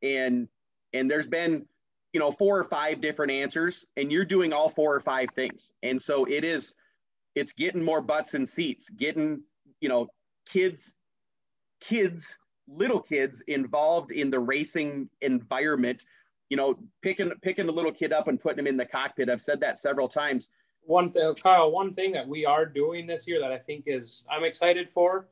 And 0.01 0.47
and 0.93 1.11
there's 1.11 1.27
been 1.27 1.65
you 2.13 2.19
know 2.19 2.31
four 2.31 2.57
or 2.57 2.63
five 2.63 2.99
different 2.99 3.31
answers 3.31 3.85
and 3.95 4.11
you're 4.11 4.25
doing 4.25 4.51
all 4.51 4.69
four 4.69 4.95
or 4.95 4.99
five 4.99 5.29
things. 5.35 5.71
And 5.83 6.01
so 6.01 6.25
it 6.25 6.43
is 6.43 6.75
it's 7.35 7.53
getting 7.53 7.83
more 7.83 8.01
butts 8.01 8.33
and 8.33 8.49
seats 8.49 8.89
getting 8.89 9.43
you 9.79 9.89
know 9.89 10.07
kids 10.45 10.95
kids 11.79 12.37
little 12.67 13.01
kids 13.01 13.41
involved 13.47 14.11
in 14.11 14.31
the 14.31 14.39
racing 14.39 15.09
environment. 15.21 16.05
You 16.49 16.57
know 16.57 16.79
picking 17.01 17.31
picking 17.41 17.69
a 17.69 17.71
little 17.71 17.91
kid 17.91 18.11
up 18.11 18.27
and 18.27 18.39
putting 18.39 18.59
him 18.59 18.67
in 18.67 18.77
the 18.77 18.85
cockpit. 18.85 19.29
I've 19.29 19.41
said 19.41 19.61
that 19.61 19.77
several 19.77 20.07
times. 20.07 20.49
One 20.83 21.11
thing 21.11 21.35
kyle 21.35 21.71
one 21.71 21.93
thing 21.93 22.11
that 22.13 22.27
we 22.27 22.45
are 22.45 22.65
doing 22.65 23.05
this 23.05 23.27
year 23.27 23.39
that 23.39 23.51
i 23.51 23.57
think 23.59 23.83
is 23.85 24.23
i'm 24.31 24.43
excited 24.43 24.89
for 24.91 25.27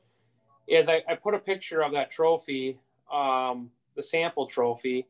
is 0.70 0.88
I, 0.88 1.02
I 1.08 1.14
put 1.16 1.34
a 1.34 1.38
picture 1.38 1.82
of 1.82 1.92
that 1.92 2.10
trophy, 2.10 2.78
um, 3.12 3.70
the 3.96 4.02
sample 4.02 4.46
trophy, 4.46 5.06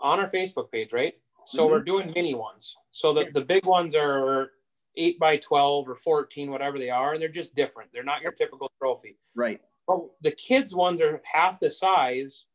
on 0.00 0.18
our 0.18 0.28
Facebook 0.28 0.70
page, 0.70 0.92
right? 0.92 1.14
So 1.46 1.62
mm-hmm. 1.62 1.72
we're 1.72 1.82
doing 1.82 2.12
mini 2.14 2.34
ones. 2.34 2.76
So 2.90 3.14
the, 3.14 3.28
the 3.32 3.40
big 3.40 3.64
ones 3.64 3.94
are 3.94 4.50
eight 4.96 5.18
by 5.18 5.36
12 5.36 5.88
or 5.88 5.94
14, 5.94 6.50
whatever 6.50 6.78
they 6.78 6.90
are, 6.90 7.12
and 7.12 7.22
they're 7.22 7.28
just 7.28 7.54
different. 7.54 7.90
They're 7.92 8.02
not 8.02 8.22
your 8.22 8.32
typical 8.32 8.72
trophy. 8.78 9.16
Right. 9.34 9.60
Well, 9.86 10.10
the 10.22 10.32
kids 10.32 10.74
ones 10.74 11.00
are 11.00 11.22
half 11.24 11.60
the 11.60 11.70
size, 11.70 12.46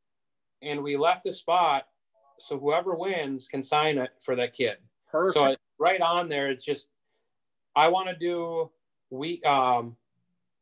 and 0.62 0.84
we 0.84 0.98
left 0.98 1.28
a 1.28 1.34
spot 1.34 1.86
so 2.40 2.60
whoever 2.60 2.96
wins 2.96 3.48
can 3.48 3.64
sign 3.64 3.98
it 3.98 4.12
for 4.24 4.36
that 4.36 4.54
kid. 4.54 4.78
Perfect. 5.10 5.36
So 5.36 5.56
right 5.80 6.02
on 6.02 6.30
there, 6.30 6.50
it's 6.50 6.66
just 6.66 6.90
I 7.76 7.88
want 7.88 8.10
to 8.10 8.16
do 8.16 8.72
we 9.10 9.42
um 9.44 9.96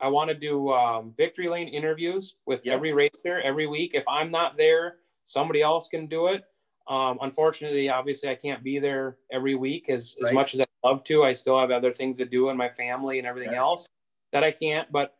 I 0.04 0.08
want 0.10 0.30
to 0.30 0.36
do 0.36 0.70
um, 0.74 1.14
victory 1.16 1.47
lane 1.47 1.70
interviews 1.70 2.36
with 2.45 2.60
yep. 2.66 2.76
every 2.76 2.91
racer 2.91 3.39
every 3.41 3.68
week. 3.68 3.91
If 3.93 4.04
I'm 4.06 4.30
not 4.30 4.58
there, 4.58 4.97
somebody 5.24 5.62
else 5.62 5.88
can 5.88 6.08
do 6.08 6.28
it. 6.28 6.43
Um, 6.89 7.20
unfortunately, 7.22 7.88
obviously, 7.88 8.30
I 8.30 8.36
can't 8.36 8.62
be 8.62 8.80
there 8.80 9.16
every 9.32 9.56
week 9.56 9.89
as, 9.89 10.18
right. 10.22 10.28
as 10.28 10.34
much 10.34 10.54
as 10.54 10.60
I'd 10.60 10.68
love 10.84 11.06
to. 11.06 11.24
I 11.24 11.32
still 11.32 11.58
have 11.58 11.72
other 11.72 11.93
things 11.93 12.18
to 12.18 12.26
do 12.26 12.49
in 12.49 12.58
my 12.58 12.68
family 12.68 13.18
and 13.18 13.26
everything 13.26 13.54
else 13.56 13.88
that 14.34 14.43
I 14.43 14.51
can't. 14.51 14.91
But 14.91 15.16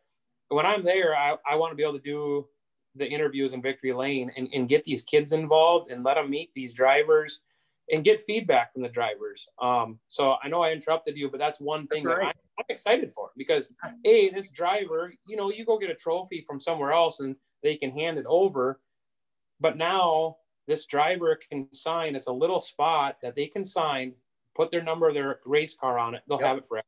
when 0.50 0.66
I'm 0.66 0.84
there, 0.84 1.16
I, 1.16 1.38
I 1.50 1.56
want 1.56 1.72
to 1.72 1.78
be 1.78 1.84
able 1.84 1.94
to 1.94 2.00
do 2.00 2.46
the 2.96 3.08
interviews 3.08 3.54
in 3.54 3.62
Victory 3.62 3.94
Lane 3.94 4.32
and, 4.36 4.50
and 4.54 4.68
get 4.68 4.84
these 4.84 5.04
kids 5.04 5.32
involved 5.32 5.92
and 5.92 6.04
let 6.04 6.16
them 6.16 6.30
meet 6.30 6.52
these 6.54 6.74
drivers 6.74 7.40
and 7.92 8.04
get 8.04 8.24
feedback 8.24 8.74
from 8.74 8.82
the 8.82 8.90
drivers. 8.90 9.48
Um, 9.62 10.00
so 10.08 10.36
I 10.42 10.48
know 10.48 10.62
I 10.62 10.72
interrupted 10.72 11.18
you, 11.18 11.30
but 11.30 11.40
that's 11.40 11.60
one 11.60 11.88
thing 11.88 12.04
that's 12.04 12.18
that 12.18 12.26
right. 12.26 12.36
I, 12.58 12.62
am 12.62 12.66
excited 12.70 13.14
for 13.14 13.32
because 13.36 13.74
a 14.06 14.30
this 14.30 14.50
driver, 14.50 15.14
you 15.28 15.36
know, 15.36 15.52
you 15.52 15.66
go 15.66 15.78
get 15.78 15.90
a 15.90 15.96
trophy 15.96 16.44
from 16.48 16.60
somewhere 16.60 16.92
else 16.92 17.20
and 17.20 17.36
they 17.62 17.76
can 17.76 17.92
hand 17.92 18.18
it 18.18 18.26
over, 18.28 18.80
but 19.60 19.78
now 19.78 20.38
this 20.68 20.86
driver 20.86 21.38
can 21.50 21.68
sign. 21.74 22.16
It's 22.16 22.28
a 22.28 22.32
little 22.32 22.60
spot 22.60 23.18
that 23.22 23.36
they 23.36 23.48
can 23.48 23.66
sign, 23.66 24.14
put 24.56 24.72
their 24.72 24.84
number 24.84 25.12
their 25.14 25.40
race 25.46 25.76
car 25.76 26.00
on 26.00 26.16
it. 26.16 26.24
They'll 26.28 26.40
yep. 26.40 26.48
have 26.48 26.58
it 26.60 26.68
forever. 26.68 26.88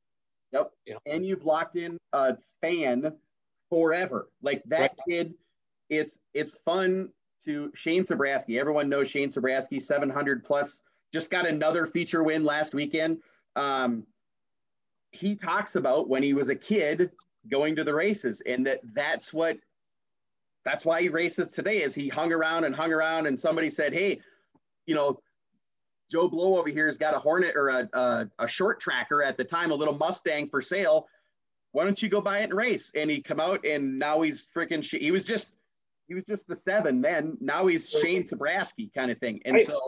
Yep. 0.53 0.71
You 0.85 0.93
know? 0.93 0.99
And 1.05 1.25
you've 1.25 1.43
locked 1.43 1.75
in 1.75 1.97
a 2.13 2.37
fan 2.61 3.13
forever. 3.69 4.29
Like 4.41 4.63
that 4.67 4.79
right. 4.79 4.99
kid, 5.09 5.33
it's 5.89 6.19
it's 6.33 6.57
fun 6.59 7.09
to 7.45 7.71
Shane 7.75 8.03
Sabraski. 8.03 8.59
Everyone 8.59 8.89
knows 8.89 9.09
Shane 9.09 9.29
Sabraski, 9.29 9.81
700 9.81 10.43
plus, 10.43 10.81
just 11.15 11.31
got 11.31 11.47
another 11.47 11.87
feature 11.87 12.23
win 12.23 12.43
last 12.43 12.73
weekend. 12.73 13.19
Um, 13.55 14.05
he 15.11 15.33
talks 15.33 15.77
about 15.77 16.09
when 16.09 16.21
he 16.21 16.33
was 16.33 16.49
a 16.49 16.55
kid 16.55 17.09
going 17.49 17.73
to 17.77 17.85
the 17.85 17.93
races 17.93 18.41
and 18.45 18.67
that 18.67 18.81
that's 18.93 19.31
what 19.31 19.57
that's 20.65 20.83
why 20.83 21.01
he 21.01 21.07
races 21.07 21.49
today 21.49 21.83
is 21.83 21.95
he 21.95 22.09
hung 22.09 22.33
around 22.33 22.65
and 22.65 22.75
hung 22.75 22.91
around 22.91 23.27
and 23.27 23.39
somebody 23.39 23.69
said 23.69 23.93
hey 23.93 24.19
you 24.87 24.95
know 24.95 25.17
joe 26.11 26.27
blow 26.27 26.57
over 26.57 26.69
here 26.69 26.87
has 26.87 26.97
got 26.97 27.13
a 27.13 27.19
hornet 27.19 27.55
or 27.55 27.69
a, 27.69 27.89
a, 27.93 28.29
a 28.39 28.47
short 28.47 28.79
tracker 28.79 29.21
at 29.21 29.37
the 29.37 29.43
time 29.43 29.69
a 29.69 29.75
little 29.75 29.93
mustang 29.93 30.49
for 30.49 30.59
sale 30.59 31.07
why 31.71 31.83
don't 31.83 32.01
you 32.01 32.09
go 32.09 32.19
buy 32.19 32.39
it 32.39 32.45
and 32.45 32.55
race 32.55 32.91
and 32.95 33.11
he 33.11 33.21
come 33.21 33.39
out 33.39 33.63
and 33.63 33.99
now 33.99 34.21
he's 34.21 34.47
freaking 34.51 34.83
he 34.83 35.11
was 35.11 35.23
just 35.23 35.55
he 36.07 36.13
was 36.13 36.25
just 36.25 36.47
the 36.47 36.55
seven 36.55 37.01
then. 37.01 37.37
Now 37.41 37.67
he's 37.67 37.89
Shane 37.89 38.23
Sabraski 38.23 38.93
kind 38.93 39.11
of 39.11 39.17
thing. 39.17 39.41
And 39.45 39.61
so 39.61 39.79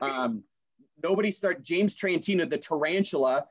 um, 0.00 0.42
nobody 1.02 1.30
started. 1.30 1.64
James 1.64 1.96
Trantina, 1.96 2.48
the 2.48 2.58
tarantula, 2.58 3.46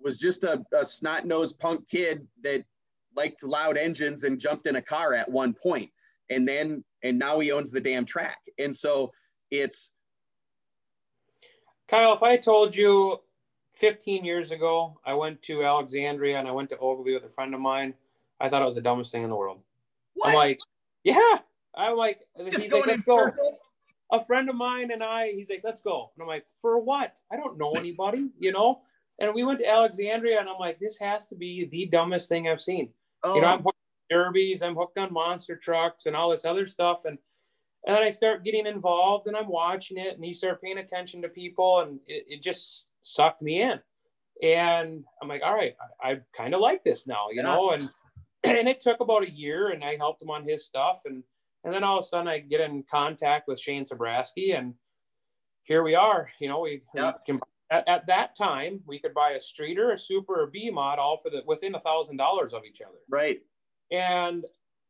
was 0.00 0.18
just 0.18 0.44
a, 0.44 0.64
a 0.72 0.84
snot 0.84 1.26
nosed 1.26 1.58
punk 1.58 1.88
kid 1.88 2.26
that 2.42 2.64
liked 3.16 3.42
loud 3.42 3.76
engines 3.76 4.24
and 4.24 4.38
jumped 4.38 4.66
in 4.66 4.76
a 4.76 4.82
car 4.82 5.14
at 5.14 5.30
one 5.30 5.54
point. 5.54 5.90
And 6.30 6.46
then, 6.46 6.84
and 7.02 7.18
now 7.18 7.38
he 7.38 7.52
owns 7.52 7.70
the 7.70 7.80
damn 7.80 8.04
track. 8.04 8.38
And 8.58 8.76
so 8.76 9.12
it's. 9.50 9.92
Kyle, 11.88 12.14
if 12.14 12.22
I 12.22 12.36
told 12.36 12.74
you 12.74 13.20
15 13.74 14.24
years 14.24 14.50
ago, 14.50 14.98
I 15.04 15.14
went 15.14 15.40
to 15.42 15.64
Alexandria 15.64 16.38
and 16.38 16.48
I 16.48 16.50
went 16.50 16.68
to 16.70 16.78
Ogilvie 16.78 17.14
with 17.14 17.24
a 17.24 17.28
friend 17.28 17.54
of 17.54 17.60
mine, 17.60 17.94
I 18.40 18.48
thought 18.48 18.62
it 18.62 18.64
was 18.64 18.74
the 18.74 18.80
dumbest 18.80 19.12
thing 19.12 19.22
in 19.22 19.30
the 19.30 19.36
world. 19.36 19.60
What? 20.14 20.30
I'm 20.30 20.34
like, 20.34 20.58
yeah, 21.04 21.38
I'm 21.74 21.96
like, 21.96 22.20
just 22.50 22.68
going 22.70 22.84
like, 22.86 22.96
in 22.96 23.00
circles. 23.00 23.60
A 24.12 24.24
friend 24.24 24.48
of 24.48 24.56
mine 24.56 24.90
and 24.92 25.02
I, 25.02 25.32
he's 25.32 25.50
like, 25.50 25.62
let's 25.64 25.80
go. 25.80 26.12
And 26.14 26.22
I'm 26.22 26.28
like, 26.28 26.46
for 26.62 26.78
what? 26.78 27.14
I 27.32 27.36
don't 27.36 27.58
know 27.58 27.72
anybody, 27.72 28.28
you 28.38 28.52
know? 28.52 28.82
And 29.18 29.34
we 29.34 29.44
went 29.44 29.58
to 29.60 29.68
Alexandria 29.68 30.38
and 30.38 30.48
I'm 30.48 30.58
like, 30.58 30.78
this 30.78 30.98
has 30.98 31.26
to 31.28 31.34
be 31.34 31.66
the 31.70 31.86
dumbest 31.86 32.28
thing 32.28 32.48
I've 32.48 32.60
seen. 32.60 32.90
Oh. 33.22 33.34
You 33.34 33.40
know, 33.40 33.48
I'm 33.48 33.60
oh. 33.60 33.62
hooked 33.64 33.76
on 33.76 34.18
derbies, 34.18 34.62
I'm 34.62 34.76
hooked 34.76 34.98
on 34.98 35.12
monster 35.12 35.56
trucks 35.56 36.06
and 36.06 36.14
all 36.14 36.30
this 36.30 36.44
other 36.44 36.66
stuff. 36.66 37.04
And 37.04 37.18
and 37.86 37.94
then 37.94 38.02
I 38.02 38.10
start 38.10 38.44
getting 38.44 38.66
involved 38.66 39.28
and 39.28 39.36
I'm 39.36 39.48
watching 39.48 39.96
it 39.96 40.16
and 40.16 40.26
you 40.26 40.34
start 40.34 40.60
paying 40.60 40.78
attention 40.78 41.22
to 41.22 41.28
people 41.28 41.80
and 41.80 42.00
it, 42.08 42.24
it 42.26 42.42
just 42.42 42.88
sucked 43.02 43.42
me 43.42 43.62
in. 43.62 43.78
And 44.42 45.04
I'm 45.22 45.28
like, 45.28 45.42
all 45.44 45.54
right, 45.54 45.76
I, 46.02 46.10
I 46.10 46.20
kind 46.36 46.52
of 46.52 46.60
like 46.60 46.82
this 46.82 47.06
now, 47.06 47.28
you 47.30 47.42
yeah. 47.42 47.42
know? 47.42 47.70
And 47.70 47.88
and 48.44 48.68
it 48.68 48.80
took 48.80 49.00
about 49.00 49.22
a 49.22 49.30
year 49.30 49.68
and 49.70 49.84
I 49.84 49.96
helped 49.96 50.20
him 50.20 50.30
on 50.30 50.46
his 50.46 50.66
stuff 50.66 51.00
and 51.04 51.22
and 51.66 51.74
then 51.74 51.82
all 51.82 51.98
of 51.98 52.04
a 52.04 52.06
sudden, 52.06 52.28
I 52.28 52.38
get 52.38 52.60
in 52.60 52.84
contact 52.88 53.48
with 53.48 53.58
Shane 53.58 53.84
Sabraski, 53.84 54.56
and 54.56 54.72
here 55.64 55.82
we 55.82 55.96
are. 55.96 56.30
You 56.38 56.48
know, 56.48 56.60
we, 56.60 56.82
we 56.94 57.02
can 57.26 57.40
at, 57.72 57.86
at, 57.88 58.06
that 58.06 58.36
time 58.36 58.80
we 58.86 59.00
could 59.00 59.12
buy 59.12 59.32
a 59.32 59.40
streeter, 59.40 59.90
a 59.90 59.98
super, 59.98 60.44
a 60.44 60.46
B 60.48 60.70
mod, 60.70 61.00
all 61.00 61.18
for 61.20 61.28
the 61.28 61.42
within 61.44 61.74
a 61.74 61.80
thousand 61.80 62.18
dollars 62.18 62.54
of 62.54 62.62
each 62.64 62.80
other. 62.80 62.98
Right. 63.10 63.40
And 63.90 64.44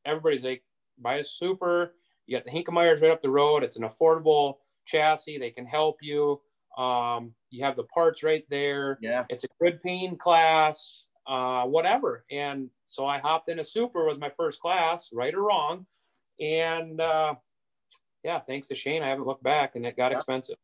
everybody's 0.04 0.44
like, 0.44 0.62
buy 0.98 1.16
a 1.16 1.24
super. 1.24 1.94
You 2.26 2.36
got 2.36 2.44
the 2.44 2.50
Hinkemeyers 2.50 3.00
right 3.00 3.10
up 3.10 3.22
the 3.22 3.30
road. 3.30 3.64
It's 3.64 3.78
an 3.78 3.88
affordable 3.88 4.56
chassis. 4.86 5.38
They 5.38 5.50
can 5.50 5.64
help 5.64 5.96
you. 6.02 6.42
Um, 6.76 7.32
you 7.48 7.64
have 7.64 7.76
the 7.76 7.84
parts 7.84 8.22
right 8.22 8.44
there. 8.50 8.98
Yeah. 9.00 9.24
It's 9.30 9.44
a 9.44 9.48
good 9.62 9.82
pain 9.82 10.18
class, 10.18 11.04
uh, 11.26 11.64
whatever. 11.64 12.26
And 12.30 12.68
so 12.84 13.06
I 13.06 13.18
hopped 13.18 13.48
in 13.48 13.60
a 13.60 13.64
super 13.64 14.04
was 14.04 14.18
my 14.18 14.30
first 14.36 14.60
class, 14.60 15.08
right 15.10 15.34
or 15.34 15.44
wrong. 15.44 15.86
And 16.40 17.00
uh, 17.00 17.34
yeah, 18.22 18.40
thanks 18.40 18.68
to 18.68 18.74
Shane, 18.74 19.02
I 19.02 19.08
haven't 19.08 19.26
looked 19.26 19.42
back, 19.42 19.76
and 19.76 19.86
it 19.86 19.96
got 19.96 20.10
yeah. 20.10 20.18
expensive. 20.18 20.56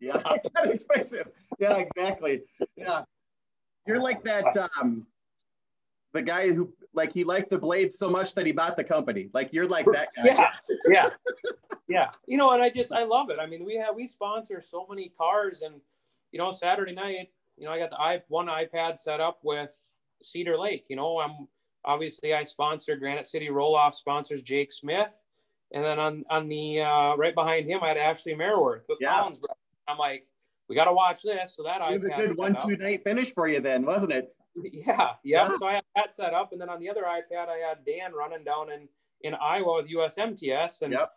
Yeah, 0.00 0.22
it 0.26 0.52
got 0.54 0.70
expensive. 0.70 1.28
Yeah, 1.58 1.76
exactly. 1.76 2.42
Yeah, 2.76 3.04
you're 3.86 4.00
like 4.00 4.24
that. 4.24 4.44
Um, 4.80 5.06
the 6.12 6.22
guy 6.22 6.52
who 6.52 6.72
like 6.94 7.12
he 7.12 7.24
liked 7.24 7.50
the 7.50 7.58
blades 7.58 7.98
so 7.98 8.08
much 8.08 8.34
that 8.34 8.46
he 8.46 8.52
bought 8.52 8.76
the 8.76 8.84
company. 8.84 9.30
Like 9.32 9.52
you're 9.52 9.66
like 9.66 9.86
that 9.92 10.08
guy. 10.16 10.24
Yeah, 10.24 10.50
yeah, 10.86 11.10
yeah. 11.88 12.10
You 12.26 12.36
know, 12.36 12.52
and 12.52 12.62
I 12.62 12.70
just 12.70 12.92
I 12.92 13.04
love 13.04 13.30
it. 13.30 13.38
I 13.40 13.46
mean, 13.46 13.64
we 13.64 13.76
have 13.76 13.94
we 13.94 14.08
sponsor 14.08 14.60
so 14.62 14.86
many 14.88 15.12
cars, 15.16 15.62
and 15.62 15.76
you 16.32 16.38
know, 16.38 16.50
Saturday 16.50 16.92
night, 16.92 17.30
you 17.56 17.66
know, 17.66 17.72
I 17.72 17.78
got 17.78 17.90
the 17.90 18.00
i 18.00 18.22
one 18.28 18.46
iPad 18.46 18.98
set 18.98 19.20
up 19.20 19.40
with 19.42 19.74
Cedar 20.22 20.58
Lake. 20.58 20.86
You 20.88 20.96
know, 20.96 21.20
I'm 21.20 21.48
obviously 21.84 22.34
I 22.34 22.44
sponsor 22.44 22.96
Granite 22.96 23.26
City 23.26 23.50
Roll 23.50 23.74
Off 23.74 23.94
sponsors 23.94 24.42
Jake 24.42 24.72
Smith, 24.72 25.10
and 25.72 25.84
then 25.84 25.98
on 25.98 26.24
on 26.30 26.48
the 26.48 26.80
uh, 26.80 27.16
right 27.16 27.34
behind 27.34 27.68
him 27.68 27.80
I 27.82 27.88
had 27.88 27.96
Ashley 27.96 28.34
Merriworth 28.34 28.84
with 28.88 28.98
yeah. 29.00 29.18
Collins. 29.18 29.40
I'm 29.88 29.98
like, 29.98 30.26
we 30.68 30.76
got 30.76 30.84
to 30.84 30.92
watch 30.92 31.22
this. 31.22 31.56
So 31.56 31.62
that 31.64 31.80
it 31.80 31.92
was 31.92 32.04
a 32.04 32.08
good 32.08 32.36
one 32.36 32.56
two 32.64 32.76
night 32.76 33.02
finish 33.04 33.32
for 33.32 33.48
you 33.48 33.60
then, 33.60 33.84
wasn't 33.84 34.12
it? 34.12 34.34
Yeah, 34.54 35.12
yeah. 35.24 35.50
So 35.58 35.66
I 35.66 35.72
had 35.74 35.84
that 35.96 36.14
set 36.14 36.34
up, 36.34 36.52
and 36.52 36.60
then 36.60 36.68
on 36.68 36.80
the 36.80 36.90
other 36.90 37.02
iPad 37.02 37.48
I 37.48 37.66
had 37.66 37.84
Dan 37.86 38.12
running 38.12 38.44
down 38.44 38.70
in 38.70 38.88
in 39.22 39.34
Iowa 39.34 39.82
with 39.82 39.90
USMTS, 39.90 40.82
and. 40.82 40.92
Yep. 40.92 41.12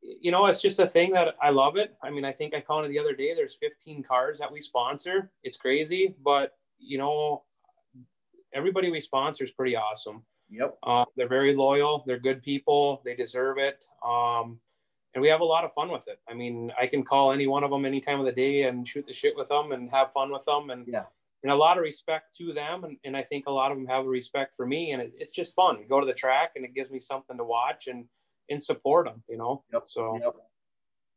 You 0.00 0.30
know, 0.30 0.46
it's 0.46 0.62
just 0.62 0.78
a 0.78 0.88
thing 0.88 1.12
that 1.12 1.34
I 1.42 1.50
love 1.50 1.76
it. 1.76 1.94
I 2.02 2.08
mean, 2.08 2.24
I 2.24 2.32
think 2.32 2.54
I 2.54 2.62
counted 2.62 2.88
the 2.88 2.98
other 2.98 3.14
day. 3.14 3.34
There's 3.34 3.56
15 3.56 4.02
cars 4.02 4.38
that 4.38 4.50
we 4.50 4.62
sponsor. 4.62 5.30
It's 5.42 5.58
crazy, 5.58 6.14
but 6.24 6.52
you 6.78 6.96
know, 6.96 7.42
everybody 8.54 8.90
we 8.90 9.00
sponsor 9.00 9.44
is 9.44 9.50
pretty 9.50 9.76
awesome. 9.76 10.22
Yep. 10.50 10.78
Uh, 10.82 11.04
they're 11.16 11.28
very 11.28 11.54
loyal. 11.54 12.04
They're 12.06 12.18
good 12.18 12.42
people. 12.42 13.02
They 13.04 13.14
deserve 13.14 13.58
it. 13.58 13.86
Um, 14.06 14.60
and 15.14 15.22
we 15.22 15.28
have 15.28 15.40
a 15.40 15.44
lot 15.44 15.64
of 15.64 15.72
fun 15.72 15.90
with 15.90 16.06
it. 16.08 16.20
I 16.28 16.34
mean, 16.34 16.72
I 16.80 16.86
can 16.86 17.04
call 17.04 17.32
any 17.32 17.46
one 17.46 17.64
of 17.64 17.70
them 17.70 17.84
any 17.84 18.00
time 18.00 18.20
of 18.20 18.26
the 18.26 18.32
day 18.32 18.62
and 18.62 18.86
shoot 18.86 19.06
the 19.06 19.12
shit 19.12 19.36
with 19.36 19.48
them 19.48 19.72
and 19.72 19.90
have 19.90 20.12
fun 20.12 20.32
with 20.32 20.44
them. 20.44 20.70
And 20.70 20.86
yeah, 20.86 21.04
and 21.42 21.52
a 21.52 21.56
lot 21.56 21.76
of 21.76 21.82
respect 21.82 22.36
to 22.38 22.52
them. 22.52 22.84
And, 22.84 22.96
and 23.04 23.16
I 23.16 23.22
think 23.22 23.46
a 23.46 23.50
lot 23.50 23.70
of 23.70 23.78
them 23.78 23.86
have 23.86 24.06
a 24.06 24.08
respect 24.08 24.54
for 24.56 24.66
me. 24.66 24.92
And 24.92 25.02
it, 25.02 25.12
it's 25.18 25.32
just 25.32 25.54
fun. 25.54 25.84
Go 25.88 26.00
to 26.00 26.06
the 26.06 26.12
track 26.14 26.52
and 26.56 26.64
it 26.64 26.74
gives 26.74 26.90
me 26.90 27.00
something 27.00 27.36
to 27.36 27.44
watch 27.44 27.86
and 27.86 28.06
and 28.50 28.62
support 28.62 29.06
them. 29.06 29.22
You 29.28 29.38
know. 29.38 29.64
Yep. 29.72 29.82
So. 29.86 30.18
Yep. 30.20 30.34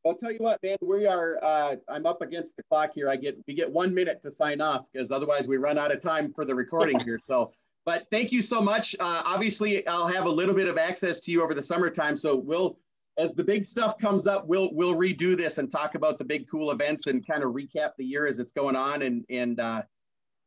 I'll 0.08 0.16
tell 0.16 0.32
you 0.32 0.40
what, 0.40 0.62
man. 0.64 0.78
We 0.82 1.06
are. 1.06 1.38
Uh, 1.44 1.76
I'm 1.90 2.06
up 2.06 2.22
against 2.22 2.56
the 2.56 2.64
clock 2.64 2.92
here. 2.96 3.10
I 3.10 3.16
get 3.16 3.38
we 3.48 3.54
get 3.54 3.72
one 3.72 3.94
minute 3.94 4.22
to 4.24 4.32
sign 4.32 4.62
off 4.62 4.86
because 4.92 5.12
otherwise 5.12 5.48
we 5.48 5.58
run 5.58 5.78
out 5.78 5.92
of 5.92 6.02
time 6.02 6.34
for 6.34 6.46
the 6.46 6.56
recording 6.56 7.00
here. 7.02 7.20
So 7.26 7.52
but 7.88 8.06
thank 8.12 8.34
you 8.34 8.42
so 8.42 8.60
much. 8.60 8.98
Uh, 9.00 9.22
obviously, 9.24 9.88
I'll 9.88 10.08
have 10.08 10.26
a 10.26 10.30
little 10.30 10.54
bit 10.54 10.68
of 10.68 10.78
access 10.78 11.22
to 11.22 11.32
you 11.32 11.42
over 11.42 11.54
the 11.54 11.64
summertime. 11.64 12.18
So 12.18 12.36
we'll, 12.36 12.78
as 13.18 13.34
the 13.34 13.46
big 13.46 13.66
stuff 13.66 13.98
comes 13.98 14.28
up, 14.28 14.46
we'll 14.46 14.74
we'll 14.74 14.94
redo 14.94 15.38
this 15.38 15.58
and 15.58 15.72
talk 15.72 15.96
about 15.96 16.18
the 16.18 16.26
big 16.26 16.50
cool 16.50 16.72
events 16.72 17.08
and 17.08 17.26
kind 17.26 17.44
of 17.44 17.54
recap 17.54 17.92
the 17.98 18.04
year 18.04 18.28
as 18.28 18.40
it's 18.40 18.52
going 18.52 18.76
on. 18.76 19.04
And 19.04 19.24
and 19.30 19.62
uh, 19.62 19.84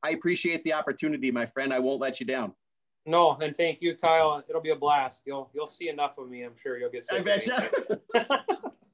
I 0.03 0.11
appreciate 0.11 0.63
the 0.65 0.75
opportunity, 0.75 1.31
my 1.31 1.47
friend. 1.47 1.73
I 1.73 1.79
won't 1.79 1.99
let 1.99 2.21
you 2.21 2.27
down. 2.27 2.53
No, 3.07 3.37
and 3.41 3.57
thank 3.57 3.81
you, 3.81 3.97
Kyle. 3.97 4.43
It'll 4.49 4.61
be 4.61 4.71
a 4.71 4.77
blast. 4.77 5.23
You'll 5.27 5.51
you'll 5.55 5.67
see 5.67 5.89
enough 5.89 6.19
of 6.19 6.29
me. 6.29 6.43
I'm 6.43 6.57
sure 6.57 6.79
you'll 6.79 6.91
get. 6.91 7.07
I 7.11 7.21
bet 7.21 7.47
you. 7.47 7.55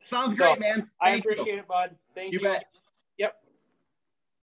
Sounds 0.02 0.38
so, 0.38 0.44
great, 0.44 0.60
man. 0.60 0.74
Thank 0.74 0.90
I 1.00 1.10
appreciate 1.16 1.46
you. 1.48 1.58
it, 1.58 1.68
bud. 1.68 1.90
Thank 2.14 2.32
you. 2.32 2.38
You 2.38 2.44
bet. 2.44 2.66